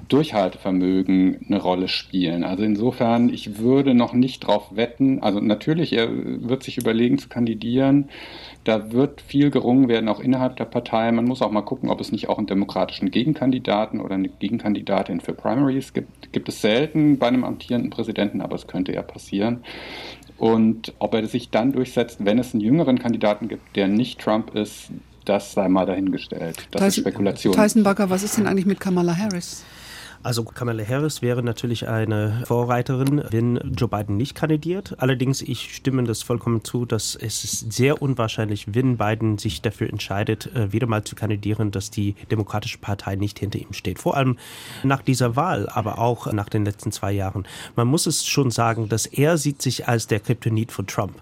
Durchhaltevermögen 0.09 1.47
eine 1.47 1.61
Rolle 1.61 1.89
spielen. 1.89 2.45
Also 2.45 2.63
insofern, 2.63 3.29
ich 3.29 3.59
würde 3.59 3.95
noch 3.95 4.13
nicht 4.13 4.47
drauf 4.47 4.77
wetten. 4.77 5.23
Also 5.23 5.41
natürlich, 5.41 5.93
er 5.93 6.09
wird 6.11 6.63
sich 6.63 6.79
überlegen 6.79 7.19
zu 7.19 7.29
kandidieren. 7.29 8.11
Da 8.65 8.93
wird 8.93 9.21
viel 9.21 9.51
gerungen 9.51 9.89
werden, 9.89 10.09
auch 10.09 10.21
innerhalb 10.21 10.57
der 10.57 10.65
Partei. 10.65 11.11
Man 11.13 11.25
muss 11.25 11.43
auch 11.43 11.51
mal 11.51 11.63
gucken, 11.63 11.91
ob 11.91 12.01
es 12.01 12.13
nicht 12.13 12.29
auch 12.29 12.39
einen 12.39 12.47
demokratischen 12.47 13.11
Gegenkandidaten 13.11 14.01
oder 14.01 14.15
eine 14.15 14.29
Gegenkandidatin 14.29 15.21
für 15.21 15.35
Primaries 15.35 15.93
gibt. 15.93 16.33
Gibt 16.33 16.49
es 16.49 16.61
selten 16.61 17.19
bei 17.19 17.29
einem 17.29 17.45
amtierenden 17.45 17.91
Präsidenten, 17.91 18.41
aber 18.41 18.57
es 18.57 18.67
könnte 18.67 18.93
ja 18.93 19.03
passieren. 19.03 19.65
Und 20.39 20.93
ob 20.99 21.15
er 21.15 21.27
sich 21.27 21.51
dann 21.51 21.73
durchsetzt, 21.73 22.19
wenn 22.21 22.39
es 22.39 22.53
einen 22.53 22.61
jüngeren 22.61 22.99
Kandidaten 22.99 23.49
gibt, 23.49 23.77
der 23.77 23.89
nicht 23.89 24.21
Trump 24.21 24.55
ist, 24.55 24.91
das 25.25 25.53
sei 25.53 25.69
mal 25.69 25.87
dahingestellt. 25.87 26.69
Das 26.71 26.81
Tyson, 26.81 26.87
ist 26.89 26.97
Spekulation. 26.97 27.55
Tyson 27.55 27.83
Bagger, 27.83 28.11
was 28.11 28.23
ist 28.23 28.37
denn 28.37 28.47
eigentlich 28.47 28.67
mit 28.67 28.81
Kamala 28.81 29.17
Harris? 29.17 29.65
Also 30.25 30.43
Kamala 30.43 30.83
Harris 30.89 31.21
wäre 31.21 31.43
natürlich 31.43 31.87
eine 31.87 32.45
Vorreiterin, 32.47 33.23
wenn 33.29 33.57
Joe 33.77 33.91
Biden 33.91 34.17
nicht 34.17 34.35
kandidiert. 34.35 34.95
Allerdings, 34.97 35.43
ich 35.43 35.75
stimme 35.77 36.03
das 36.05 36.23
vollkommen 36.23 36.65
zu, 36.65 36.87
dass 36.87 37.15
es 37.15 37.61
sehr 37.61 38.01
unwahrscheinlich, 38.01 38.75
wenn 38.75 38.97
Biden 38.97 39.37
sich 39.37 39.61
dafür 39.61 39.91
entscheidet, 39.91 40.47
äh, 40.55 40.73
wieder 40.73 40.87
mal 40.87 41.05
zu 41.05 41.15
kandidieren, 41.15 41.73
dass 41.73 41.91
die 41.91 42.15
Demokratische 42.31 42.79
Partei 42.79 43.17
nicht 43.17 43.39
hinter 43.39 43.59
ihm 43.59 43.75
steht. 43.75 43.99
Vor 43.99 44.17
allem 44.17 44.39
nach 44.83 45.03
dieser 45.03 45.37
Wahl, 45.37 45.69
aber 45.69 45.99
auch 45.99 46.33
nach 46.33 46.49
den 46.49 46.65
letzten 46.65 46.91
zwei 46.91 47.13
Jahren. 47.13 47.47
Man 47.77 47.87
muss 47.87 48.07
es 48.07 48.25
schon 48.25 48.51
sagen, 48.51 48.89
dass 48.89 49.05
er 49.05 49.37
sieht 49.37 49.61
sich 49.61 49.89
als 49.89 50.07
der 50.07 50.21
Kryptonit 50.21 50.73
von 50.73 50.87
Trump. 50.87 51.21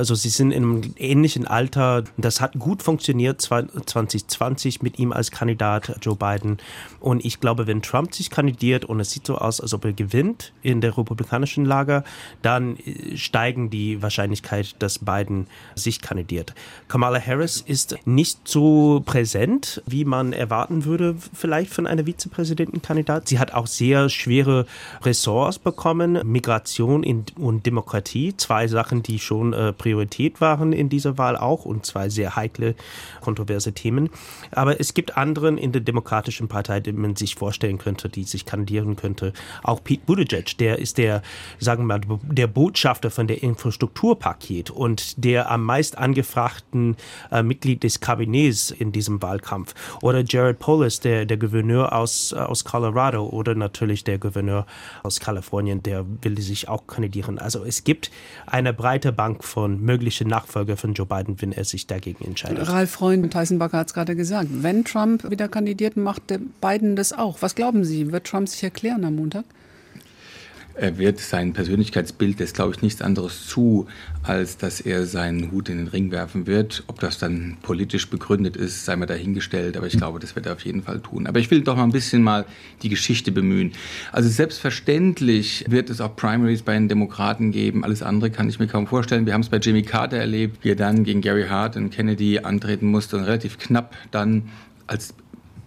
Also 0.00 0.14
sie 0.14 0.30
sind 0.30 0.50
in 0.50 0.62
einem 0.64 0.94
ähnlichen 0.96 1.46
Alter. 1.46 2.04
Das 2.16 2.40
hat 2.40 2.58
gut 2.58 2.82
funktioniert 2.82 3.42
2020 3.42 4.80
mit 4.80 4.98
ihm 4.98 5.12
als 5.12 5.30
Kandidat 5.30 5.94
Joe 6.00 6.16
Biden. 6.16 6.56
Und 7.00 7.22
ich 7.22 7.38
glaube, 7.38 7.66
wenn 7.66 7.82
Trump 7.82 8.14
sich 8.14 8.30
kandidiert 8.30 8.86
und 8.86 8.98
es 8.98 9.10
sieht 9.10 9.26
so 9.26 9.36
aus, 9.36 9.60
als 9.60 9.74
ob 9.74 9.84
er 9.84 9.92
gewinnt 9.92 10.54
in 10.62 10.80
der 10.80 10.96
republikanischen 10.96 11.66
Lager, 11.66 12.02
dann 12.40 12.78
äh, 12.78 13.18
steigen 13.18 13.68
die 13.68 14.00
Wahrscheinlichkeit, 14.00 14.74
dass 14.78 15.00
Biden 15.00 15.48
sich 15.74 16.00
kandidiert. 16.00 16.54
Kamala 16.88 17.20
Harris 17.20 17.60
ist 17.60 17.98
nicht 18.06 18.48
so 18.48 19.02
präsent, 19.04 19.82
wie 19.84 20.06
man 20.06 20.32
erwarten 20.32 20.86
würde, 20.86 21.14
vielleicht 21.34 21.74
von 21.74 21.86
einer 21.86 22.06
Vizepräsidentenkandidat. 22.06 23.28
Sie 23.28 23.38
hat 23.38 23.52
auch 23.52 23.66
sehr 23.66 24.08
schwere 24.08 24.64
Ressorts 25.02 25.58
bekommen, 25.58 26.18
Migration 26.24 27.04
und 27.36 27.66
Demokratie, 27.66 28.34
zwei 28.38 28.66
Sachen, 28.66 29.02
die 29.02 29.18
schon 29.18 29.52
äh, 29.52 29.74
Priorität 29.90 30.40
waren 30.40 30.72
in 30.72 30.88
dieser 30.88 31.18
Wahl 31.18 31.36
auch 31.36 31.64
und 31.64 31.84
zwei 31.84 32.08
sehr 32.08 32.36
heikle, 32.36 32.76
kontroverse 33.20 33.72
Themen. 33.72 34.08
Aber 34.52 34.78
es 34.78 34.94
gibt 34.94 35.16
anderen 35.16 35.58
in 35.58 35.72
der 35.72 35.80
Demokratischen 35.80 36.46
Partei, 36.46 36.78
die 36.78 36.92
man 36.92 37.16
sich 37.16 37.34
vorstellen 37.34 37.78
könnte, 37.78 38.08
die 38.08 38.22
sich 38.22 38.46
kandidieren 38.46 38.94
könnte. 38.94 39.32
Auch 39.64 39.82
Pete 39.82 40.04
Buttigieg, 40.06 40.56
der 40.58 40.78
ist 40.78 40.96
der, 40.96 41.22
sagen 41.58 41.88
wir 41.88 41.98
mal, 41.98 42.18
der 42.22 42.46
Botschafter 42.46 43.10
von 43.10 43.26
der 43.26 43.42
Infrastrukturpaket 43.42 44.70
und 44.70 45.24
der 45.24 45.50
am 45.50 45.64
meist 45.64 45.98
angefragten 45.98 46.96
äh, 47.32 47.42
Mitglied 47.42 47.82
des 47.82 47.98
Kabinetts 47.98 48.70
in 48.70 48.92
diesem 48.92 49.20
Wahlkampf. 49.22 49.74
Oder 50.02 50.22
Jared 50.24 50.60
Polis, 50.60 51.00
der, 51.00 51.26
der 51.26 51.36
Gouverneur 51.36 51.92
aus, 51.92 52.30
äh, 52.30 52.36
aus 52.36 52.64
Colorado 52.64 53.26
oder 53.26 53.56
natürlich 53.56 54.04
der 54.04 54.18
Gouverneur 54.18 54.66
aus 55.02 55.18
Kalifornien, 55.18 55.82
der 55.82 56.06
will 56.22 56.40
sich 56.40 56.68
auch 56.68 56.86
kandidieren. 56.86 57.40
Also 57.40 57.64
es 57.64 57.82
gibt 57.82 58.12
eine 58.46 58.72
breite 58.72 59.10
Bank 59.10 59.42
von 59.42 59.69
mögliche 59.78 60.26
Nachfolger 60.26 60.76
von 60.76 60.94
Joe 60.94 61.06
Biden, 61.06 61.40
wenn 61.40 61.52
er 61.52 61.64
sich 61.64 61.86
dagegen 61.86 62.24
entscheidet. 62.24 62.68
Ralf 62.68 62.90
Freund, 62.90 63.30
Tyson 63.32 63.58
Bacher 63.58 63.78
hat 63.78 63.88
es 63.88 63.94
gerade 63.94 64.16
gesagt. 64.16 64.48
Wenn 64.50 64.84
Trump 64.84 65.30
wieder 65.30 65.48
kandidiert, 65.48 65.96
macht 65.96 66.22
Biden 66.60 66.96
das 66.96 67.12
auch. 67.12 67.42
Was 67.42 67.54
glauben 67.54 67.84
Sie? 67.84 68.10
Wird 68.12 68.26
Trump 68.26 68.48
sich 68.48 68.62
erklären 68.62 69.04
am 69.04 69.16
Montag? 69.16 69.44
Er 70.74 70.98
wird 70.98 71.18
sein 71.18 71.52
Persönlichkeitsbild 71.52 72.38
lässt, 72.38 72.54
glaube 72.54 72.72
ich, 72.74 72.82
nichts 72.82 73.02
anderes 73.02 73.46
zu, 73.46 73.86
als 74.22 74.56
dass 74.56 74.80
er 74.80 75.06
seinen 75.06 75.50
Hut 75.50 75.68
in 75.68 75.78
den 75.78 75.88
Ring 75.88 76.10
werfen 76.10 76.46
wird. 76.46 76.84
Ob 76.86 77.00
das 77.00 77.18
dann 77.18 77.58
politisch 77.62 78.08
begründet 78.08 78.56
ist, 78.56 78.84
sei 78.84 78.96
mal 78.96 79.06
dahingestellt, 79.06 79.76
aber 79.76 79.86
ich 79.86 79.96
glaube, 79.96 80.20
das 80.20 80.36
wird 80.36 80.46
er 80.46 80.52
auf 80.52 80.64
jeden 80.64 80.82
Fall 80.82 81.00
tun. 81.00 81.26
Aber 81.26 81.38
ich 81.38 81.50
will 81.50 81.62
doch 81.62 81.76
mal 81.76 81.84
ein 81.84 81.92
bisschen 81.92 82.22
mal 82.22 82.46
die 82.82 82.88
Geschichte 82.88 83.32
bemühen. 83.32 83.72
Also 84.12 84.28
selbstverständlich 84.28 85.64
wird 85.68 85.90
es 85.90 86.00
auch 86.00 86.16
Primaries 86.16 86.62
bei 86.62 86.74
den 86.74 86.88
Demokraten 86.88 87.52
geben. 87.52 87.84
Alles 87.84 88.02
andere 88.02 88.30
kann 88.30 88.48
ich 88.48 88.58
mir 88.58 88.66
kaum 88.66 88.86
vorstellen. 88.86 89.26
Wir 89.26 89.34
haben 89.34 89.42
es 89.42 89.48
bei 89.48 89.58
Jimmy 89.58 89.82
Carter 89.82 90.16
erlebt, 90.16 90.64
wie 90.64 90.70
er 90.70 90.76
dann 90.76 91.04
gegen 91.04 91.20
Gary 91.20 91.46
Hart 91.48 91.76
und 91.76 91.90
Kennedy 91.90 92.38
antreten 92.38 92.86
musste 92.86 93.16
und 93.16 93.24
relativ 93.24 93.58
knapp 93.58 93.96
dann 94.10 94.48
als 94.86 95.14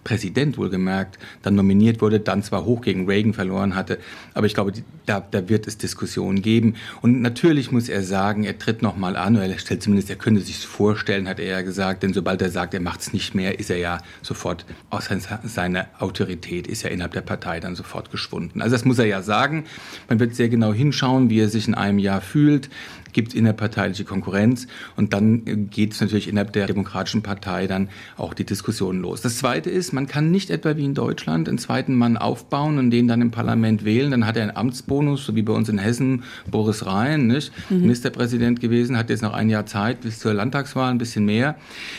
Präsident 0.04 0.58
wohlgemerkt 0.58 1.18
dann 1.42 1.54
nominiert 1.54 2.00
wurde, 2.00 2.20
dann 2.20 2.42
zwar 2.42 2.64
hoch 2.64 2.82
gegen 2.82 3.06
Reagan 3.06 3.34
verloren 3.34 3.74
hatte, 3.74 3.98
aber 4.34 4.46
ich 4.46 4.54
glaube, 4.54 4.72
da, 5.06 5.20
da 5.20 5.48
wird 5.48 5.66
es 5.66 5.78
Diskussionen 5.78 6.42
geben. 6.42 6.74
Und 7.02 7.20
natürlich 7.20 7.72
muss 7.72 7.88
er 7.88 8.02
sagen, 8.02 8.44
er 8.44 8.58
tritt 8.58 8.82
nochmal 8.82 9.16
an, 9.16 9.36
oder 9.36 9.46
er 9.46 9.58
stellt 9.58 9.82
zumindest, 9.82 10.10
er 10.10 10.16
könnte 10.16 10.40
sich 10.40 10.58
vorstellen, 10.58 11.28
hat 11.28 11.40
er 11.40 11.46
ja 11.46 11.62
gesagt, 11.62 12.02
denn 12.02 12.12
sobald 12.12 12.40
er 12.42 12.50
sagt, 12.50 12.74
er 12.74 12.80
macht 12.80 13.00
es 13.00 13.12
nicht 13.12 13.34
mehr, 13.34 13.58
ist 13.58 13.70
er 13.70 13.78
ja 13.78 13.98
sofort 14.22 14.64
aus 14.90 15.08
seiner 15.44 15.86
Autorität, 15.98 16.66
ist 16.66 16.82
ja 16.82 16.90
innerhalb 16.90 17.12
der 17.12 17.22
Partei 17.22 17.60
dann 17.60 17.74
sofort 17.74 18.10
geschwunden. 18.10 18.62
Also 18.62 18.74
das 18.74 18.84
muss 18.84 18.98
er 18.98 19.06
ja 19.06 19.22
sagen. 19.22 19.64
Man 20.08 20.20
wird 20.20 20.34
sehr 20.34 20.48
genau 20.48 20.72
hinschauen, 20.72 21.30
wie 21.30 21.40
er 21.40 21.48
sich 21.48 21.68
in 21.68 21.74
einem 21.74 21.98
Jahr 21.98 22.20
fühlt 22.20 22.70
gibt 23.14 23.28
es 23.28 23.34
innerparteiliche 23.34 24.04
Konkurrenz 24.04 24.66
und 24.96 25.14
dann 25.14 25.70
geht 25.70 25.92
es 25.92 26.00
natürlich 26.00 26.28
innerhalb 26.28 26.52
der 26.52 26.66
Demokratischen 26.66 27.22
Partei 27.22 27.66
dann 27.66 27.88
auch 28.18 28.34
die 28.34 28.44
Diskussion 28.44 29.00
los. 29.00 29.22
Das 29.22 29.38
Zweite 29.38 29.70
ist, 29.70 29.92
man 29.92 30.06
kann 30.06 30.30
nicht 30.30 30.50
etwa 30.50 30.76
wie 30.76 30.84
in 30.84 30.94
Deutschland 30.94 31.48
einen 31.48 31.58
zweiten 31.58 31.94
Mann 31.94 32.18
aufbauen 32.18 32.78
und 32.78 32.90
den 32.90 33.08
dann 33.08 33.22
im 33.22 33.30
Parlament 33.30 33.84
wählen, 33.84 34.10
dann 34.10 34.26
hat 34.26 34.36
er 34.36 34.42
einen 34.42 34.56
Amtsbonus, 34.56 35.24
so 35.24 35.34
wie 35.34 35.42
bei 35.42 35.52
uns 35.52 35.68
in 35.68 35.78
Hessen 35.78 36.24
Boris 36.50 36.84
Rhein, 36.84 37.28
nicht? 37.28 37.52
Mhm. 37.70 37.80
Ministerpräsident 37.80 38.60
gewesen, 38.60 38.98
hat 38.98 39.08
jetzt 39.10 39.22
noch 39.22 39.32
ein 39.32 39.48
Jahr 39.48 39.66
Zeit 39.66 40.02
bis 40.02 40.18
zur 40.18 40.34
Landtagswahl, 40.34 40.90
ein 40.90 40.98
bisschen 40.98 41.24
mehr. 41.24 41.56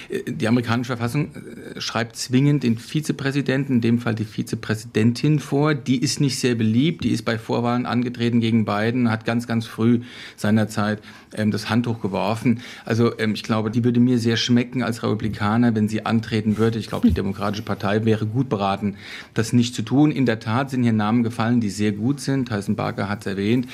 Äh, 0.09 0.31
die 0.31 0.47
amerikanische 0.47 0.95
Verfassung 0.95 1.31
äh, 1.33 1.81
schreibt 1.81 2.15
zwingend 2.17 2.63
den 2.63 2.77
Vizepräsidenten, 2.77 3.75
in 3.75 3.81
dem 3.81 3.99
Fall 3.99 4.15
die 4.15 4.25
Vizepräsidentin 4.25 5.39
vor. 5.39 5.73
Die 5.73 6.01
ist 6.01 6.19
nicht 6.19 6.39
sehr 6.39 6.55
beliebt, 6.55 7.03
die 7.03 7.09
ist 7.09 7.23
bei 7.23 7.37
Vorwahlen 7.37 7.85
angetreten 7.85 8.41
gegen 8.41 8.65
Biden, 8.65 9.09
hat 9.09 9.25
ganz, 9.25 9.47
ganz 9.47 9.65
früh 9.65 10.01
seinerzeit 10.35 11.01
ähm, 11.33 11.51
das 11.51 11.69
Handtuch 11.69 12.01
geworfen. 12.01 12.61
Also 12.85 13.17
ähm, 13.19 13.33
ich 13.33 13.43
glaube, 13.43 13.71
die 13.71 13.83
würde 13.83 13.99
mir 13.99 14.19
sehr 14.19 14.37
schmecken 14.37 14.83
als 14.83 15.03
Republikaner, 15.03 15.75
wenn 15.75 15.87
sie 15.87 16.05
antreten 16.05 16.57
würde. 16.57 16.79
Ich 16.79 16.87
glaube, 16.87 17.07
die 17.07 17.13
Demokratische 17.13 17.63
Partei 17.63 18.05
wäre 18.05 18.25
gut 18.25 18.49
beraten, 18.49 18.95
das 19.33 19.53
nicht 19.53 19.75
zu 19.75 19.81
tun. 19.81 20.11
In 20.11 20.25
der 20.25 20.39
Tat 20.39 20.69
sind 20.69 20.83
hier 20.83 20.93
Namen 20.93 21.23
gefallen, 21.23 21.61
die 21.61 21.69
sehr 21.69 21.91
gut 21.91 22.19
sind. 22.19 22.47
Tyson 22.49 22.75
Barker 22.75 23.09
hat 23.09 23.21
es 23.21 23.27
erwähnt. 23.27 23.67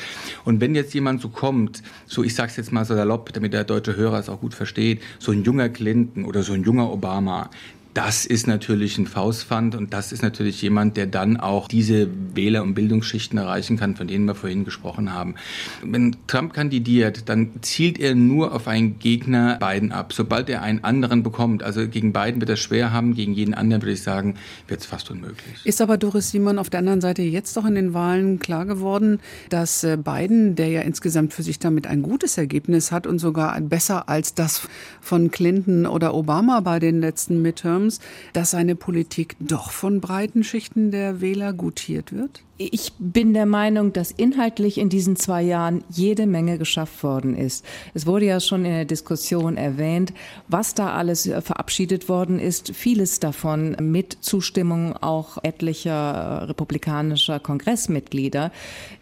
Und 0.45 0.61
wenn 0.61 0.75
jetzt 0.75 0.93
jemand 0.93 1.21
so 1.21 1.29
kommt, 1.29 1.83
so 2.05 2.23
ich 2.23 2.35
sage 2.35 2.49
es 2.49 2.57
jetzt 2.57 2.71
mal 2.71 2.85
so 2.85 2.95
salopp, 2.95 3.33
damit 3.33 3.53
der 3.53 3.63
deutsche 3.63 3.95
Hörer 3.95 4.19
es 4.19 4.29
auch 4.29 4.41
gut 4.41 4.53
versteht, 4.53 5.01
so 5.19 5.31
ein 5.31 5.43
junger 5.43 5.69
Clinton 5.69 6.25
oder 6.25 6.43
so 6.43 6.53
ein 6.53 6.63
junger 6.63 6.91
Obama, 6.91 7.49
das 7.93 8.25
ist 8.25 8.47
natürlich 8.47 8.97
ein 8.97 9.07
Faustpfand 9.07 9.75
und 9.75 9.93
das 9.93 10.11
ist 10.11 10.21
natürlich 10.21 10.61
jemand, 10.61 10.95
der 10.97 11.07
dann 11.07 11.37
auch 11.37 11.67
diese 11.67 12.07
Wähler- 12.33 12.63
und 12.63 12.73
Bildungsschichten 12.73 13.37
erreichen 13.37 13.77
kann, 13.77 13.95
von 13.95 14.07
denen 14.07 14.25
wir 14.25 14.35
vorhin 14.35 14.63
gesprochen 14.63 15.13
haben. 15.13 15.35
Wenn 15.83 16.15
Trump 16.27 16.53
kandidiert, 16.53 17.27
dann 17.27 17.51
zielt 17.61 17.99
er 17.99 18.15
nur 18.15 18.53
auf 18.53 18.67
einen 18.67 18.99
Gegner 18.99 19.57
Biden 19.59 19.91
ab. 19.91 20.13
Sobald 20.13 20.49
er 20.49 20.61
einen 20.61 20.83
anderen 20.83 21.23
bekommt, 21.23 21.63
also 21.63 21.87
gegen 21.87 22.13
Biden 22.13 22.39
wird 22.39 22.49
er 22.49 22.55
schwer 22.55 22.93
haben, 22.93 23.13
gegen 23.13 23.33
jeden 23.33 23.53
anderen 23.53 23.81
würde 23.81 23.93
ich 23.93 24.03
sagen, 24.03 24.35
wird 24.67 24.79
es 24.79 24.85
fast 24.85 25.11
unmöglich. 25.11 25.65
Ist 25.65 25.81
aber 25.81 25.97
Doris 25.97 26.31
Simon 26.31 26.59
auf 26.59 26.69
der 26.69 26.79
anderen 26.79 27.01
Seite 27.01 27.21
jetzt 27.23 27.57
doch 27.57 27.65
in 27.65 27.75
den 27.75 27.93
Wahlen 27.93 28.39
klar 28.39 28.65
geworden, 28.65 29.19
dass 29.49 29.83
äh, 29.83 29.97
Biden, 29.97 30.55
der 30.55 30.69
ja 30.69 30.81
insgesamt 30.81 31.33
für 31.33 31.43
sich 31.43 31.59
damit 31.59 31.87
ein 31.87 32.01
gutes 32.01 32.37
Ergebnis 32.37 32.91
hat 32.91 33.05
und 33.05 33.19
sogar 33.19 33.59
besser 33.61 34.07
als 34.07 34.33
das 34.33 34.67
von 35.01 35.31
Clinton 35.31 35.85
oder 35.85 36.13
Obama 36.13 36.61
bei 36.61 36.79
den 36.79 37.01
letzten 37.01 37.41
Midterms, 37.41 37.80
Adams, 37.81 37.99
dass 38.33 38.51
seine 38.51 38.75
Politik 38.75 39.35
doch 39.39 39.71
von 39.71 40.01
breiten 40.01 40.43
Schichten 40.43 40.91
der 40.91 41.21
Wähler 41.21 41.53
gutiert 41.53 42.13
wird? 42.13 42.43
Ich 42.69 42.93
bin 42.99 43.33
der 43.33 43.47
Meinung, 43.47 43.91
dass 43.91 44.11
inhaltlich 44.11 44.77
in 44.77 44.89
diesen 44.89 45.15
zwei 45.15 45.41
Jahren 45.41 45.83
jede 45.89 46.27
Menge 46.27 46.59
geschafft 46.59 47.01
worden 47.03 47.35
ist. 47.35 47.65
Es 47.95 48.05
wurde 48.05 48.25
ja 48.25 48.39
schon 48.39 48.65
in 48.65 48.71
der 48.71 48.85
Diskussion 48.85 49.57
erwähnt, 49.57 50.13
was 50.47 50.75
da 50.75 50.93
alles 50.93 51.23
verabschiedet 51.23 52.07
worden 52.07 52.37
ist. 52.37 52.75
Vieles 52.75 53.19
davon 53.19 53.75
mit 53.79 54.15
Zustimmung 54.21 54.95
auch 54.95 55.39
etlicher 55.43 56.49
republikanischer 56.49 57.39
Kongressmitglieder. 57.39 58.51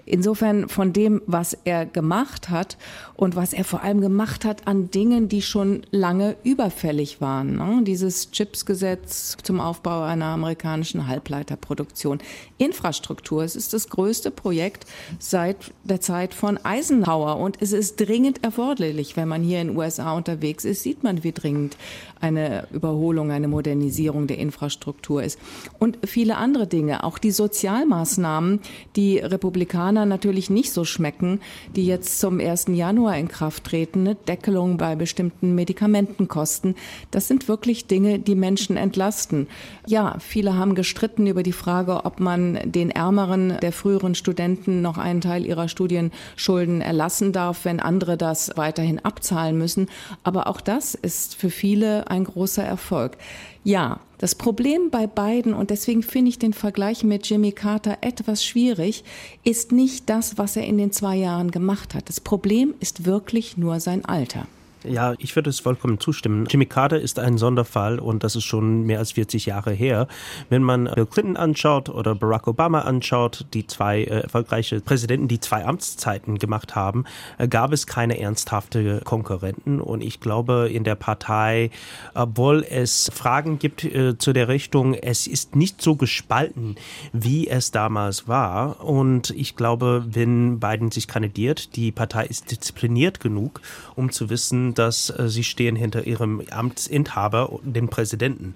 Insofern 0.06 0.70
von 0.70 0.92
dem, 0.92 1.22
was 1.28 1.56
er 1.66 1.86
gemacht 1.86 2.50
hat 2.50 2.78
und 3.16 3.36
was 3.36 3.54
er 3.54 3.64
vor 3.64 3.84
allem 3.84 4.02
gemacht 4.02 4.44
hat 4.44 4.66
an 4.68 4.90
Dingen, 4.90 5.30
die 5.30 5.44
schon 5.44 5.84
lange 5.92 6.36
überfällig 6.44 7.22
waren. 7.22 7.58
Ne? 7.58 7.84
Dieses 7.84 8.32
Chipsgesetz 8.32 9.38
zum 9.44 9.60
Aufbau 9.60 10.02
einer 10.02 10.26
amerikanischen 10.26 11.06
Halbleiterproduktion. 11.06 12.20
Infrastruktur 12.58 13.48
es 13.50 13.56
ist 13.56 13.74
das 13.74 13.90
größte 13.90 14.30
Projekt 14.30 14.86
seit 15.18 15.72
der 15.84 16.02
Zeit 16.02 16.36
von 16.36 16.58
Eisenhower 16.64 17.38
und 17.38 17.58
es 17.62 17.72
ist 17.72 18.00
dringend 18.00 18.44
erforderlich. 18.44 19.18
Wenn 19.18 19.28
man 19.28 19.42
hier 19.42 19.62
in 19.62 19.70
den 19.70 19.78
USA 19.78 20.14
unterwegs 20.14 20.66
ist, 20.66 20.84
sieht 20.84 21.04
man, 21.04 21.24
wie 21.24 21.32
dringend 21.32 21.78
eine 22.22 22.68
Überholung, 22.72 23.32
eine 23.32 23.48
Modernisierung 23.48 24.28
der 24.28 24.38
Infrastruktur 24.38 25.24
ist. 25.24 25.40
Und 25.80 25.98
viele 26.06 26.38
andere 26.38 26.68
Dinge, 26.68 27.04
auch 27.04 27.18
die 27.18 27.32
Sozialmaßnahmen, 27.32 28.60
die 28.96 29.20
Republikaner 29.20 30.06
natürlich 30.06 30.50
nicht 30.50 30.72
so 30.72 30.84
schmecken, 30.84 31.40
die 31.76 31.86
jetzt 31.86 32.20
zum 32.20 32.40
1. 32.40 32.66
Januar 32.70 33.18
in 33.18 33.30
Kraft 33.30 33.64
treten, 33.64 34.02
eine 34.02 34.16
Deckelung 34.16 34.78
bei 34.78 34.96
bestimmten 34.96 35.56
Medikamentenkosten. 35.56 36.76
Das 37.10 37.28
sind 37.28 37.48
wirklich 37.48 37.88
Dinge, 37.88 38.20
die 38.20 38.36
Menschen 38.36 38.78
entlasten. 38.78 39.48
Ja, 39.88 40.18
viele 40.20 40.56
haben 40.56 40.76
gestritten 40.76 41.26
über 41.26 41.44
die 41.44 41.54
Frage, 41.54 42.06
ob 42.06 42.20
man 42.20 42.60
den 42.66 42.90
Ärmeren 42.90 43.29
der 43.38 43.72
früheren 43.72 44.16
Studenten 44.16 44.82
noch 44.82 44.98
einen 44.98 45.22
Teil 45.22 45.46
ihrer 45.46 45.68
Studienschulden 45.68 46.82
erlassen 46.82 47.32
darf, 47.32 47.66
wenn 47.66 47.80
andere 47.80 48.18
das 48.18 48.52
weiterhin 48.56 49.00
abzahlen 49.00 49.58
müssen. 49.58 49.88
Aber 50.24 50.48
auch 50.48 50.62
das 50.62 50.96
ist 50.96 51.36
für 51.36 51.50
viele 51.50 52.10
ein 52.10 52.24
großer 52.24 52.64
Erfolg. 52.64 53.18
Ja, 53.64 54.00
das 54.20 54.36
Problem 54.36 54.90
bei 54.90 55.08
beiden, 55.08 55.54
und 55.54 55.70
deswegen 55.70 56.04
finde 56.04 56.30
ich 56.30 56.40
den 56.40 56.54
Vergleich 56.54 57.04
mit 57.04 57.30
Jimmy 57.30 57.52
Carter 57.52 58.00
etwas 58.02 58.44
schwierig, 58.44 59.04
ist 59.44 59.72
nicht 59.72 60.10
das, 60.10 60.38
was 60.38 60.56
er 60.56 60.66
in 60.66 60.78
den 60.78 60.92
zwei 60.92 61.16
Jahren 61.16 61.52
gemacht 61.52 61.96
hat. 61.96 62.10
Das 62.10 62.20
Problem 62.20 62.74
ist 62.80 63.06
wirklich 63.06 63.58
nur 63.58 63.80
sein 63.80 64.04
Alter. 64.06 64.48
Ja, 64.86 65.14
ich 65.18 65.36
würde 65.36 65.50
es 65.50 65.60
vollkommen 65.60 66.00
zustimmen. 66.00 66.46
Jimmy 66.50 66.66
Carter 66.66 67.02
ist 67.02 67.20
ein 67.20 67.38
Sonderfall 67.38 68.00
und 68.00 68.24
das 68.24 68.38
ist 68.38 68.46
schon 68.46 68.84
mehr 68.84 69.00
als 69.00 69.12
40 69.12 69.46
Jahre 69.46 69.74
her. 69.74 70.08
Wenn 70.48 70.64
man 70.64 70.86
Bill 70.96 71.06
Clinton 71.06 71.36
anschaut 71.36 71.90
oder 71.90 72.16
Barack 72.16 72.48
Obama 72.48 72.82
anschaut, 72.82 73.46
die 73.54 73.68
zwei 73.68 74.04
äh, 74.04 74.22
erfolgreiche 74.22 74.80
Präsidenten, 74.80 75.28
die 75.28 75.42
zwei 75.42 75.66
Amtszeiten 75.66 76.38
gemacht 76.38 76.76
haben, 76.76 77.04
äh, 77.38 77.50
gab 77.50 77.74
es 77.74 77.88
keine 77.88 78.20
ernsthafte 78.22 79.02
Konkurrenten 79.04 79.82
und 79.82 80.02
ich 80.02 80.22
glaube 80.22 80.70
in 80.72 80.86
der 80.86 80.96
Partei, 80.96 81.72
obwohl 82.14 82.66
es 82.70 83.12
Fragen 83.14 83.60
gibt 83.60 83.84
äh, 83.84 84.18
zu 84.18 84.32
der 84.32 84.48
Richtung, 84.48 84.94
es 84.94 85.28
ist 85.28 85.58
nicht 85.58 85.82
so 85.82 85.98
gespalten, 85.98 86.76
wie 87.12 87.50
es 87.50 87.72
damals 87.72 88.30
war 88.30 88.82
und 88.86 89.32
ich 89.32 89.58
glaube, 89.58 90.06
wenn 90.10 90.62
Biden 90.62 90.90
sich 90.90 91.10
kandidiert, 91.10 91.76
die 91.76 91.92
Partei 91.92 92.26
ist 92.28 92.50
diszipliniert 92.50 93.20
genug, 93.20 93.60
um 93.96 94.10
zu 94.10 94.30
wissen, 94.30 94.69
dass 94.74 95.10
äh, 95.10 95.30
sie 95.30 95.44
stehen 95.44 95.76
hinter 95.76 96.06
ihrem 96.06 96.42
Amtsinhaber, 96.52 97.60
dem 97.64 97.90
Präsidenten. 97.90 98.56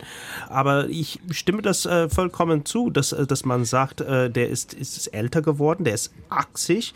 Aber 0.50 0.90
ich 0.90 1.20
stimme 1.32 1.62
das 1.62 1.86
äh, 1.86 2.10
vollkommen 2.10 2.66
zu, 2.66 2.90
dass, 2.90 3.12
äh, 3.12 3.26
dass 3.26 3.46
man 3.46 3.66
sagt, 3.66 4.00
der 4.00 4.50
ist, 4.50 4.74
ist 4.74 5.08
älter 5.08 5.42
geworden, 5.42 5.84
der 5.84 5.94
ist 5.94 6.12
80 6.30 6.94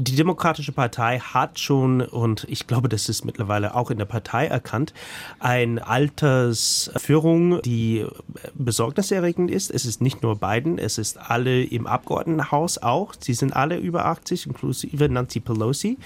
die 0.00 0.16
Demokratische 0.16 0.72
Partei 0.72 1.18
hat 1.18 1.58
schon, 1.58 2.00
und 2.00 2.46
ich 2.48 2.66
glaube, 2.66 2.88
das 2.88 3.08
ist 3.08 3.24
mittlerweile 3.24 3.74
auch 3.74 3.90
in 3.90 3.98
der 3.98 4.06
Partei 4.06 4.46
erkannt, 4.46 4.94
eine 5.38 5.86
Altersführung, 5.86 7.60
die 7.62 8.06
besorgniserregend 8.54 9.50
ist. 9.50 9.70
Es 9.70 9.84
ist 9.84 10.00
nicht 10.00 10.22
nur 10.22 10.36
Biden, 10.36 10.78
es 10.78 10.96
ist 10.96 11.18
alle 11.18 11.62
im 11.62 11.86
Abgeordnetenhaus 11.86 12.78
auch. 12.78 13.12
Sie 13.18 13.34
sind 13.34 13.54
alle 13.54 13.76
über 13.76 14.06
80, 14.06 14.46
inklusive 14.46 15.08
Nancy 15.08 15.40
Pelosi. 15.40 15.98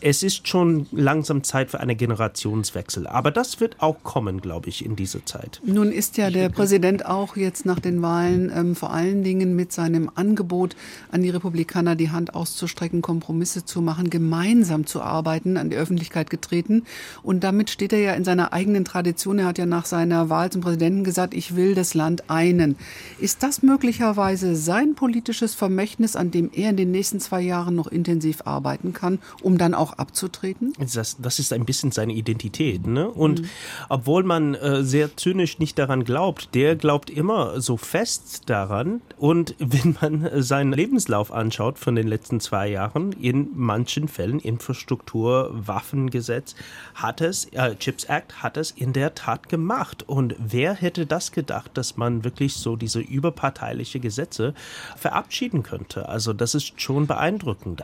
Es 0.00 0.22
ist 0.22 0.48
schon 0.48 0.86
langsam 0.90 1.44
Zeit 1.44 1.70
für 1.70 1.80
einen 1.90 1.98
Generationswechsel. 1.98 3.06
Aber 3.06 3.30
das 3.30 3.60
wird 3.60 3.76
auch 3.80 4.02
kommen, 4.02 4.40
glaube 4.40 4.68
ich, 4.68 4.84
in 4.84 4.96
dieser 4.96 5.24
Zeit. 5.26 5.60
Nun 5.64 5.92
ist 5.92 6.16
ja 6.16 6.30
der 6.30 6.48
Präsident 6.48 7.06
auch 7.06 7.36
jetzt 7.36 7.66
nach 7.66 7.80
den 7.80 8.02
Wahlen 8.02 8.50
ähm, 8.54 8.76
vor 8.76 8.92
allen 8.92 9.22
Dingen 9.22 9.56
mit 9.56 9.72
seinem 9.72 10.10
Angebot 10.14 10.76
an 11.10 11.22
die 11.22 11.30
Republikaner 11.30 11.96
die 11.96 12.10
Hand 12.10 12.34
auszustrecken, 12.34 13.02
Kompromisse 13.02 13.64
zu 13.64 13.82
machen, 13.82 14.10
gemeinsam 14.10 14.86
zu 14.86 15.02
arbeiten, 15.02 15.56
an 15.56 15.70
die 15.70 15.76
Öffentlichkeit 15.76 16.30
getreten. 16.30 16.84
Und 17.22 17.44
damit 17.44 17.70
steht 17.70 17.92
er 17.92 18.00
ja 18.00 18.12
in 18.14 18.24
seiner 18.24 18.52
eigenen 18.52 18.84
Tradition. 18.84 19.38
Er 19.38 19.46
hat 19.46 19.58
ja 19.58 19.66
nach 19.66 19.86
seiner 19.86 20.30
Wahl 20.30 20.50
zum 20.50 20.60
Präsidenten 20.60 21.04
gesagt, 21.04 21.34
ich 21.34 21.56
will 21.56 21.74
das 21.74 21.94
Land 21.94 22.30
einen. 22.30 22.76
Ist 23.18 23.42
das 23.42 23.62
möglicherweise 23.62 24.54
sein 24.54 24.94
politisches 24.94 25.54
Vermächtnis, 25.54 26.16
an 26.16 26.30
dem 26.30 26.50
er 26.52 26.70
in 26.70 26.76
den 26.76 26.90
nächsten 26.90 27.20
zwei 27.20 27.40
Jahren 27.40 27.74
noch 27.74 27.88
intensiv 27.88 28.42
arbeiten 28.44 28.92
kann, 28.92 29.18
um 29.42 29.58
dann 29.58 29.74
auch 29.74 29.94
abzutreten? 29.94 30.72
Das, 30.78 31.16
das 31.18 31.38
ist 31.38 31.52
ein 31.52 31.64
bisschen 31.64 31.79
bisschen 31.80 31.92
seine 31.92 32.12
Identität. 32.12 32.86
Ne? 32.86 33.08
Und 33.08 33.42
mhm. 33.42 33.48
obwohl 33.88 34.22
man 34.22 34.54
äh, 34.54 34.82
sehr 34.82 35.16
zynisch 35.16 35.58
nicht 35.58 35.78
daran 35.78 36.04
glaubt, 36.04 36.54
der 36.54 36.76
glaubt 36.76 37.10
immer 37.10 37.60
so 37.60 37.76
fest 37.76 38.42
daran. 38.46 39.00
Und 39.16 39.54
wenn 39.58 39.96
man 40.00 40.42
seinen 40.42 40.72
Lebenslauf 40.72 41.32
anschaut 41.32 41.78
von 41.78 41.94
den 41.94 42.06
letzten 42.06 42.40
zwei 42.40 42.68
Jahren, 42.68 43.12
in 43.12 43.48
manchen 43.54 44.08
Fällen 44.08 44.40
Infrastruktur, 44.40 45.50
Waffengesetz, 45.52 46.54
hat 46.94 47.20
es, 47.20 47.46
äh, 47.52 47.74
Chips 47.76 48.04
Act 48.04 48.42
hat 48.42 48.56
es 48.56 48.70
in 48.70 48.92
der 48.92 49.14
Tat 49.14 49.48
gemacht. 49.48 50.04
Und 50.06 50.34
wer 50.38 50.74
hätte 50.74 51.06
das 51.06 51.32
gedacht, 51.32 51.70
dass 51.74 51.96
man 51.96 52.24
wirklich 52.24 52.54
so 52.54 52.76
diese 52.76 53.00
überparteiliche 53.00 54.00
Gesetze 54.00 54.54
verabschieden 54.96 55.62
könnte? 55.62 56.08
Also 56.08 56.32
das 56.32 56.54
ist 56.54 56.80
schon 56.80 57.06
beeindruckend. 57.06 57.82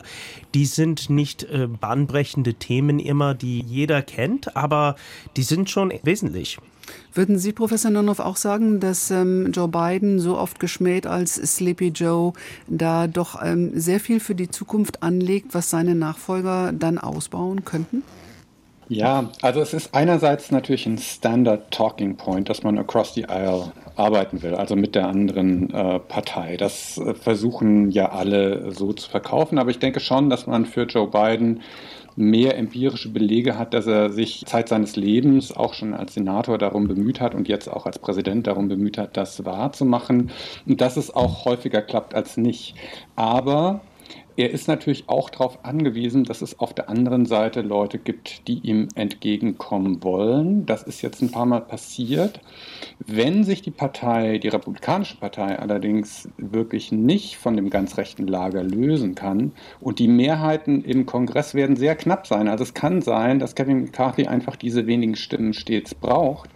Die 0.53 0.65
sind 0.65 1.09
nicht 1.09 1.43
äh, 1.43 1.67
bahnbrechende 1.67 2.53
Themen 2.55 2.99
immer, 2.99 3.33
die 3.33 3.61
jeder 3.61 3.86
kennt, 4.01 4.55
aber 4.55 4.95
die 5.35 5.43
sind 5.43 5.69
schon 5.69 5.91
wesentlich. 6.03 6.57
Würden 7.13 7.37
Sie, 7.37 7.51
Professor 7.51 7.91
Nonoff, 7.91 8.19
auch 8.19 8.37
sagen, 8.37 8.79
dass 8.79 9.11
ähm, 9.11 9.51
Joe 9.51 9.67
Biden, 9.67 10.19
so 10.19 10.37
oft 10.37 10.59
geschmäht 10.59 11.05
als 11.05 11.35
Sleepy 11.35 11.89
Joe, 11.89 12.33
da 12.67 13.07
doch 13.07 13.41
ähm, 13.43 13.71
sehr 13.77 13.99
viel 13.99 14.19
für 14.19 14.35
die 14.35 14.49
Zukunft 14.49 15.03
anlegt, 15.03 15.53
was 15.53 15.69
seine 15.69 15.95
Nachfolger 15.95 16.71
dann 16.73 16.97
ausbauen 16.97 17.65
könnten? 17.65 18.03
Ja, 18.89 19.31
also 19.41 19.59
es 19.59 19.73
ist 19.73 19.93
einerseits 19.93 20.49
natürlich 20.49 20.85
ein 20.85 20.97
Standard 20.97 21.71
Talking 21.71 22.15
Point, 22.15 22.47
dass 22.47 22.63
man 22.63 22.77
across 22.77 23.13
the 23.15 23.27
aisle 23.27 23.73
arbeiten 23.97 24.41
will, 24.43 24.55
also 24.55 24.77
mit 24.77 24.95
der 24.95 25.07
anderen 25.07 25.73
äh, 25.73 25.99
Partei. 25.99 26.55
Das 26.55 26.97
äh, 26.97 27.13
versuchen 27.13 27.91
ja 27.91 28.11
alle 28.11 28.71
so 28.71 28.93
zu 28.93 29.09
verkaufen, 29.09 29.57
aber 29.57 29.71
ich 29.71 29.79
denke 29.79 29.99
schon, 29.99 30.29
dass 30.29 30.47
man 30.47 30.65
für 30.65 30.83
Joe 30.83 31.07
Biden 31.07 31.61
mehr 32.17 32.57
empirische 32.57 33.09
Belege 33.09 33.57
hat, 33.57 33.73
dass 33.75 33.85
er 33.85 34.09
sich 34.09 34.43
Zeit 34.47 34.69
seines 34.69 34.95
Lebens 34.95 35.55
auch 35.55 35.75
schon 35.75 35.93
als 35.93 36.15
Senator 36.15 36.57
darum 36.57 36.87
bemüht 36.87 37.21
hat 37.21 37.35
und 37.35 37.47
jetzt 37.47 37.69
auch 37.69 37.85
als 37.85 37.99
Präsident 37.99 38.47
darum 38.47 38.67
bemüht 38.67 38.97
hat, 38.97 39.15
das 39.15 39.45
wahrzumachen 39.45 40.31
und 40.65 40.81
dass 40.81 40.97
es 40.97 41.15
auch 41.15 41.45
häufiger 41.45 41.81
klappt 41.81 42.15
als 42.15 42.35
nicht. 42.35 42.73
Aber 43.15 43.81
er 44.37 44.51
ist 44.51 44.67
natürlich 44.67 45.09
auch 45.09 45.31
darauf 45.31 45.65
angewiesen, 45.65 46.23
dass 46.23 46.43
es 46.43 46.59
auf 46.59 46.71
der 46.71 46.89
anderen 46.89 47.25
Seite 47.25 47.61
Leute 47.61 47.97
gibt, 47.97 48.47
die 48.47 48.59
ihm 48.59 48.87
entgegenkommen 48.93 50.03
wollen. 50.03 50.67
Das 50.67 50.83
ist 50.83 51.01
jetzt 51.01 51.23
ein 51.23 51.31
paar 51.31 51.47
Mal 51.47 51.61
passiert. 51.61 52.39
Wenn 52.99 53.43
sich 53.43 53.63
die 53.63 53.71
Partei, 53.71 54.37
die 54.37 54.49
Republikanische 54.49 55.17
Partei 55.17 55.57
allerdings 55.57 56.29
wirklich 56.37 56.91
nicht 56.91 57.37
von 57.37 57.55
dem 57.55 57.71
ganz 57.71 57.97
rechten 57.97 58.27
Lager 58.27 58.61
lösen 58.61 59.15
kann 59.15 59.53
und 59.81 59.97
die 59.97 60.07
Mehrheiten 60.07 60.83
im 60.83 61.07
Kongress 61.07 61.55
werden 61.55 61.75
sehr 61.75 61.95
knapp 61.95 62.27
sein, 62.27 62.47
also 62.47 62.63
es 62.63 62.75
kann 62.75 63.01
sein, 63.01 63.39
dass 63.39 63.55
Kevin 63.55 63.81
McCarthy 63.81 64.27
einfach 64.27 64.55
diese 64.55 64.85
wenigen 64.85 65.15
Stimmen 65.15 65.53
stets 65.53 65.95
braucht, 65.95 66.51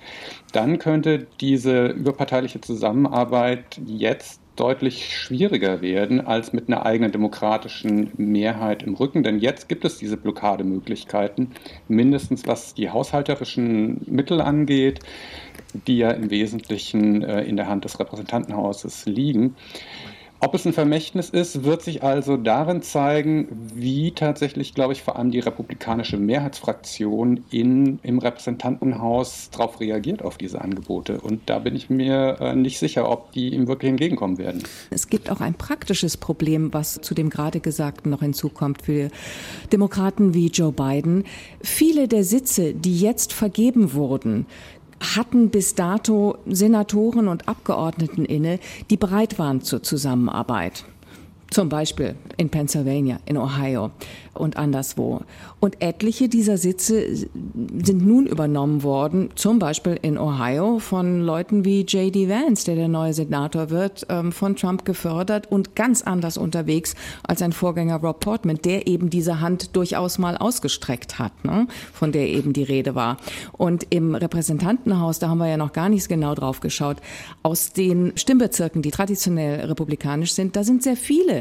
dann 0.52 0.78
könnte 0.78 1.26
diese 1.40 1.88
überparteiliche 1.88 2.62
Zusammenarbeit 2.62 3.82
jetzt 3.86 4.41
deutlich 4.62 5.18
schwieriger 5.18 5.82
werden 5.82 6.22
als 6.22 6.54
mit 6.54 6.68
einer 6.68 6.86
eigenen 6.86 7.12
demokratischen 7.12 8.12
Mehrheit 8.18 8.84
im 8.84 8.94
Rücken. 8.94 9.24
Denn 9.24 9.40
jetzt 9.40 9.68
gibt 9.68 9.86
es 9.86 9.98
diese 9.98 10.18
Blockademöglichkeiten, 10.18 11.50
mindestens 11.88 12.46
was 12.46 12.76
die 12.76 12.92
haushalterischen 12.92 14.02
Mittel 14.06 14.40
angeht, 14.40 15.00
die 15.88 15.98
ja 15.98 16.12
im 16.12 16.30
Wesentlichen 16.30 17.24
äh, 17.24 17.42
in 17.42 17.58
der 17.58 17.68
Hand 17.68 17.86
des 17.86 18.00
Repräsentantenhauses 18.00 19.08
liegen. 19.08 19.56
Ob 20.44 20.56
es 20.56 20.66
ein 20.66 20.74
Vermächtnis 20.74 21.30
ist, 21.30 21.66
wird 21.66 21.84
sich 21.84 22.02
also 22.02 22.36
darin 22.36 22.82
zeigen, 22.82 23.48
wie 23.76 24.12
tatsächlich, 24.12 24.74
glaube 24.74 24.94
ich, 24.94 25.04
vor 25.04 25.16
allem 25.16 25.30
die 25.30 25.40
republikanische 25.40 26.18
Mehrheitsfraktion 26.18 27.44
in, 27.52 28.00
im 28.02 28.18
Repräsentantenhaus 28.18 29.52
darauf 29.52 29.80
reagiert, 29.80 30.24
auf 30.24 30.40
diese 30.40 30.60
Angebote. 30.60 31.22
Und 31.22 31.42
da 31.46 31.60
bin 31.60 31.76
ich 31.76 31.92
mir 31.92 32.38
äh, 32.40 32.56
nicht 32.56 32.80
sicher, 32.80 33.08
ob 33.08 33.32
die 33.34 33.54
ihm 33.54 33.68
wirklich 33.68 33.92
entgegenkommen 33.92 34.40
werden. 34.40 34.64
Es 34.90 35.10
gibt 35.10 35.30
auch 35.30 35.42
ein 35.42 35.54
praktisches 35.54 36.18
Problem, 36.18 36.74
was 36.74 36.96
zu 36.96 37.14
dem 37.14 37.30
gerade 37.30 37.60
Gesagten 37.60 38.10
noch 38.10 38.22
hinzukommt 38.22 38.82
für 38.82 39.10
Demokraten 39.72 40.34
wie 40.34 40.48
Joe 40.48 40.72
Biden. 40.72 41.26
Viele 41.62 42.08
der 42.08 42.24
Sitze, 42.24 42.74
die 42.74 43.00
jetzt 43.00 43.32
vergeben 43.32 43.94
wurden, 43.94 44.48
hatten 45.02 45.50
bis 45.50 45.76
dato 45.76 46.38
Senatoren 46.46 47.28
und 47.28 47.48
Abgeordneten 47.48 48.26
inne, 48.26 48.60
die 48.90 48.98
bereit 48.98 49.40
waren 49.40 49.62
zur 49.62 49.84
Zusammenarbeit. 49.84 50.86
Zum 51.52 51.68
Beispiel 51.68 52.16
in 52.38 52.50
Pennsylvania, 52.50 53.20
in 53.26 53.38
Ohio 53.38 53.92
und 54.34 54.56
anderswo. 54.56 55.22
Und 55.60 55.82
etliche 55.82 56.30
dieser 56.30 56.58
Sitze 56.58 57.04
sind 57.14 58.08
nun 58.08 58.26
übernommen 58.26 58.84
worden, 58.84 59.32
zum 59.36 59.60
Beispiel 59.60 60.00
in 60.02 60.18
Ohio 60.18 60.80
von 60.80 61.22
Leuten 61.22 61.66
wie 61.66 61.82
J.D. 61.82 62.30
Vance, 62.30 62.66
der 62.66 62.76
der 62.76 62.88
neue 62.88 63.14
Senator 63.14 63.70
wird, 63.70 64.06
ähm, 64.08 64.32
von 64.32 64.56
Trump 64.56 64.86
gefördert 64.86 65.52
und 65.52 65.76
ganz 65.76 66.02
anders 66.02 66.38
unterwegs 66.38 66.96
als 67.24 67.40
sein 67.40 67.52
Vorgänger 67.52 67.98
Rob 67.98 68.22
Portman, 68.22 68.60
der 68.64 68.88
eben 68.88 69.10
diese 69.10 69.42
Hand 69.42 69.76
durchaus 69.76 70.18
mal 70.20 70.38
ausgestreckt 70.38 71.20
hat, 71.20 71.44
ne, 71.44 71.68
von 71.92 72.14
der 72.14 72.30
eben 72.30 72.54
die 72.54 72.64
Rede 72.64 72.96
war. 72.96 73.18
Und 73.52 73.88
im 73.90 74.16
Repräsentantenhaus, 74.16 75.20
da 75.20 75.28
haben 75.28 75.40
wir 75.40 75.50
ja 75.50 75.58
noch 75.58 75.74
gar 75.74 75.90
nicht 75.90 76.08
genau 76.08 76.34
drauf 76.34 76.62
geschaut, 76.62 76.98
aus 77.44 77.74
den 77.74 78.14
Stimmbezirken, 78.16 78.82
die 78.82 78.92
traditionell 78.92 79.66
republikanisch 79.66 80.32
sind, 80.32 80.56
da 80.56 80.64
sind 80.64 80.82
sehr 80.82 80.96
viele 80.96 81.41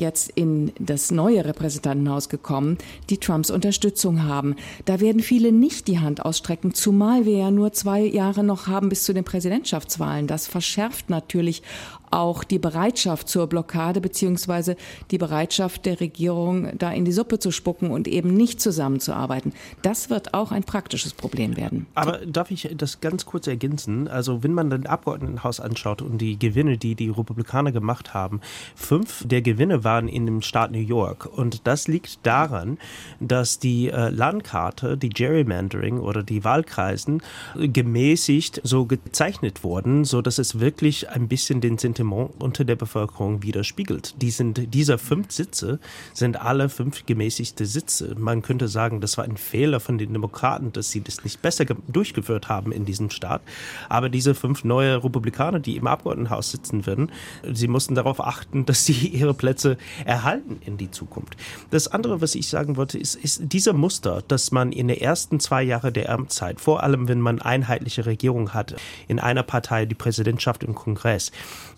jetzt 0.00 0.30
in 0.34 0.72
das 0.78 1.10
neue 1.10 1.44
Repräsentantenhaus 1.44 2.28
gekommen, 2.28 2.78
die 3.10 3.18
Trumps 3.18 3.50
Unterstützung 3.50 4.24
haben. 4.24 4.56
Da 4.84 5.00
werden 5.00 5.22
viele 5.22 5.52
nicht 5.52 5.88
die 5.88 5.98
Hand 5.98 6.24
ausstrecken, 6.24 6.74
zumal 6.74 7.24
wir 7.24 7.36
ja 7.36 7.50
nur 7.50 7.72
zwei 7.72 8.00
Jahre 8.00 8.44
noch 8.44 8.66
haben 8.66 8.88
bis 8.88 9.04
zu 9.04 9.12
den 9.12 9.24
Präsidentschaftswahlen. 9.24 10.26
Das 10.26 10.46
verschärft 10.46 11.10
natürlich 11.10 11.62
auch 12.10 12.44
die 12.44 12.58
Bereitschaft 12.58 13.28
zur 13.28 13.46
Blockade 13.46 14.00
beziehungsweise 14.00 14.76
die 15.10 15.18
Bereitschaft 15.18 15.86
der 15.86 16.00
Regierung, 16.00 16.76
da 16.78 16.92
in 16.92 17.04
die 17.04 17.12
Suppe 17.12 17.38
zu 17.38 17.50
spucken 17.50 17.90
und 17.90 18.08
eben 18.08 18.34
nicht 18.34 18.60
zusammenzuarbeiten. 18.60 19.52
Das 19.82 20.10
wird 20.10 20.34
auch 20.34 20.52
ein 20.52 20.64
praktisches 20.64 21.12
Problem 21.12 21.56
werden. 21.56 21.86
Aber 21.94 22.18
darf 22.26 22.50
ich 22.50 22.68
das 22.76 23.00
ganz 23.00 23.26
kurz 23.26 23.46
ergänzen? 23.46 24.08
Also 24.08 24.42
wenn 24.42 24.52
man 24.52 24.70
den 24.70 24.86
Abgeordnetenhaus 24.86 25.60
anschaut 25.60 26.02
und 26.02 26.18
die 26.18 26.38
Gewinne, 26.38 26.78
die 26.78 26.94
die 26.94 27.10
Republikaner 27.10 27.72
gemacht 27.72 28.14
haben, 28.14 28.40
fünf 28.74 29.26
der 29.26 29.42
Gewinne 29.42 29.84
waren 29.88 30.06
in 30.06 30.26
dem 30.26 30.42
Staat 30.42 30.70
New 30.70 30.78
York. 30.78 31.24
Und 31.24 31.66
das 31.66 31.88
liegt 31.88 32.18
daran, 32.26 32.76
dass 33.20 33.58
die 33.58 33.88
äh, 33.88 34.10
Landkarte, 34.10 34.98
die 34.98 35.08
Gerrymandering 35.08 35.98
oder 35.98 36.22
die 36.22 36.44
Wahlkreisen 36.44 37.22
gemäßigt 37.54 38.60
so 38.64 38.84
gezeichnet 38.84 39.64
wurden, 39.64 40.04
so 40.04 40.20
dass 40.20 40.36
es 40.36 40.60
wirklich 40.60 41.08
ein 41.08 41.26
bisschen 41.26 41.62
den 41.62 41.78
Sentiment 41.78 42.32
unter 42.38 42.66
der 42.66 42.76
Bevölkerung 42.76 43.42
widerspiegelt. 43.42 44.20
Die 44.20 44.30
sind, 44.30 44.74
dieser 44.74 44.98
fünf 44.98 45.32
Sitze 45.32 45.78
sind 46.12 46.38
alle 46.38 46.68
fünf 46.68 47.06
gemäßigte 47.06 47.64
Sitze. 47.64 48.14
Man 48.18 48.42
könnte 48.42 48.68
sagen, 48.68 49.00
das 49.00 49.16
war 49.16 49.24
ein 49.24 49.38
Fehler 49.38 49.80
von 49.80 49.96
den 49.96 50.12
Demokraten, 50.12 50.70
dass 50.70 50.90
sie 50.90 51.00
das 51.00 51.24
nicht 51.24 51.40
besser 51.40 51.64
durchgeführt 51.64 52.50
haben 52.50 52.72
in 52.72 52.84
diesem 52.84 53.08
Staat. 53.08 53.40
Aber 53.88 54.10
diese 54.10 54.34
fünf 54.34 54.64
neue 54.64 55.02
Republikaner, 55.02 55.60
die 55.60 55.76
im 55.76 55.86
Abgeordnetenhaus 55.86 56.50
sitzen 56.50 56.84
werden, 56.84 57.10
sie 57.50 57.68
mussten 57.68 57.94
darauf 57.94 58.20
achten, 58.20 58.66
dass 58.66 58.84
sie 58.84 59.08
ihre 59.08 59.32
Plätze 59.32 59.77
erhalten 60.04 60.60
in 60.64 60.76
die 60.76 60.90
Zukunft. 60.90 61.36
Das 61.70 61.88
andere, 61.88 62.20
was 62.20 62.34
ich 62.34 62.48
sagen 62.48 62.76
wollte, 62.76 62.98
ist, 62.98 63.14
ist 63.14 63.40
dieser 63.52 63.72
Muster, 63.72 64.22
dass 64.28 64.52
man 64.52 64.72
in 64.72 64.88
den 64.88 64.98
ersten 64.98 65.40
zwei 65.40 65.62
Jahren 65.62 65.92
der 65.92 66.10
Amtszeit, 66.10 66.60
vor 66.60 66.82
allem 66.82 67.08
wenn 67.08 67.20
man 67.20 67.40
einheitliche 67.40 68.06
Regierung 68.06 68.54
hat, 68.54 68.76
in 69.06 69.18
einer 69.18 69.42
Partei 69.42 69.86
die 69.86 69.94
Präsidentschaft 69.94 70.62
im 70.64 70.74
Kongress, 70.74 71.32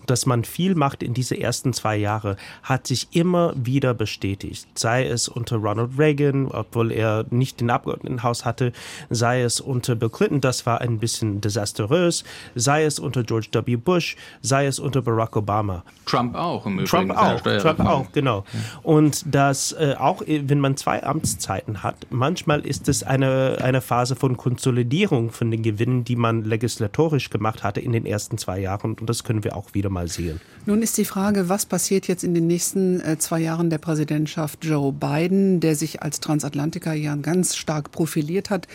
dass 0.07 0.27
man 0.27 0.45
viel 0.45 0.75
macht 0.75 1.03
in 1.03 1.15
diese 1.15 1.39
ersten 1.41 1.73
zwei 1.73 1.97
Jahre, 1.97 2.37
hat 2.63 2.87
sich 2.87 3.09
immer 3.13 3.53
wieder 3.55 3.95
bestätigt. 3.95 4.67
Sei 4.77 5.07
es 5.07 5.29
unter 5.29 5.57
Ronald 5.57 5.99
Reagan, 5.99 6.49
obwohl 6.49 6.91
er 6.91 7.27
nicht 7.31 7.61
den 7.61 7.71
Abgeordnetenhaus 7.71 8.45
hatte, 8.45 8.73
sei 9.09 9.43
es 9.43 9.61
unter 9.61 9.95
Bill 9.95 10.11
Clinton, 10.11 10.41
das 10.41 10.67
war 10.67 10.81
ein 10.81 10.99
bisschen 10.99 11.41
desaströs, 11.41 12.25
sei 12.55 12.85
es 12.85 12.99
unter 12.99 13.23
George 13.23 13.49
W. 13.53 13.77
Bush, 13.77 14.17
sei 14.43 14.67
es 14.67 14.79
unter 14.79 15.03
Barack 15.03 15.37
Obama. 15.37 15.85
Trump 16.07 16.35
auch 16.35 16.67
im 16.67 16.81
Übrigen. 16.81 16.89
Trump 16.89 17.17
auch, 17.17 17.41
Trump 17.41 17.80
auch, 17.87 18.13
genau. 18.13 18.45
Und 18.83 19.25
das 19.35 19.73
äh, 19.73 19.95
auch, 19.99 20.23
äh, 20.23 20.49
wenn 20.49 20.61
man 20.61 20.77
zwei 20.77 21.03
Amtszeiten 21.03 21.83
hat, 21.83 22.07
manchmal 22.11 22.61
ist 22.61 22.89
es 22.89 23.03
eine, 23.03 23.59
eine 23.63 23.81
Phase 23.81 24.17
von 24.17 24.37
Konsolidierung 24.37 25.31
von 25.31 25.51
den 25.51 25.63
Gewinnen, 25.63 26.05
die 26.05 26.17
man 26.17 26.45
legislatorisch 26.45 27.31
gemacht 27.31 27.63
hatte 27.63 27.81
in 27.81 27.93
den 27.93 28.07
ersten 28.07 28.39
zwei 28.39 28.61
Jahren. 28.61 28.95
Und 28.95 29.09
das 29.09 29.25
können 29.25 29.45
wir 29.45 29.57
auch 29.57 29.75
wieder 29.75 29.91
mal 29.91 30.09
sehen. 30.09 30.41
Nun 30.67 30.83
ist 30.83 30.99
die 30.99 31.05
Frage, 31.05 31.49
was 31.49 31.67
passiert 31.67 32.09
jetzt 32.09 32.25
in 32.25 32.35
den 32.35 32.47
nächsten 32.47 33.01
äh, 33.01 33.19
zwei 33.19 33.41
Jahren 33.41 33.71
der 33.71 33.79
Präsidentschaft 33.79 34.65
Joe 34.65 34.93
Biden, 34.93 35.61
der 35.61 35.75
sich 35.75 36.03
als 36.03 36.21
Transatlantiker 36.21 36.93
ja 36.93 37.15
ganz 37.17 37.57
stark 37.57 37.91
profiliert 37.93 38.51
hat. 38.51 38.67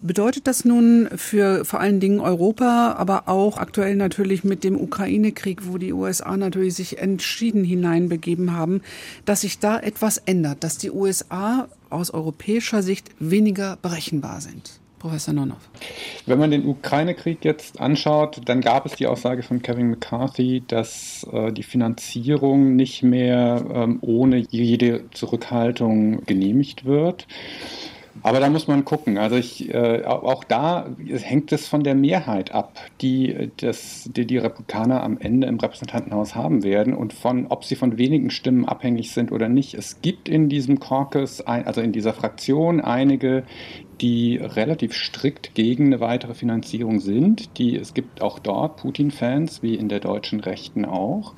Bedeutet 0.00 0.46
das 0.46 0.64
nun 0.64 1.08
für 1.16 1.64
vor 1.64 1.80
allen 1.80 1.98
Dingen 1.98 2.20
Europa, 2.20 2.94
aber 2.96 3.28
auch 3.28 3.58
aktuell 3.58 3.96
natürlich 3.96 4.44
mit 4.44 4.62
dem 4.62 4.80
Ukraine-Krieg, 4.80 5.66
wo 5.66 5.78
die 5.78 5.92
USA 5.92 6.36
natürlich 6.36 6.74
sich 6.74 6.98
entschieden 6.98 7.64
hineinbegeben 7.64 8.54
haben, 8.54 8.82
dass 9.24 9.40
sich 9.40 9.58
da 9.58 9.78
etwas 9.78 10.18
ändert, 10.18 10.62
dass 10.62 10.78
die 10.78 10.90
USA 10.90 11.68
aus 11.90 12.10
europäischer 12.12 12.82
Sicht 12.82 13.10
weniger 13.18 13.78
berechenbar 13.82 14.40
sind? 14.40 14.80
Professor 14.98 15.32
Nonow. 15.32 15.56
Wenn 16.26 16.38
man 16.38 16.50
den 16.50 16.66
Ukraine-Krieg 16.66 17.44
jetzt 17.44 17.80
anschaut, 17.80 18.40
dann 18.44 18.60
gab 18.60 18.84
es 18.84 18.94
die 18.96 19.06
Aussage 19.06 19.42
von 19.42 19.62
Kevin 19.62 19.90
McCarthy, 19.90 20.62
dass 20.66 21.26
äh, 21.32 21.52
die 21.52 21.62
Finanzierung 21.62 22.76
nicht 22.76 23.02
mehr 23.02 23.64
ähm, 23.72 23.98
ohne 24.00 24.38
jede 24.50 25.08
Zurückhaltung 25.12 26.24
genehmigt 26.24 26.84
wird. 26.84 27.26
Aber 28.22 28.40
da 28.40 28.48
muss 28.48 28.68
man 28.68 28.84
gucken. 28.84 29.18
Also 29.18 29.36
ich, 29.36 29.72
äh, 29.72 30.04
auch 30.04 30.44
da 30.44 30.86
hängt 31.06 31.52
es 31.52 31.68
von 31.68 31.82
der 31.82 31.94
Mehrheit 31.94 32.52
ab, 32.52 32.78
die, 33.00 33.50
das, 33.58 34.10
die 34.14 34.26
die 34.26 34.38
Republikaner 34.38 35.02
am 35.02 35.18
Ende 35.18 35.46
im 35.46 35.58
Repräsentantenhaus 35.58 36.34
haben 36.34 36.62
werden 36.62 36.94
und 36.94 37.12
von, 37.12 37.46
ob 37.48 37.64
sie 37.64 37.76
von 37.76 37.98
wenigen 37.98 38.30
Stimmen 38.30 38.64
abhängig 38.64 39.12
sind 39.12 39.32
oder 39.32 39.48
nicht. 39.48 39.74
Es 39.74 40.00
gibt 40.02 40.28
in 40.28 40.48
diesem 40.48 40.80
Caucus, 40.80 41.40
ein, 41.40 41.66
also 41.66 41.80
in 41.80 41.92
dieser 41.92 42.12
Fraktion, 42.12 42.80
einige, 42.80 43.44
die 44.00 44.36
relativ 44.36 44.94
strikt 44.94 45.54
gegen 45.54 45.86
eine 45.86 46.00
weitere 46.00 46.34
Finanzierung 46.34 47.00
sind. 47.00 47.58
Die, 47.58 47.76
es 47.76 47.94
gibt 47.94 48.22
auch 48.22 48.38
dort 48.38 48.76
Putin-Fans, 48.76 49.62
wie 49.62 49.74
in 49.74 49.88
der 49.88 50.00
deutschen 50.00 50.40
Rechten 50.40 50.84
auch. 50.84 51.34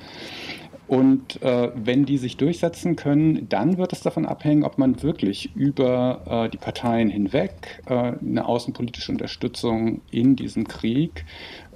Und 0.90 1.40
äh, 1.42 1.70
wenn 1.76 2.04
die 2.04 2.18
sich 2.18 2.36
durchsetzen 2.36 2.96
können, 2.96 3.48
dann 3.48 3.78
wird 3.78 3.92
es 3.92 4.00
davon 4.00 4.26
abhängen, 4.26 4.64
ob 4.64 4.76
man 4.76 5.04
wirklich 5.04 5.54
über 5.54 6.46
äh, 6.46 6.50
die 6.50 6.56
Parteien 6.56 7.08
hinweg 7.10 7.80
äh, 7.86 8.14
eine 8.20 8.44
außenpolitische 8.44 9.12
Unterstützung 9.12 10.00
in 10.10 10.34
diesem 10.34 10.66
Krieg 10.66 11.24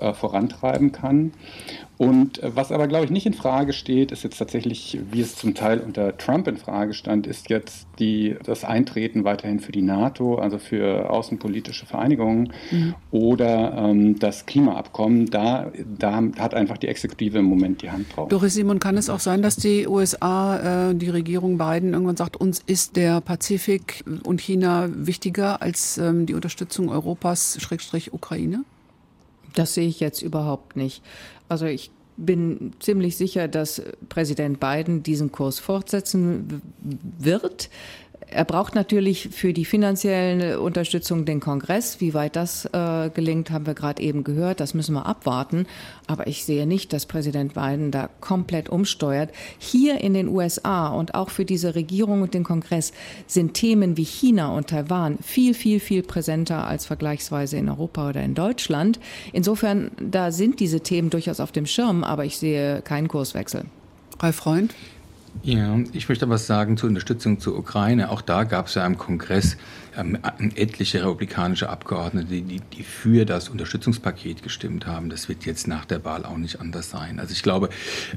äh, 0.01 0.13
vorantreiben 0.13 0.91
kann. 0.91 1.31
Und 1.97 2.43
äh, 2.43 2.57
was 2.57 2.73
aber, 2.73 2.89
glaube 2.89 3.05
ich, 3.05 3.13
nicht 3.13 3.27
in 3.27 3.35
Frage 3.35 3.73
steht, 3.73 4.11
ist 4.11 4.25
jetzt 4.25 4.39
tatsächlich, 4.39 4.99
wie 5.13 5.21
es 5.21 5.37
zum 5.37 5.55
Teil 5.55 5.79
unter 5.79 6.19
Trump 6.19 6.49
in 6.49 6.57
Frage 6.57 6.93
stand, 6.93 7.29
ist 7.29 7.51
jetzt 7.51 7.87
die, 7.99 8.37
das 8.45 8.65
Eintreten 8.65 9.25
weiterhin 9.25 9.61
für 9.61 9.73
die 9.73 9.83
NATO, 9.83 10.37
also 10.37 10.59
für 10.59 11.11
außenpolitische 11.11 11.87
Vereinigungen 11.87 12.53
mhm. 12.71 12.95
oder 13.11 13.75
ähm, 13.77 14.19
das 14.19 14.47
Klimaabkommen. 14.47 15.31
Da, 15.31 15.71
da 15.99 16.23
hat 16.39 16.55
einfach 16.55 16.79
die 16.79 16.89
Exekutive 16.89 17.39
im 17.39 17.47
Moment 17.47 17.83
die 17.83 17.91
Hand 17.91 18.15
drauf. 18.15 18.29
Doris 18.29 18.55
Simon, 18.55 18.79
kann 18.79 18.97
es 18.97 19.09
auch 19.09 19.21
sein, 19.21 19.43
dass 19.43 19.57
die 19.57 19.87
USA, 19.87 20.91
äh, 20.91 20.95
die 20.95 21.11
Regierung 21.11 21.59
Biden 21.59 21.93
irgendwann 21.93 22.17
sagt, 22.17 22.37
uns 22.37 22.61
ist 22.67 22.97
der 22.97 23.21
Pazifik 23.21 24.05
und 24.25 24.41
China 24.41 24.89
wichtiger 24.93 25.63
als 25.63 25.99
ähm, 25.99 26.27
die 26.27 26.35
Unterstützung 26.35 26.89
Europas, 26.89 27.59
Schrägstrich 27.61 28.13
Ukraine? 28.13 28.65
Das 29.55 29.75
sehe 29.75 29.87
ich 29.87 30.01
jetzt 30.01 30.23
überhaupt 30.23 30.77
nicht. 30.77 31.03
Also 31.49 31.67
ich 31.67 31.91
bin 32.17 32.73
ziemlich 32.81 33.17
sicher, 33.17 33.49
dass 33.49 33.83
Präsident 34.09 34.61
Biden 34.61 35.03
diesen 35.03 35.33
Kurs 35.33 35.59
fortsetzen 35.59 36.63
wird. 37.19 37.69
Er 38.29 38.45
braucht 38.45 38.75
natürlich 38.75 39.29
für 39.33 39.53
die 39.53 39.65
finanzielle 39.65 40.61
Unterstützung 40.61 41.25
den 41.25 41.41
Kongress. 41.41 42.01
Wie 42.01 42.15
weit 42.15 42.37
das 42.37 42.65
äh, 42.67 43.11
gelingt, 43.11 43.51
haben 43.51 43.67
wir 43.67 43.75
gerade 43.75 44.03
eben 44.03 44.25
gehört. 44.25 44.61
Das 44.61 44.75
müssen 44.75 44.95
wir 44.95 45.07
abwarten. 45.07 45.67
Aber 46.07 46.27
ich 46.27 46.45
sehe 46.45 46.67
nicht, 46.67 46.93
dass 46.93 47.07
Präsident 47.07 47.55
Biden 47.55 47.91
da 47.91 48.09
komplett 48.21 48.69
umsteuert. 48.69 49.31
Hier 49.59 50.01
in 50.01 50.15
den 50.15 50.29
USA 50.29 50.89
und 50.89 51.15
auch 51.15 51.31
für 51.31 51.45
diese 51.45 51.75
Regierung 51.75 52.23
und 52.23 52.35
den 52.35 52.45
Kongress 52.45 52.93
sind 53.27 53.55
Themen 53.55 53.97
wie 53.97 54.05
China 54.05 54.49
und 54.49 54.69
Taiwan 54.69 55.19
viel, 55.23 55.55
viel, 55.55 55.79
viel 55.79 56.03
präsenter 56.03 56.67
als 56.67 56.87
vergleichsweise 56.87 57.57
in 57.57 57.69
Europa 57.69 58.09
oder 58.09 58.23
in 58.23 58.35
Deutschland. 58.35 58.99
Insofern, 59.33 59.91
da 60.01 60.33
sind 60.33 60.61
diese 60.61 60.81
Themen 60.81 61.11
durchaus 61.11 61.41
auf 61.41 61.53
dem 61.53 61.67
Schirm, 61.67 62.05
aber 62.05 62.25
ich 62.25 62.39
sehe 62.39 62.83
keinen 62.83 63.09
Kurswechsel. 63.09 63.65
Ralf 64.21 64.37
Freund? 64.37 64.75
Ja, 65.43 65.79
ich 65.93 66.09
möchte 66.09 66.29
was 66.29 66.47
sagen 66.47 66.77
zur 66.77 66.89
Unterstützung 66.89 67.41
zur 67.41 67.59
Ukraine. 67.59 68.11
Auch 68.11 68.23
da 68.23 68.45
gab 68.45 68.69
es 68.69 68.75
ja 68.75 68.87
im 68.87 68.97
Kongress 68.97 69.57
ähm, 69.97 70.19
etliche 70.57 71.01
republikanische 71.01 71.69
Abgeordnete, 71.69 72.29
die, 72.29 72.61
die 72.61 72.83
für 72.83 73.25
das 73.25 73.49
Unterstützungspaket 73.49 74.43
gestimmt 74.43 74.87
haben. 74.87 75.11
Das 75.11 75.29
wird 75.29 75.47
jetzt 75.47 75.69
nach 75.69 75.85
der 75.85 76.05
Wahl 76.05 76.25
auch 76.25 76.37
nicht 76.37 76.61
anders 76.61 76.91
sein. 76.91 77.19
Also 77.21 77.33
ich 77.33 77.43
glaube, 77.43 77.69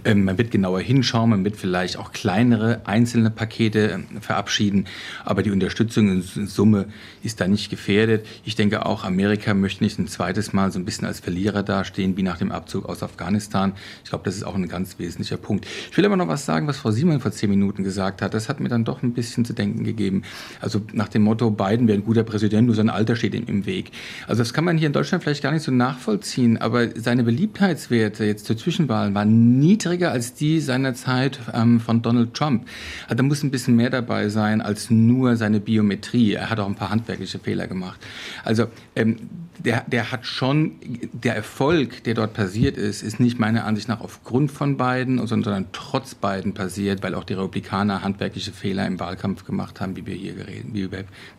ähm, 0.06 0.24
man 0.24 0.38
wird 0.38 0.52
genauer 0.52 0.82
hinschauen, 0.82 1.30
man 1.30 1.44
wird 1.44 1.56
vielleicht 1.56 1.98
auch 1.98 2.12
kleinere 2.12 2.82
einzelne 2.86 3.30
Pakete 3.30 3.90
ähm, 3.92 4.22
verabschieden, 4.22 4.86
aber 5.26 5.44
die 5.44 5.52
Unterstützung 5.52 6.10
in 6.10 6.48
Summe 6.48 6.88
ist 7.24 7.42
da 7.42 7.48
nicht 7.48 7.70
gefährdet. 7.70 8.26
Ich 8.44 8.56
denke 8.56 8.86
auch, 8.86 9.04
Amerika 9.04 9.54
möchte 9.54 9.84
nicht 9.84 10.00
ein 10.00 10.08
zweites 10.08 10.54
Mal 10.54 10.72
so 10.72 10.80
ein 10.80 10.86
bisschen 10.86 11.08
als 11.08 11.20
Verlierer 11.20 11.64
dastehen, 11.64 12.18
wie 12.18 12.24
nach 12.24 12.38
dem 12.38 12.52
Abzug 12.52 12.88
aus 12.88 13.04
Afghanistan. 13.04 13.74
Ich 14.04 14.10
glaube, 14.10 14.26
das 14.26 14.36
ist 14.36 14.44
auch 14.44 14.56
ein 14.56 14.68
ganz 14.68 15.00
wesentlicher 15.00 15.38
Punkt. 15.38 15.66
Ich 15.92 15.98
will 15.98 16.06
aber 16.06 16.16
noch 16.16 16.28
was 16.28 16.46
sagen, 16.46 16.68
was 16.68 16.78
Frau 16.78 16.92
Simon 16.92 17.20
vor 17.20 17.32
zehn 17.32 17.50
Minuten 17.50 17.84
gesagt 17.84 18.22
hat. 18.22 18.34
Das 18.34 18.50
hat 18.50 18.60
mir 18.60 18.70
dann 18.70 18.86
doch 18.86 19.04
ein 19.04 19.14
bisschen 19.14 19.46
zu 19.46 19.54
denken 19.54 19.84
gegeben. 19.84 20.24
Also 20.62 20.82
nach 20.94 21.08
dem 21.08 21.24
Motto, 21.24 21.52
Biden 21.52 21.67
wäre 21.70 21.98
ein 21.98 22.04
guter 22.04 22.24
Präsident, 22.24 22.68
nur 22.68 22.76
sein 22.76 22.90
Alter 22.90 23.16
steht 23.16 23.34
ihm 23.36 23.46
im 23.48 23.66
Weg. 23.66 23.92
Also 24.28 24.42
das 24.42 24.54
kann 24.54 24.64
man 24.64 24.78
hier 24.78 24.88
in 24.88 24.94
Deutschland 24.94 25.24
vielleicht 25.24 25.44
gar 25.44 25.52
nicht 25.52 25.64
so 25.64 25.72
nachvollziehen, 25.72 26.58
aber 26.58 26.88
seine 26.96 27.24
Beliebtheitswerte 27.24 28.26
jetzt 28.26 28.46
zur 28.46 28.58
Zwischenwahl 28.58 29.14
waren 29.14 29.60
niedriger 29.60 30.12
als 30.12 30.34
die 30.34 30.60
seiner 30.60 30.94
Zeit 30.94 31.40
ähm, 31.54 31.80
von 31.80 32.02
Donald 32.02 32.34
Trump. 32.34 32.68
Also 33.04 33.16
da 33.16 33.24
muss 33.24 33.44
ein 33.44 33.52
bisschen 33.52 33.76
mehr 33.76 33.90
dabei 33.90 34.30
sein 34.30 34.62
als 34.62 34.90
nur 34.90 35.36
seine 35.36 35.60
Biometrie. 35.60 36.34
Er 36.34 36.50
hat 36.50 36.60
auch 36.60 36.68
ein 36.68 36.76
paar 36.76 36.90
handwerkliche 36.90 37.40
Fehler 37.40 37.68
gemacht. 37.68 38.00
Also 38.44 38.68
ähm, 38.96 39.18
der, 39.60 39.84
der 39.88 40.12
hat 40.12 40.26
schon, 40.26 40.74
der 41.14 41.36
Erfolg, 41.36 42.04
der 42.04 42.14
dort 42.14 42.34
passiert 42.34 42.78
ist, 42.78 43.02
ist 43.02 43.20
nicht 43.20 43.40
meiner 43.40 43.66
Ansicht 43.66 43.88
nach 43.88 44.02
aufgrund 44.02 44.52
von 44.52 44.78
beiden, 44.78 45.26
sondern 45.28 45.68
trotz 45.72 46.16
beiden 46.16 46.54
passiert, 46.54 47.04
weil 47.04 47.16
auch 47.16 47.24
die 47.24 47.34
Republikaner 47.34 48.04
handwerkliche 48.04 48.52
Fehler 48.52 48.86
im 48.86 49.00
Wahlkampf 49.00 49.46
gemacht 49.46 49.82
haben, 49.82 49.96
wie 49.96 50.06
wir 50.06 50.16
hier 50.16 50.34
geredet, 50.34 50.68
wie 50.74 50.90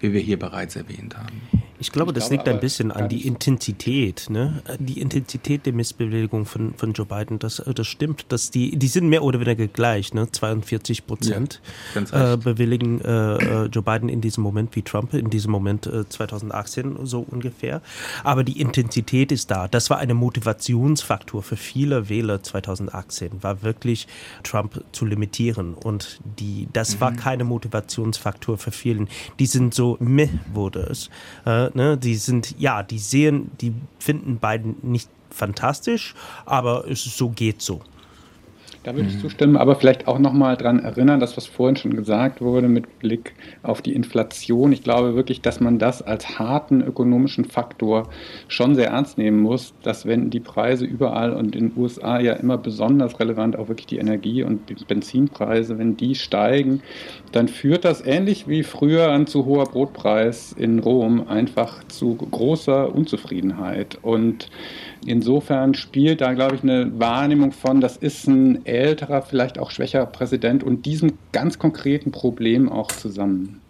wie 0.01 0.13
wir 0.13 0.21
hier 0.21 0.39
bereits 0.39 0.77
erwähnt 0.77 1.17
haben. 1.17 1.41
Ich 1.81 1.93
glaube, 1.93 2.13
das 2.13 2.31
liegt 2.31 2.49
ein 2.49 2.61
bisschen 2.61 2.91
an 2.91 3.09
die 3.09 3.27
Intensität, 3.27 4.27
ne? 4.31 4.63
Die 4.79 5.01
Intensität 5.01 5.65
der 5.65 5.73
Missbewegung 5.73 6.45
von, 6.45 6.75
von 6.75 6.93
Joe 6.93 7.07
Biden, 7.07 7.39
das, 7.39 7.63
das 7.75 7.87
stimmt, 7.87 8.27
dass 8.31 8.51
die, 8.51 8.77
die 8.77 8.89
sind 8.89 9.09
mehr 9.09 9.23
oder 9.23 9.41
weniger 9.41 9.67
gleich, 9.69 10.13
ne? 10.13 10.31
42 10.31 11.07
Prozent 11.07 11.61
ja, 11.95 12.35
äh, 12.35 12.37
bewilligen 12.37 13.01
äh, 13.01 13.37
äh, 13.37 13.67
Joe 13.67 13.83
Biden 13.83 14.09
in 14.09 14.21
diesem 14.21 14.43
Moment 14.43 14.75
wie 14.75 14.83
Trump 14.83 15.15
in 15.15 15.31
diesem 15.31 15.53
Moment 15.53 15.87
äh, 15.87 16.09
2018 16.09 17.07
so 17.07 17.25
ungefähr. 17.29 17.81
Aber 18.25 18.45
die 18.45 18.61
Intensität 18.61 19.31
ist 19.31 19.51
da. 19.51 19.69
Das 19.69 19.91
war 19.91 19.99
ein 19.99 20.15
Motivationsfaktor 20.17 21.43
für 21.43 21.57
viele 21.57 22.09
Wähler 22.09 22.43
2018, 22.43 23.43
war 23.43 23.63
wirklich 23.63 24.09
Trump 24.43 24.83
zu 24.93 25.05
limitieren. 25.05 25.75
Und 25.75 26.19
die, 26.39 26.69
das 26.73 26.97
mhm. 26.97 27.01
war 27.01 27.13
keine 27.13 27.45
Motivationsfaktor 27.45 28.59
für 28.59 28.73
vielen. 28.73 29.09
Die 29.39 29.47
sind 29.47 29.75
so, 29.75 29.97
meh 30.01 30.29
wurde 30.53 30.81
es. 30.81 31.11
Äh, 31.45 31.68
ne, 31.75 31.97
die 31.97 32.17
sind, 32.17 32.55
ja, 32.59 32.83
die 32.83 32.99
sehen, 32.99 33.51
die 33.61 33.75
finden 33.99 34.39
beiden 34.39 34.77
nicht 34.83 35.09
fantastisch, 35.31 36.15
aber 36.47 36.89
es 36.89 37.05
so 37.05 37.31
geht 37.31 37.63
so. 37.63 37.81
Da 38.89 38.97
würde 38.97 39.11
ich 39.11 39.17
mhm. 39.17 39.21
zustimmen, 39.21 39.57
aber 39.59 39.75
vielleicht 39.75 40.09
auch 40.09 40.19
nochmal 40.19 40.57
daran 40.57 40.79
erinnern, 40.79 41.21
dass 41.21 41.37
was 41.37 41.45
vorhin 41.45 41.77
schon 41.77 41.95
gesagt 41.95 42.41
wurde 42.41 42.69
mit 42.69 43.01
Blick 43.01 43.35
auf 43.63 43.83
die 43.83 43.93
Inflation. 43.93 44.73
Ich 44.73 44.83
glaube 44.83 45.15
wirklich, 45.15 45.43
dass 45.43 45.61
man 45.61 45.79
das 45.79 46.01
als 46.01 46.39
harten 46.39 46.81
ökonomischen 46.81 47.45
Faktor 47.45 48.09
schon 48.49 48.75
sehr 48.75 48.89
ernst 48.89 49.19
nehmen 49.19 49.41
muss, 49.41 49.75
dass 49.83 50.07
wenn 50.07 50.31
die 50.31 50.41
Preise 50.41 50.87
überall 50.87 51.35
und 51.35 51.55
in 51.55 51.69
den 51.69 51.73
USA 51.77 52.19
ja 52.19 52.33
immer 52.33 52.57
besonders 52.57 53.21
relevant 53.21 53.57
auch 53.57 53.69
wirklich 53.69 53.89
die 53.89 53.99
Energie- 53.99 54.43
und 54.43 54.71
die 54.71 54.77
Benzinpreise, 54.87 55.77
wenn 55.77 55.99
die 55.99 56.15
steigen, 56.15 56.81
dann 57.33 57.49
führt 57.49 57.85
das 57.85 58.03
ähnlich 58.03 58.49
wie 58.49 58.63
früher 58.63 59.11
ein 59.11 59.27
zu 59.27 59.45
hoher 59.45 59.67
Brotpreis 59.67 60.55
in 60.57 60.79
Rom 60.79 61.29
einfach 61.29 61.85
zu 61.89 62.15
großer 62.15 62.95
Unzufriedenheit. 62.95 63.99
Und 64.01 64.49
Insofern 65.07 65.75
spielt 65.75 66.21
da, 66.21 66.33
glaube 66.33 66.57
ich, 66.57 66.63
eine 66.63 66.99
Wahrnehmung 66.99 67.53
von, 67.53 67.81
das 67.81 67.97
ist 67.97 68.27
ein 68.27 68.65
älterer, 68.79 69.23
vielleicht 69.23 69.59
auch 69.59 69.71
schwächer 69.71 70.07
Präsident 70.07 70.65
und 70.65 70.87
diesem 70.87 71.15
ganz 71.33 71.59
konkreten 71.59 72.13
Problem 72.13 72.71
auch 72.71 72.89
zusammen. 72.93 73.61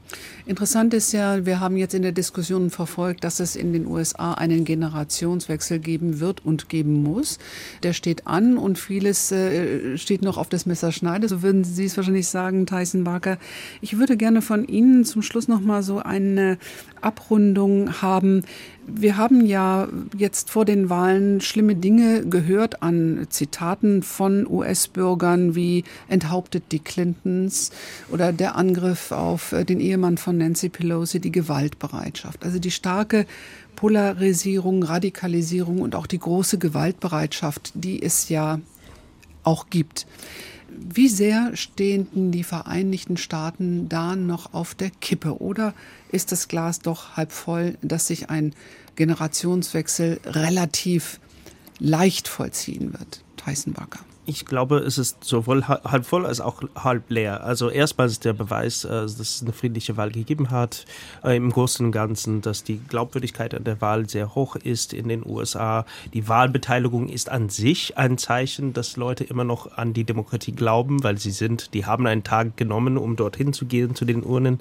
Interessant 0.46 0.94
ist 0.94 1.12
ja, 1.12 1.44
wir 1.44 1.60
haben 1.60 1.76
jetzt 1.76 1.92
in 1.92 2.00
der 2.00 2.12
Diskussion 2.12 2.70
verfolgt, 2.70 3.22
dass 3.22 3.38
es 3.38 3.54
in 3.54 3.74
den 3.74 3.86
USA 3.86 4.32
einen 4.32 4.64
Generationswechsel 4.64 5.78
geben 5.78 6.20
wird 6.20 6.42
und 6.42 6.70
geben 6.70 7.02
muss. 7.02 7.38
Der 7.82 7.92
steht 7.92 8.26
an 8.26 8.56
und 8.56 8.78
vieles 8.78 9.30
äh, 9.30 9.98
steht 9.98 10.22
noch 10.22 10.38
auf 10.38 10.48
das 10.48 10.64
Messerschneide. 10.64 11.28
So 11.28 11.42
würden 11.42 11.64
Sie 11.64 11.84
es 11.84 11.96
wahrscheinlich 11.98 12.28
sagen, 12.28 12.64
Tyson 12.64 13.04
Barker. 13.04 13.36
Ich 13.82 13.98
würde 13.98 14.16
gerne 14.16 14.40
von 14.40 14.66
Ihnen 14.66 15.04
zum 15.04 15.20
Schluss 15.20 15.48
noch 15.48 15.60
mal 15.60 15.82
so 15.82 15.98
eine 15.98 16.56
Abrundung 17.02 18.00
haben. 18.00 18.44
Wir 18.90 19.16
haben 19.16 19.44
ja 19.44 19.88
jetzt 20.16 20.50
vor 20.50 20.64
den 20.64 20.88
Wahlen 20.88 21.40
schlimme 21.40 21.74
Dinge 21.74 22.24
gehört 22.24 22.82
an 22.82 23.26
Zitaten 23.28 24.02
von 24.02 24.46
US-Bürgern 24.46 25.54
wie 25.56 25.84
enthauptet 26.08 26.64
die 26.70 26.78
Clintons 26.78 27.70
oder 28.10 28.32
der 28.32 28.56
Angriff 28.56 29.10
auf 29.12 29.52
äh, 29.52 29.64
den 29.64 29.80
Ehemann 29.80 30.16
von 30.16 30.28
von 30.28 30.36
Nancy 30.36 30.68
Pelosi 30.68 31.20
die 31.20 31.32
Gewaltbereitschaft. 31.32 32.44
Also 32.44 32.58
die 32.58 32.70
starke 32.70 33.24
Polarisierung, 33.76 34.82
Radikalisierung 34.82 35.80
und 35.80 35.94
auch 35.94 36.06
die 36.06 36.18
große 36.18 36.58
Gewaltbereitschaft, 36.58 37.70
die 37.72 38.02
es 38.02 38.28
ja 38.28 38.60
auch 39.42 39.70
gibt. 39.70 40.06
Wie 40.80 41.08
sehr 41.08 41.56
stehen 41.56 42.30
die 42.30 42.44
Vereinigten 42.44 43.16
Staaten 43.16 43.88
da 43.88 44.16
noch 44.16 44.54
auf 44.54 44.74
der 44.74 44.90
Kippe? 44.90 45.40
Oder 45.40 45.74
ist 46.10 46.32
das 46.32 46.48
Glas 46.48 46.80
doch 46.80 47.16
halb 47.16 47.32
voll, 47.32 47.76
dass 47.82 48.06
sich 48.06 48.30
ein 48.30 48.54
Generationswechsel 48.96 50.20
relativ 50.24 51.20
leicht 51.78 52.28
vollziehen 52.28 52.92
wird? 52.92 53.22
Tyson 53.36 53.72
Barker. 53.72 54.00
Ich 54.30 54.44
glaube, 54.44 54.80
es 54.80 54.98
ist 54.98 55.24
sowohl 55.24 55.66
halb 55.66 56.04
voll 56.04 56.26
als 56.26 56.42
auch 56.42 56.60
halb 56.74 57.08
leer. 57.08 57.44
Also 57.44 57.70
erstmal 57.70 58.08
ist 58.08 58.26
der 58.26 58.34
Beweis, 58.34 58.84
äh, 58.84 58.88
dass 58.90 59.18
es 59.18 59.40
eine 59.42 59.54
friedliche 59.54 59.96
Wahl 59.96 60.10
gegeben 60.10 60.50
hat. 60.50 60.84
Äh, 61.24 61.38
Im 61.38 61.50
Großen 61.50 61.86
und 61.86 61.92
Ganzen, 61.92 62.42
dass 62.42 62.62
die 62.62 62.76
Glaubwürdigkeit 62.76 63.54
an 63.54 63.64
der 63.64 63.80
Wahl 63.80 64.06
sehr 64.06 64.34
hoch 64.34 64.54
ist 64.54 64.92
in 64.92 65.08
den 65.08 65.24
USA. 65.24 65.86
Die 66.12 66.28
Wahlbeteiligung 66.28 67.08
ist 67.08 67.30
an 67.30 67.48
sich 67.48 67.96
ein 67.96 68.18
Zeichen, 68.18 68.74
dass 68.74 68.98
Leute 68.98 69.24
immer 69.24 69.44
noch 69.44 69.78
an 69.78 69.94
die 69.94 70.04
Demokratie 70.04 70.52
glauben, 70.52 71.02
weil 71.02 71.16
sie 71.16 71.30
sind, 71.30 71.72
die 71.72 71.86
haben 71.86 72.06
einen 72.06 72.22
Tag 72.22 72.58
genommen, 72.58 72.98
um 72.98 73.16
dorthin 73.16 73.54
zu 73.54 73.64
gehen 73.64 73.94
zu 73.94 74.04
den 74.04 74.22
Urnen. 74.22 74.60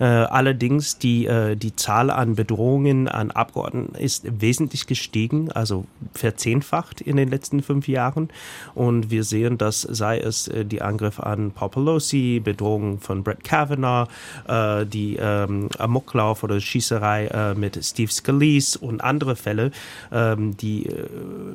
Äh, 0.00 0.04
allerdings 0.04 0.98
die, 0.98 1.28
die 1.54 1.76
Zahl 1.76 2.10
an 2.10 2.34
Bedrohungen 2.34 3.06
an 3.06 3.30
Abgeordneten 3.30 3.94
ist 3.94 4.24
wesentlich 4.40 4.88
gestiegen, 4.88 5.52
also 5.52 5.84
verzehnfacht 6.12 7.00
in 7.00 7.16
den 7.16 7.30
letzten 7.30 7.62
fünf 7.62 7.86
Jahren. 7.86 8.30
Und 8.74 8.95
und 8.96 9.10
wir 9.10 9.24
sehen, 9.24 9.58
dass 9.58 9.82
sei 9.82 10.18
es 10.18 10.48
äh, 10.48 10.64
die 10.64 10.80
Angriffe 10.80 11.24
an 11.24 11.50
Paul 11.50 11.68
Pelosi, 11.68 12.40
Bedrohung 12.42 12.98
von 13.00 13.22
Brett 13.22 13.44
Kavanaugh, 13.44 14.08
äh, 14.48 14.86
die 14.86 15.16
ähm, 15.20 15.68
Amoklauf 15.78 16.42
oder 16.42 16.60
Schießerei 16.60 17.26
äh, 17.26 17.54
mit 17.54 17.78
Steve 17.84 18.10
Scalise 18.10 18.78
und 18.78 19.02
andere 19.02 19.36
Fälle, 19.36 19.70
ähm, 20.10 20.56
die, 20.56 20.88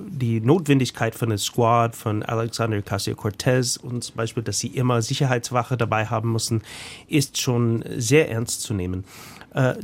die 0.10 0.40
Notwendigkeit 0.40 1.16
von 1.16 1.30
der 1.30 1.40
Squad 1.40 1.96
von 1.96 2.22
Alexander 2.24 2.78
Ocasio-Cortez 2.78 3.78
und 3.78 4.04
zum 4.04 4.16
Beispiel, 4.16 4.44
dass 4.44 4.60
sie 4.60 4.68
immer 4.68 5.02
Sicherheitswache 5.02 5.78
dabei 5.78 6.06
haben 6.06 6.32
müssen, 6.32 6.62
ist 7.08 7.42
schon 7.42 7.84
sehr 7.98 8.30
ernst 8.30 8.62
zu 8.62 8.74
nehmen. 8.74 9.04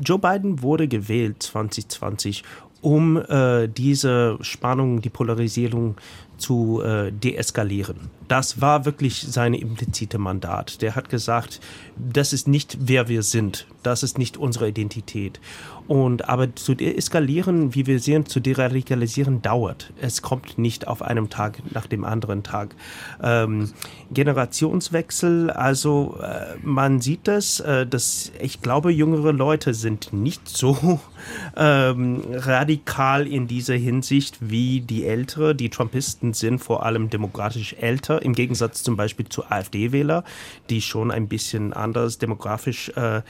Joe 0.01 0.17
Biden 0.17 0.61
wurde 0.61 0.87
gewählt 0.87 1.43
2020 1.43 2.43
um 2.81 3.17
äh, 3.17 3.67
diese 3.67 4.37
Spannung, 4.41 5.01
die 5.01 5.09
Polarisierung 5.09 5.95
zu 6.37 6.81
äh, 6.81 7.11
deeskalieren. 7.11 8.16
Das 8.27 8.61
war 8.61 8.85
wirklich 8.85 9.21
sein 9.21 9.53
implizite 9.53 10.17
Mandat. 10.17 10.81
Der 10.81 10.95
hat 10.95 11.09
gesagt, 11.09 11.59
das 11.97 12.33
ist 12.33 12.47
nicht 12.47 12.77
wer 12.81 13.07
wir 13.07 13.23
sind, 13.23 13.67
das 13.83 14.03
ist 14.03 14.17
nicht 14.17 14.37
unsere 14.37 14.69
Identität. 14.69 15.39
Und 15.87 16.27
aber 16.27 16.53
zu 16.53 16.75
deeskalieren, 16.75 17.73
wie 17.73 17.87
wir 17.87 17.99
sehen, 17.99 18.25
zu 18.25 18.41
deradikalisieren 18.41 19.41
dauert. 19.41 19.93
Es 20.01 20.21
kommt 20.21 20.57
nicht 20.57 20.85
auf 20.87 21.01
einem 21.01 21.29
Tag 21.29 21.61
nach 21.71 21.87
dem 21.87 22.03
anderen 22.03 22.43
Tag. 22.43 22.75
Ähm, 23.23 23.71
Generationswechsel, 24.11 25.49
also 25.49 26.17
äh, 26.21 26.57
man 26.61 26.99
sieht 26.99 27.27
das, 27.27 27.61
äh, 27.61 27.87
dass 27.87 28.33
ich 28.41 28.61
glaube, 28.61 28.91
jüngere 28.91 29.31
Leute 29.31 29.73
sind 29.73 30.11
nicht 30.11 30.49
so 30.49 30.99
ähm, 31.55 32.21
radikal 32.31 33.25
in 33.25 33.47
dieser 33.47 33.75
Hinsicht 33.75 34.37
wie 34.41 34.81
die 34.81 35.05
ältere. 35.05 35.55
Die 35.55 35.69
Trumpisten 35.69 36.33
sind 36.33 36.59
vor 36.59 36.85
allem 36.85 37.09
demokratisch 37.09 37.75
älter, 37.79 38.16
im 38.21 38.33
Gegensatz 38.33 38.83
zum 38.83 38.97
Beispiel 38.97 39.27
zu 39.27 39.45
AfD-Wähler, 39.49 40.23
die 40.69 40.81
schon 40.81 41.11
ein 41.11 41.27
bisschen 41.27 41.73
anders 41.73 42.17
demografisch 42.17 42.89
äh, 42.95 43.17
äh, 43.17 43.21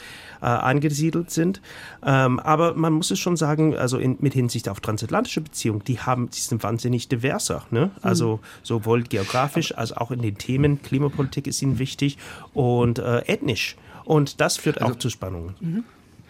angesiedelt 0.41 1.31
sind. 1.31 1.61
Ähm, 2.05 2.39
aber 2.39 2.73
man 2.73 2.93
muss 2.93 3.11
es 3.11 3.19
schon 3.19 3.37
sagen, 3.37 3.75
also 3.75 3.97
in, 3.97 4.17
mit 4.19 4.33
Hinsicht 4.33 4.69
auf 4.69 4.79
transatlantische 4.79 5.41
Beziehungen, 5.41 5.83
die 5.83 5.99
haben, 5.99 6.29
die 6.29 6.39
sind 6.39 6.63
wahnsinnig 6.63 7.07
diverser. 7.07 7.65
Ne? 7.71 7.91
Also 8.01 8.37
mhm. 8.37 8.39
sowohl 8.63 9.03
geografisch 9.03 9.77
als 9.77 9.91
auch 9.91 10.11
in 10.11 10.21
den 10.21 10.37
Themen. 10.37 10.81
Klimapolitik 10.81 11.47
ist 11.47 11.61
ihnen 11.61 11.79
wichtig 11.79 12.17
und 12.53 12.99
äh, 12.99 13.19
ethnisch. 13.21 13.75
Und 14.05 14.39
das 14.39 14.57
führt 14.57 14.81
also, 14.81 14.93
auch 14.93 14.99
zu 14.99 15.09
Spannungen. 15.09 15.55
Mhm. 15.59 15.83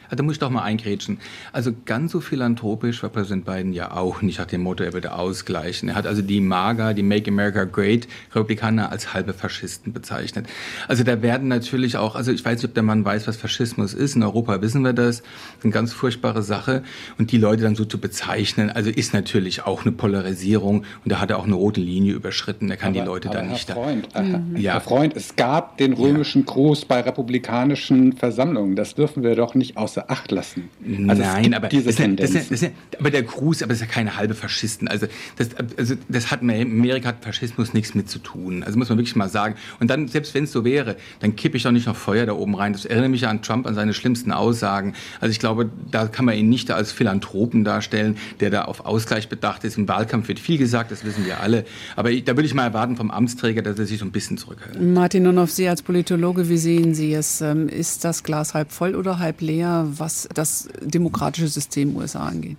Da 0.10 0.24
muss 0.24 0.34
ich 0.34 0.40
doch 0.40 0.50
mal 0.50 0.64
eingrätschen. 0.64 1.20
Also 1.52 1.72
ganz 1.86 2.12
so 2.12 2.20
philanthropisch 2.22 3.04
war 3.04 3.10
Präsident 3.10 3.46
Biden 3.46 3.74
ja 3.74 3.92
auch 3.92 4.22
nicht 4.22 4.40
nach 4.40 4.46
dem 4.46 4.62
Motto, 4.62 4.84
er 4.84 4.94
würde 4.94 5.14
ausgleichen. 5.14 5.90
Er 5.90 5.96
hat 5.96 6.08
also 6.08 6.22
die 6.22 6.40
MAGA, 6.40 6.94
die 6.94 7.04
Make 7.04 7.30
America 7.30 7.64
Great 7.66 8.08
Republikaner 8.34 8.92
als 8.92 9.14
halbe 9.14 9.34
Faschisten 9.34 9.94
bezeichnet. 9.94 10.48
Also 10.88 11.04
da 11.04 11.22
werden 11.22 11.48
natürlich 11.48 11.98
auch, 11.98 12.16
also 12.16 12.32
ich 12.32 12.44
weiß 12.44 12.62
nicht, 12.62 12.70
ob 12.70 12.74
der 12.74 12.84
Mann 12.84 13.04
weiß, 13.04 13.28
was 13.28 13.38
Faschismus 13.38 13.94
ist. 13.94 14.16
In 14.16 14.24
Europa 14.24 14.62
wissen 14.62 14.84
wir 14.84 14.94
das. 14.94 15.18
das 15.18 15.18
ist 15.18 15.64
eine 15.64 15.74
ganz 15.74 15.94
furchtbare 15.94 16.44
Sache. 16.44 16.84
Und 17.18 17.32
die 17.32 17.38
Leute 17.38 17.64
dann 17.64 17.76
so 17.76 17.86
zu 17.86 18.00
bezeichnen, 18.00 18.70
also 18.70 18.90
ist 18.90 19.14
natürlich 19.14 19.66
auch 19.66 19.84
eine 19.84 19.92
Polarisierung. 19.92 20.80
Und 21.04 21.12
da 21.12 21.20
hat 21.20 21.30
er 21.30 21.40
auch 21.40 21.46
eine 21.46 21.56
rote 21.56 21.82
Linie 21.82 22.14
überschritten. 22.14 22.70
Er 22.70 22.78
kann 22.78 22.90
aber, 22.90 23.00
die 23.00 23.06
Leute 23.06 23.30
dann 23.30 23.50
nicht... 23.50 23.70
Freund, 23.70 24.08
da, 24.14 24.22
mhm. 24.22 24.56
ja. 24.56 24.74
Herr 24.74 24.82
Freund, 24.82 25.16
es 25.16 25.36
gab 25.36 25.78
den 25.78 25.94
römischen 25.94 26.42
ja. 26.42 26.54
Gruß 26.54 26.86
bei 26.86 27.02
republikanischen 27.02 28.14
Versammlungen. 28.14 28.76
Das 28.76 28.96
dürfen 28.96 29.24
wir 29.24 29.36
doch 29.36 29.56
nicht 29.56 29.78
aus 29.78 29.97
außer 29.98 30.12
Acht 30.12 30.32
lassen. 30.32 30.70
Also 31.08 31.22
Nein, 31.22 31.54
aber, 31.54 31.68
diese 31.68 31.86
das 31.86 31.96
Tendenz. 31.96 32.34
Ja, 32.34 32.42
das 32.50 32.62
ja, 32.62 32.70
aber 33.00 33.10
der 33.10 33.24
Gruß, 33.24 33.64
aber 33.64 33.70
das 33.70 33.82
ist 33.82 33.88
ja 33.88 33.92
keine 33.92 34.16
halbe 34.16 34.34
Faschisten. 34.34 34.88
Also 34.88 35.08
das, 35.38 35.50
also 35.78 35.96
das 36.08 36.32
hat 36.32 36.42
Amerika 36.42 37.10
hat 37.10 37.24
Faschismus 37.24 37.74
nichts 37.74 37.96
mit 37.96 38.10
zu 38.10 38.20
tun. 38.20 38.64
Also 38.64 38.78
muss 38.78 38.90
man 38.90 38.98
wirklich 38.98 39.16
mal 39.16 39.30
sagen. 39.30 39.56
Und 39.80 39.90
dann, 39.90 40.08
selbst 40.08 40.34
wenn 40.34 40.46
es 40.46 40.52
so 40.52 40.64
wäre, 40.64 40.98
dann 41.20 41.36
kippe 41.36 41.58
ich 41.58 41.64
doch 41.64 41.72
nicht 41.72 41.88
noch 41.88 41.96
Feuer 41.96 42.26
da 42.26 42.34
oben 42.34 42.56
rein. 42.56 42.74
Das 42.74 42.86
erinnert 42.86 43.12
mich 43.12 43.28
an 43.28 43.42
Trump, 43.42 43.66
an 43.66 43.76
seine 43.76 43.94
schlimmsten 43.94 44.32
Aussagen. 44.32 44.94
Also 45.20 45.32
ich 45.32 45.40
glaube, 45.40 45.70
da 45.92 46.08
kann 46.08 46.26
man 46.26 46.36
ihn 46.36 46.50
nicht 46.50 46.72
als 46.72 46.92
Philanthropen 46.92 47.64
darstellen, 47.64 48.18
der 48.40 48.50
da 48.50 48.64
auf 48.64 48.86
Ausgleich 48.86 49.30
bedacht 49.30 49.64
ist. 49.64 49.78
Im 49.78 49.88
Wahlkampf 49.88 50.28
wird 50.28 50.40
viel 50.40 50.58
gesagt, 50.58 50.92
das 50.92 51.04
wissen 51.04 51.26
wir 51.26 51.40
alle. 51.42 51.66
Aber 51.96 52.12
ich, 52.12 52.24
da 52.24 52.36
würde 52.36 52.46
ich 52.46 52.54
mal 52.54 52.64
erwarten 52.64 52.96
vom 52.98 53.12
Amtsträger, 53.12 53.62
dass 53.62 53.80
er 53.80 53.86
sich 53.86 54.00
so 54.00 54.06
ein 54.06 54.12
bisschen 54.12 54.38
zurückhält. 54.38 54.82
Martin, 54.82 55.24
nun 55.24 55.38
auf 55.40 55.52
Sie 55.52 55.68
als 55.68 55.82
Politologe, 55.82 56.50
wie 56.50 56.58
sehen 56.58 56.94
Sie 56.94 57.14
es? 57.14 57.42
Ähm, 57.42 57.68
ist 57.70 58.04
das 58.04 58.24
Glas 58.24 58.54
halb 58.54 58.72
voll 58.72 58.96
oder 58.96 59.20
halb 59.20 59.42
leer? 59.42 59.87
Was 60.00 60.28
das 60.34 60.70
demokratische 60.82 61.48
System 61.48 61.96
USA 61.96 62.28
angeht? 62.28 62.58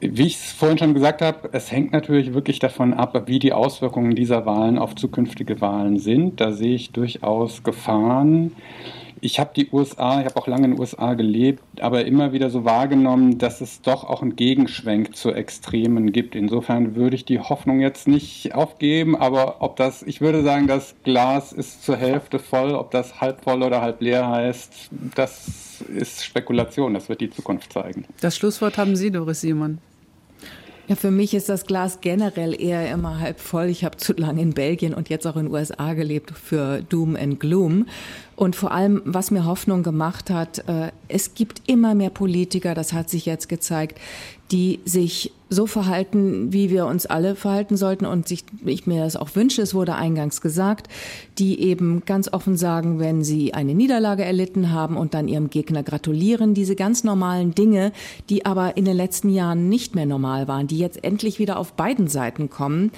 Wie 0.00 0.26
ich 0.26 0.36
es 0.36 0.52
vorhin 0.52 0.78
schon 0.78 0.94
gesagt 0.94 1.22
habe, 1.22 1.50
es 1.52 1.70
hängt 1.70 1.92
natürlich 1.92 2.32
wirklich 2.32 2.58
davon 2.58 2.94
ab, 2.94 3.24
wie 3.26 3.38
die 3.38 3.52
Auswirkungen 3.52 4.14
dieser 4.14 4.46
Wahlen 4.46 4.78
auf 4.78 4.94
zukünftige 4.94 5.60
Wahlen 5.60 5.98
sind. 5.98 6.40
Da 6.40 6.52
sehe 6.52 6.74
ich 6.74 6.92
durchaus 6.92 7.62
Gefahren 7.62 8.52
ich 9.22 9.38
habe 9.38 9.52
die 9.54 9.70
USA, 9.70 10.20
ich 10.20 10.26
habe 10.26 10.36
auch 10.36 10.48
lange 10.48 10.64
in 10.64 10.72
den 10.72 10.80
USA 10.80 11.14
gelebt, 11.14 11.62
aber 11.80 12.04
immer 12.04 12.32
wieder 12.32 12.50
so 12.50 12.64
wahrgenommen, 12.64 13.38
dass 13.38 13.60
es 13.60 13.80
doch 13.80 14.02
auch 14.02 14.20
einen 14.20 14.34
Gegenschwenk 14.34 15.14
zu 15.14 15.32
Extremen 15.32 16.10
gibt. 16.10 16.34
Insofern 16.34 16.96
würde 16.96 17.14
ich 17.14 17.24
die 17.24 17.38
Hoffnung 17.38 17.80
jetzt 17.80 18.08
nicht 18.08 18.52
aufgeben, 18.54 19.16
aber 19.16 19.62
ob 19.62 19.76
das, 19.76 20.02
ich 20.02 20.20
würde 20.20 20.42
sagen, 20.42 20.66
das 20.66 20.96
Glas 21.04 21.52
ist 21.52 21.84
zur 21.84 21.96
Hälfte 21.96 22.40
voll, 22.40 22.74
ob 22.74 22.90
das 22.90 23.20
halb 23.20 23.44
voll 23.44 23.62
oder 23.62 23.80
halb 23.80 24.00
leer 24.00 24.28
heißt, 24.28 24.90
das 25.14 25.82
ist 25.82 26.24
Spekulation, 26.24 26.92
das 26.92 27.08
wird 27.08 27.20
die 27.20 27.30
Zukunft 27.30 27.72
zeigen. 27.72 28.04
Das 28.20 28.36
Schlusswort 28.36 28.76
haben 28.76 28.96
Sie, 28.96 29.12
Doris 29.12 29.40
Simon. 29.40 29.78
Ja, 30.92 30.96
für 30.96 31.10
mich 31.10 31.32
ist 31.32 31.48
das 31.48 31.64
Glas 31.64 32.02
generell 32.02 32.54
eher 32.60 32.92
immer 32.92 33.18
halb 33.18 33.40
voll. 33.40 33.68
Ich 33.70 33.82
habe 33.82 33.96
zu 33.96 34.12
lange 34.12 34.42
in 34.42 34.52
Belgien 34.52 34.92
und 34.92 35.08
jetzt 35.08 35.26
auch 35.26 35.36
in 35.36 35.46
den 35.46 35.54
USA 35.54 35.94
gelebt 35.94 36.32
für 36.32 36.82
Doom 36.82 37.16
and 37.16 37.40
Gloom. 37.40 37.86
Und 38.36 38.56
vor 38.56 38.72
allem, 38.72 39.00
was 39.06 39.30
mir 39.30 39.46
Hoffnung 39.46 39.82
gemacht 39.82 40.28
hat, 40.28 40.68
äh, 40.68 40.92
es 41.08 41.34
gibt 41.34 41.62
immer 41.66 41.94
mehr 41.94 42.10
Politiker, 42.10 42.74
das 42.74 42.92
hat 42.92 43.08
sich 43.08 43.24
jetzt 43.24 43.48
gezeigt, 43.48 43.98
die 44.50 44.80
sich 44.84 45.32
so 45.52 45.66
verhalten, 45.66 46.52
wie 46.52 46.70
wir 46.70 46.86
uns 46.86 47.06
alle 47.06 47.34
verhalten 47.34 47.76
sollten 47.76 48.06
und 48.06 48.26
sich, 48.26 48.44
ich 48.64 48.86
mir 48.86 49.04
das 49.04 49.16
auch 49.16 49.34
wünsche, 49.34 49.62
es 49.62 49.74
wurde 49.74 49.94
eingangs 49.94 50.40
gesagt, 50.40 50.88
die 51.38 51.60
eben 51.60 52.04
ganz 52.04 52.32
offen 52.32 52.56
sagen, 52.56 52.98
wenn 52.98 53.22
sie 53.22 53.54
eine 53.54 53.74
Niederlage 53.74 54.24
erlitten 54.24 54.72
haben 54.72 54.96
und 54.96 55.14
dann 55.14 55.28
ihrem 55.28 55.50
Gegner 55.50 55.82
gratulieren, 55.82 56.54
diese 56.54 56.76
ganz 56.76 57.04
normalen 57.04 57.54
Dinge, 57.54 57.92
die 58.28 58.46
aber 58.46 58.76
in 58.76 58.84
den 58.84 58.96
letzten 58.96 59.28
Jahren 59.28 59.68
nicht 59.68 59.94
mehr 59.94 60.06
normal 60.06 60.48
waren, 60.48 60.66
die 60.66 60.78
jetzt 60.78 61.04
endlich 61.04 61.38
wieder 61.38 61.58
auf 61.58 61.74
beiden 61.74 62.08
Seiten 62.08 62.50
kommen. 62.50 62.90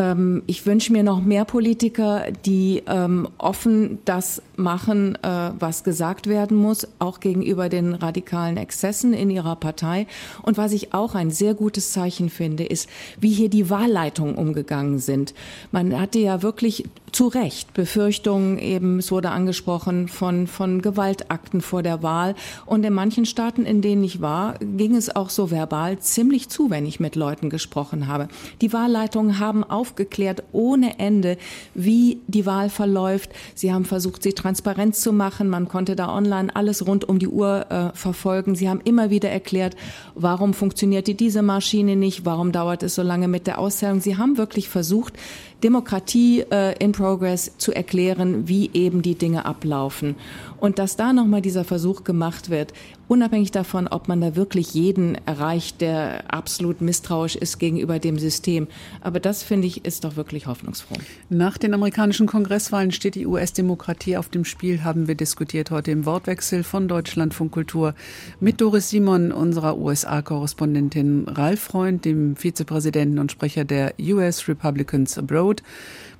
Ähm, 0.00 0.42
ich 0.46 0.64
wünsche 0.64 0.92
mir 0.92 1.02
noch 1.02 1.20
mehr 1.20 1.44
Politiker, 1.44 2.24
die 2.46 2.82
ähm, 2.86 3.28
offen 3.36 3.98
das 4.06 4.42
machen, 4.56 5.16
äh, 5.22 5.50
was 5.58 5.84
gesagt 5.84 6.26
werden 6.26 6.56
muss, 6.56 6.88
auch 6.98 7.20
gegenüber 7.20 7.68
den 7.68 7.94
radikalen 7.94 8.56
Exzessen 8.56 9.12
in 9.12 9.28
ihrer 9.28 9.56
Partei. 9.56 10.06
Und 10.42 10.56
was 10.56 10.72
ich 10.72 10.94
auch 10.94 11.14
ein 11.14 11.30
sehr 11.30 11.52
gutes 11.52 11.92
Zeichen 11.92 12.30
finde, 12.30 12.64
ist, 12.64 12.88
wie 13.20 13.30
hier 13.30 13.50
die 13.50 13.68
Wahlleitungen 13.68 14.36
umgegangen 14.36 14.98
sind. 15.00 15.34
Man 15.70 16.00
hatte 16.00 16.18
ja 16.18 16.42
wirklich 16.42 16.84
zu 17.12 17.26
Recht 17.26 17.74
Befürchtungen 17.74 18.58
eben, 18.58 18.98
es 18.98 19.10
wurde 19.10 19.30
angesprochen, 19.30 20.08
von, 20.08 20.46
von 20.46 20.80
Gewaltakten 20.80 21.60
vor 21.60 21.82
der 21.82 22.02
Wahl. 22.02 22.34
Und 22.66 22.84
in 22.84 22.92
manchen 22.92 23.26
Staaten, 23.26 23.66
in 23.66 23.82
denen 23.82 24.04
ich 24.04 24.20
war, 24.20 24.54
ging 24.60 24.94
es 24.94 25.14
auch 25.14 25.28
so 25.28 25.50
verbal 25.50 25.98
ziemlich 25.98 26.48
zu, 26.48 26.70
wenn 26.70 26.86
ich 26.86 27.00
mit 27.00 27.16
Leuten 27.16 27.50
gesprochen 27.50 28.06
habe. 28.06 28.28
Die 28.60 28.72
Wahlleitungen 28.72 29.38
haben 29.38 29.64
auf 29.64 29.89
aufgeklärt 29.90 30.44
ohne 30.52 30.98
Ende, 30.98 31.36
wie 31.74 32.20
die 32.28 32.46
Wahl 32.46 32.70
verläuft. 32.70 33.30
Sie 33.54 33.72
haben 33.72 33.84
versucht, 33.84 34.22
sie 34.22 34.32
transparent 34.32 34.94
zu 34.94 35.12
machen. 35.12 35.48
Man 35.48 35.68
konnte 35.68 35.96
da 35.96 36.14
online 36.14 36.54
alles 36.54 36.86
rund 36.86 37.08
um 37.08 37.18
die 37.18 37.28
Uhr 37.28 37.66
äh, 37.70 37.96
verfolgen. 37.96 38.54
Sie 38.54 38.68
haben 38.68 38.80
immer 38.84 39.10
wieder 39.10 39.30
erklärt, 39.30 39.74
warum 40.14 40.54
funktioniert 40.54 41.08
diese 41.20 41.42
Maschine 41.42 41.96
nicht, 41.96 42.24
warum 42.24 42.52
dauert 42.52 42.82
es 42.82 42.94
so 42.94 43.02
lange 43.02 43.26
mit 43.26 43.46
der 43.46 43.58
Auszählung. 43.58 44.00
Sie 44.00 44.16
haben 44.16 44.38
wirklich 44.38 44.68
versucht, 44.68 45.14
Demokratie 45.62 46.44
äh, 46.50 46.76
in 46.78 46.92
Progress 46.92 47.52
zu 47.58 47.72
erklären, 47.72 48.48
wie 48.48 48.70
eben 48.72 49.02
die 49.02 49.14
Dinge 49.14 49.44
ablaufen. 49.44 50.16
Und 50.58 50.78
dass 50.78 50.96
da 50.96 51.12
nochmal 51.12 51.40
dieser 51.40 51.64
Versuch 51.64 52.04
gemacht 52.04 52.50
wird, 52.50 52.72
unabhängig 53.10 53.50
davon, 53.50 53.88
ob 53.88 54.06
man 54.06 54.20
da 54.20 54.36
wirklich 54.36 54.72
jeden 54.72 55.16
erreicht, 55.26 55.80
der 55.80 56.32
absolut 56.32 56.80
misstrauisch 56.80 57.34
ist 57.34 57.58
gegenüber 57.58 57.98
dem 57.98 58.18
System. 58.18 58.68
Aber 59.00 59.18
das, 59.18 59.42
finde 59.42 59.66
ich, 59.66 59.84
ist 59.84 60.04
doch 60.04 60.14
wirklich 60.14 60.46
hoffnungsfroh. 60.46 60.94
Nach 61.28 61.58
den 61.58 61.74
amerikanischen 61.74 62.28
Kongresswahlen 62.28 62.92
steht 62.92 63.16
die 63.16 63.26
US-Demokratie 63.26 64.16
auf 64.16 64.28
dem 64.28 64.44
Spiel, 64.44 64.84
haben 64.84 65.08
wir 65.08 65.16
diskutiert 65.16 65.72
heute 65.72 65.90
im 65.90 66.06
Wortwechsel 66.06 66.62
von 66.62 66.86
Deutschlandfunk 66.86 67.50
Kultur 67.50 67.94
mit 68.38 68.60
Doris 68.60 68.90
Simon, 68.90 69.32
unserer 69.32 69.76
USA-Korrespondentin 69.76 71.26
Ralf 71.26 71.60
Freund, 71.60 72.04
dem 72.04 72.36
Vizepräsidenten 72.36 73.18
und 73.18 73.32
Sprecher 73.32 73.64
der 73.64 73.94
US 73.98 74.46
Republicans 74.46 75.18
Abroad, 75.18 75.49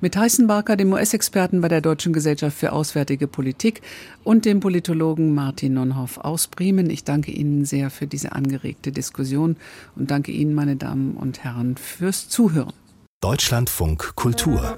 mit 0.00 0.14
Tyson 0.14 0.46
Barker, 0.46 0.76
dem 0.76 0.92
US-Experten 0.92 1.60
bei 1.60 1.68
der 1.68 1.80
Deutschen 1.80 2.12
Gesellschaft 2.12 2.56
für 2.56 2.72
Auswärtige 2.72 3.26
Politik 3.26 3.82
und 4.24 4.44
dem 4.44 4.60
Politologen 4.60 5.34
Martin 5.34 5.74
Nonhoff 5.74 6.18
aus 6.18 6.48
Bremen. 6.48 6.90
Ich 6.90 7.04
danke 7.04 7.30
Ihnen 7.30 7.64
sehr 7.64 7.90
für 7.90 8.06
diese 8.06 8.32
angeregte 8.32 8.92
Diskussion 8.92 9.56
und 9.96 10.10
danke 10.10 10.32
Ihnen, 10.32 10.54
meine 10.54 10.76
Damen 10.76 11.16
und 11.16 11.44
Herren, 11.44 11.76
fürs 11.76 12.28
Zuhören. 12.28 12.72
Deutschlandfunk 13.20 14.16
Kultur 14.16 14.76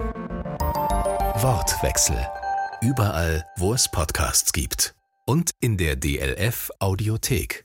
Wortwechsel. 1.43 2.17
Überall, 2.83 3.45
wo 3.57 3.75
es 3.75 3.91
Podcasts 3.91 4.53
gibt. 4.53 4.95
Und 5.27 5.53
in 5.61 5.77
der 5.77 5.97
DLF 5.97 6.71
Audiothek. 6.79 7.65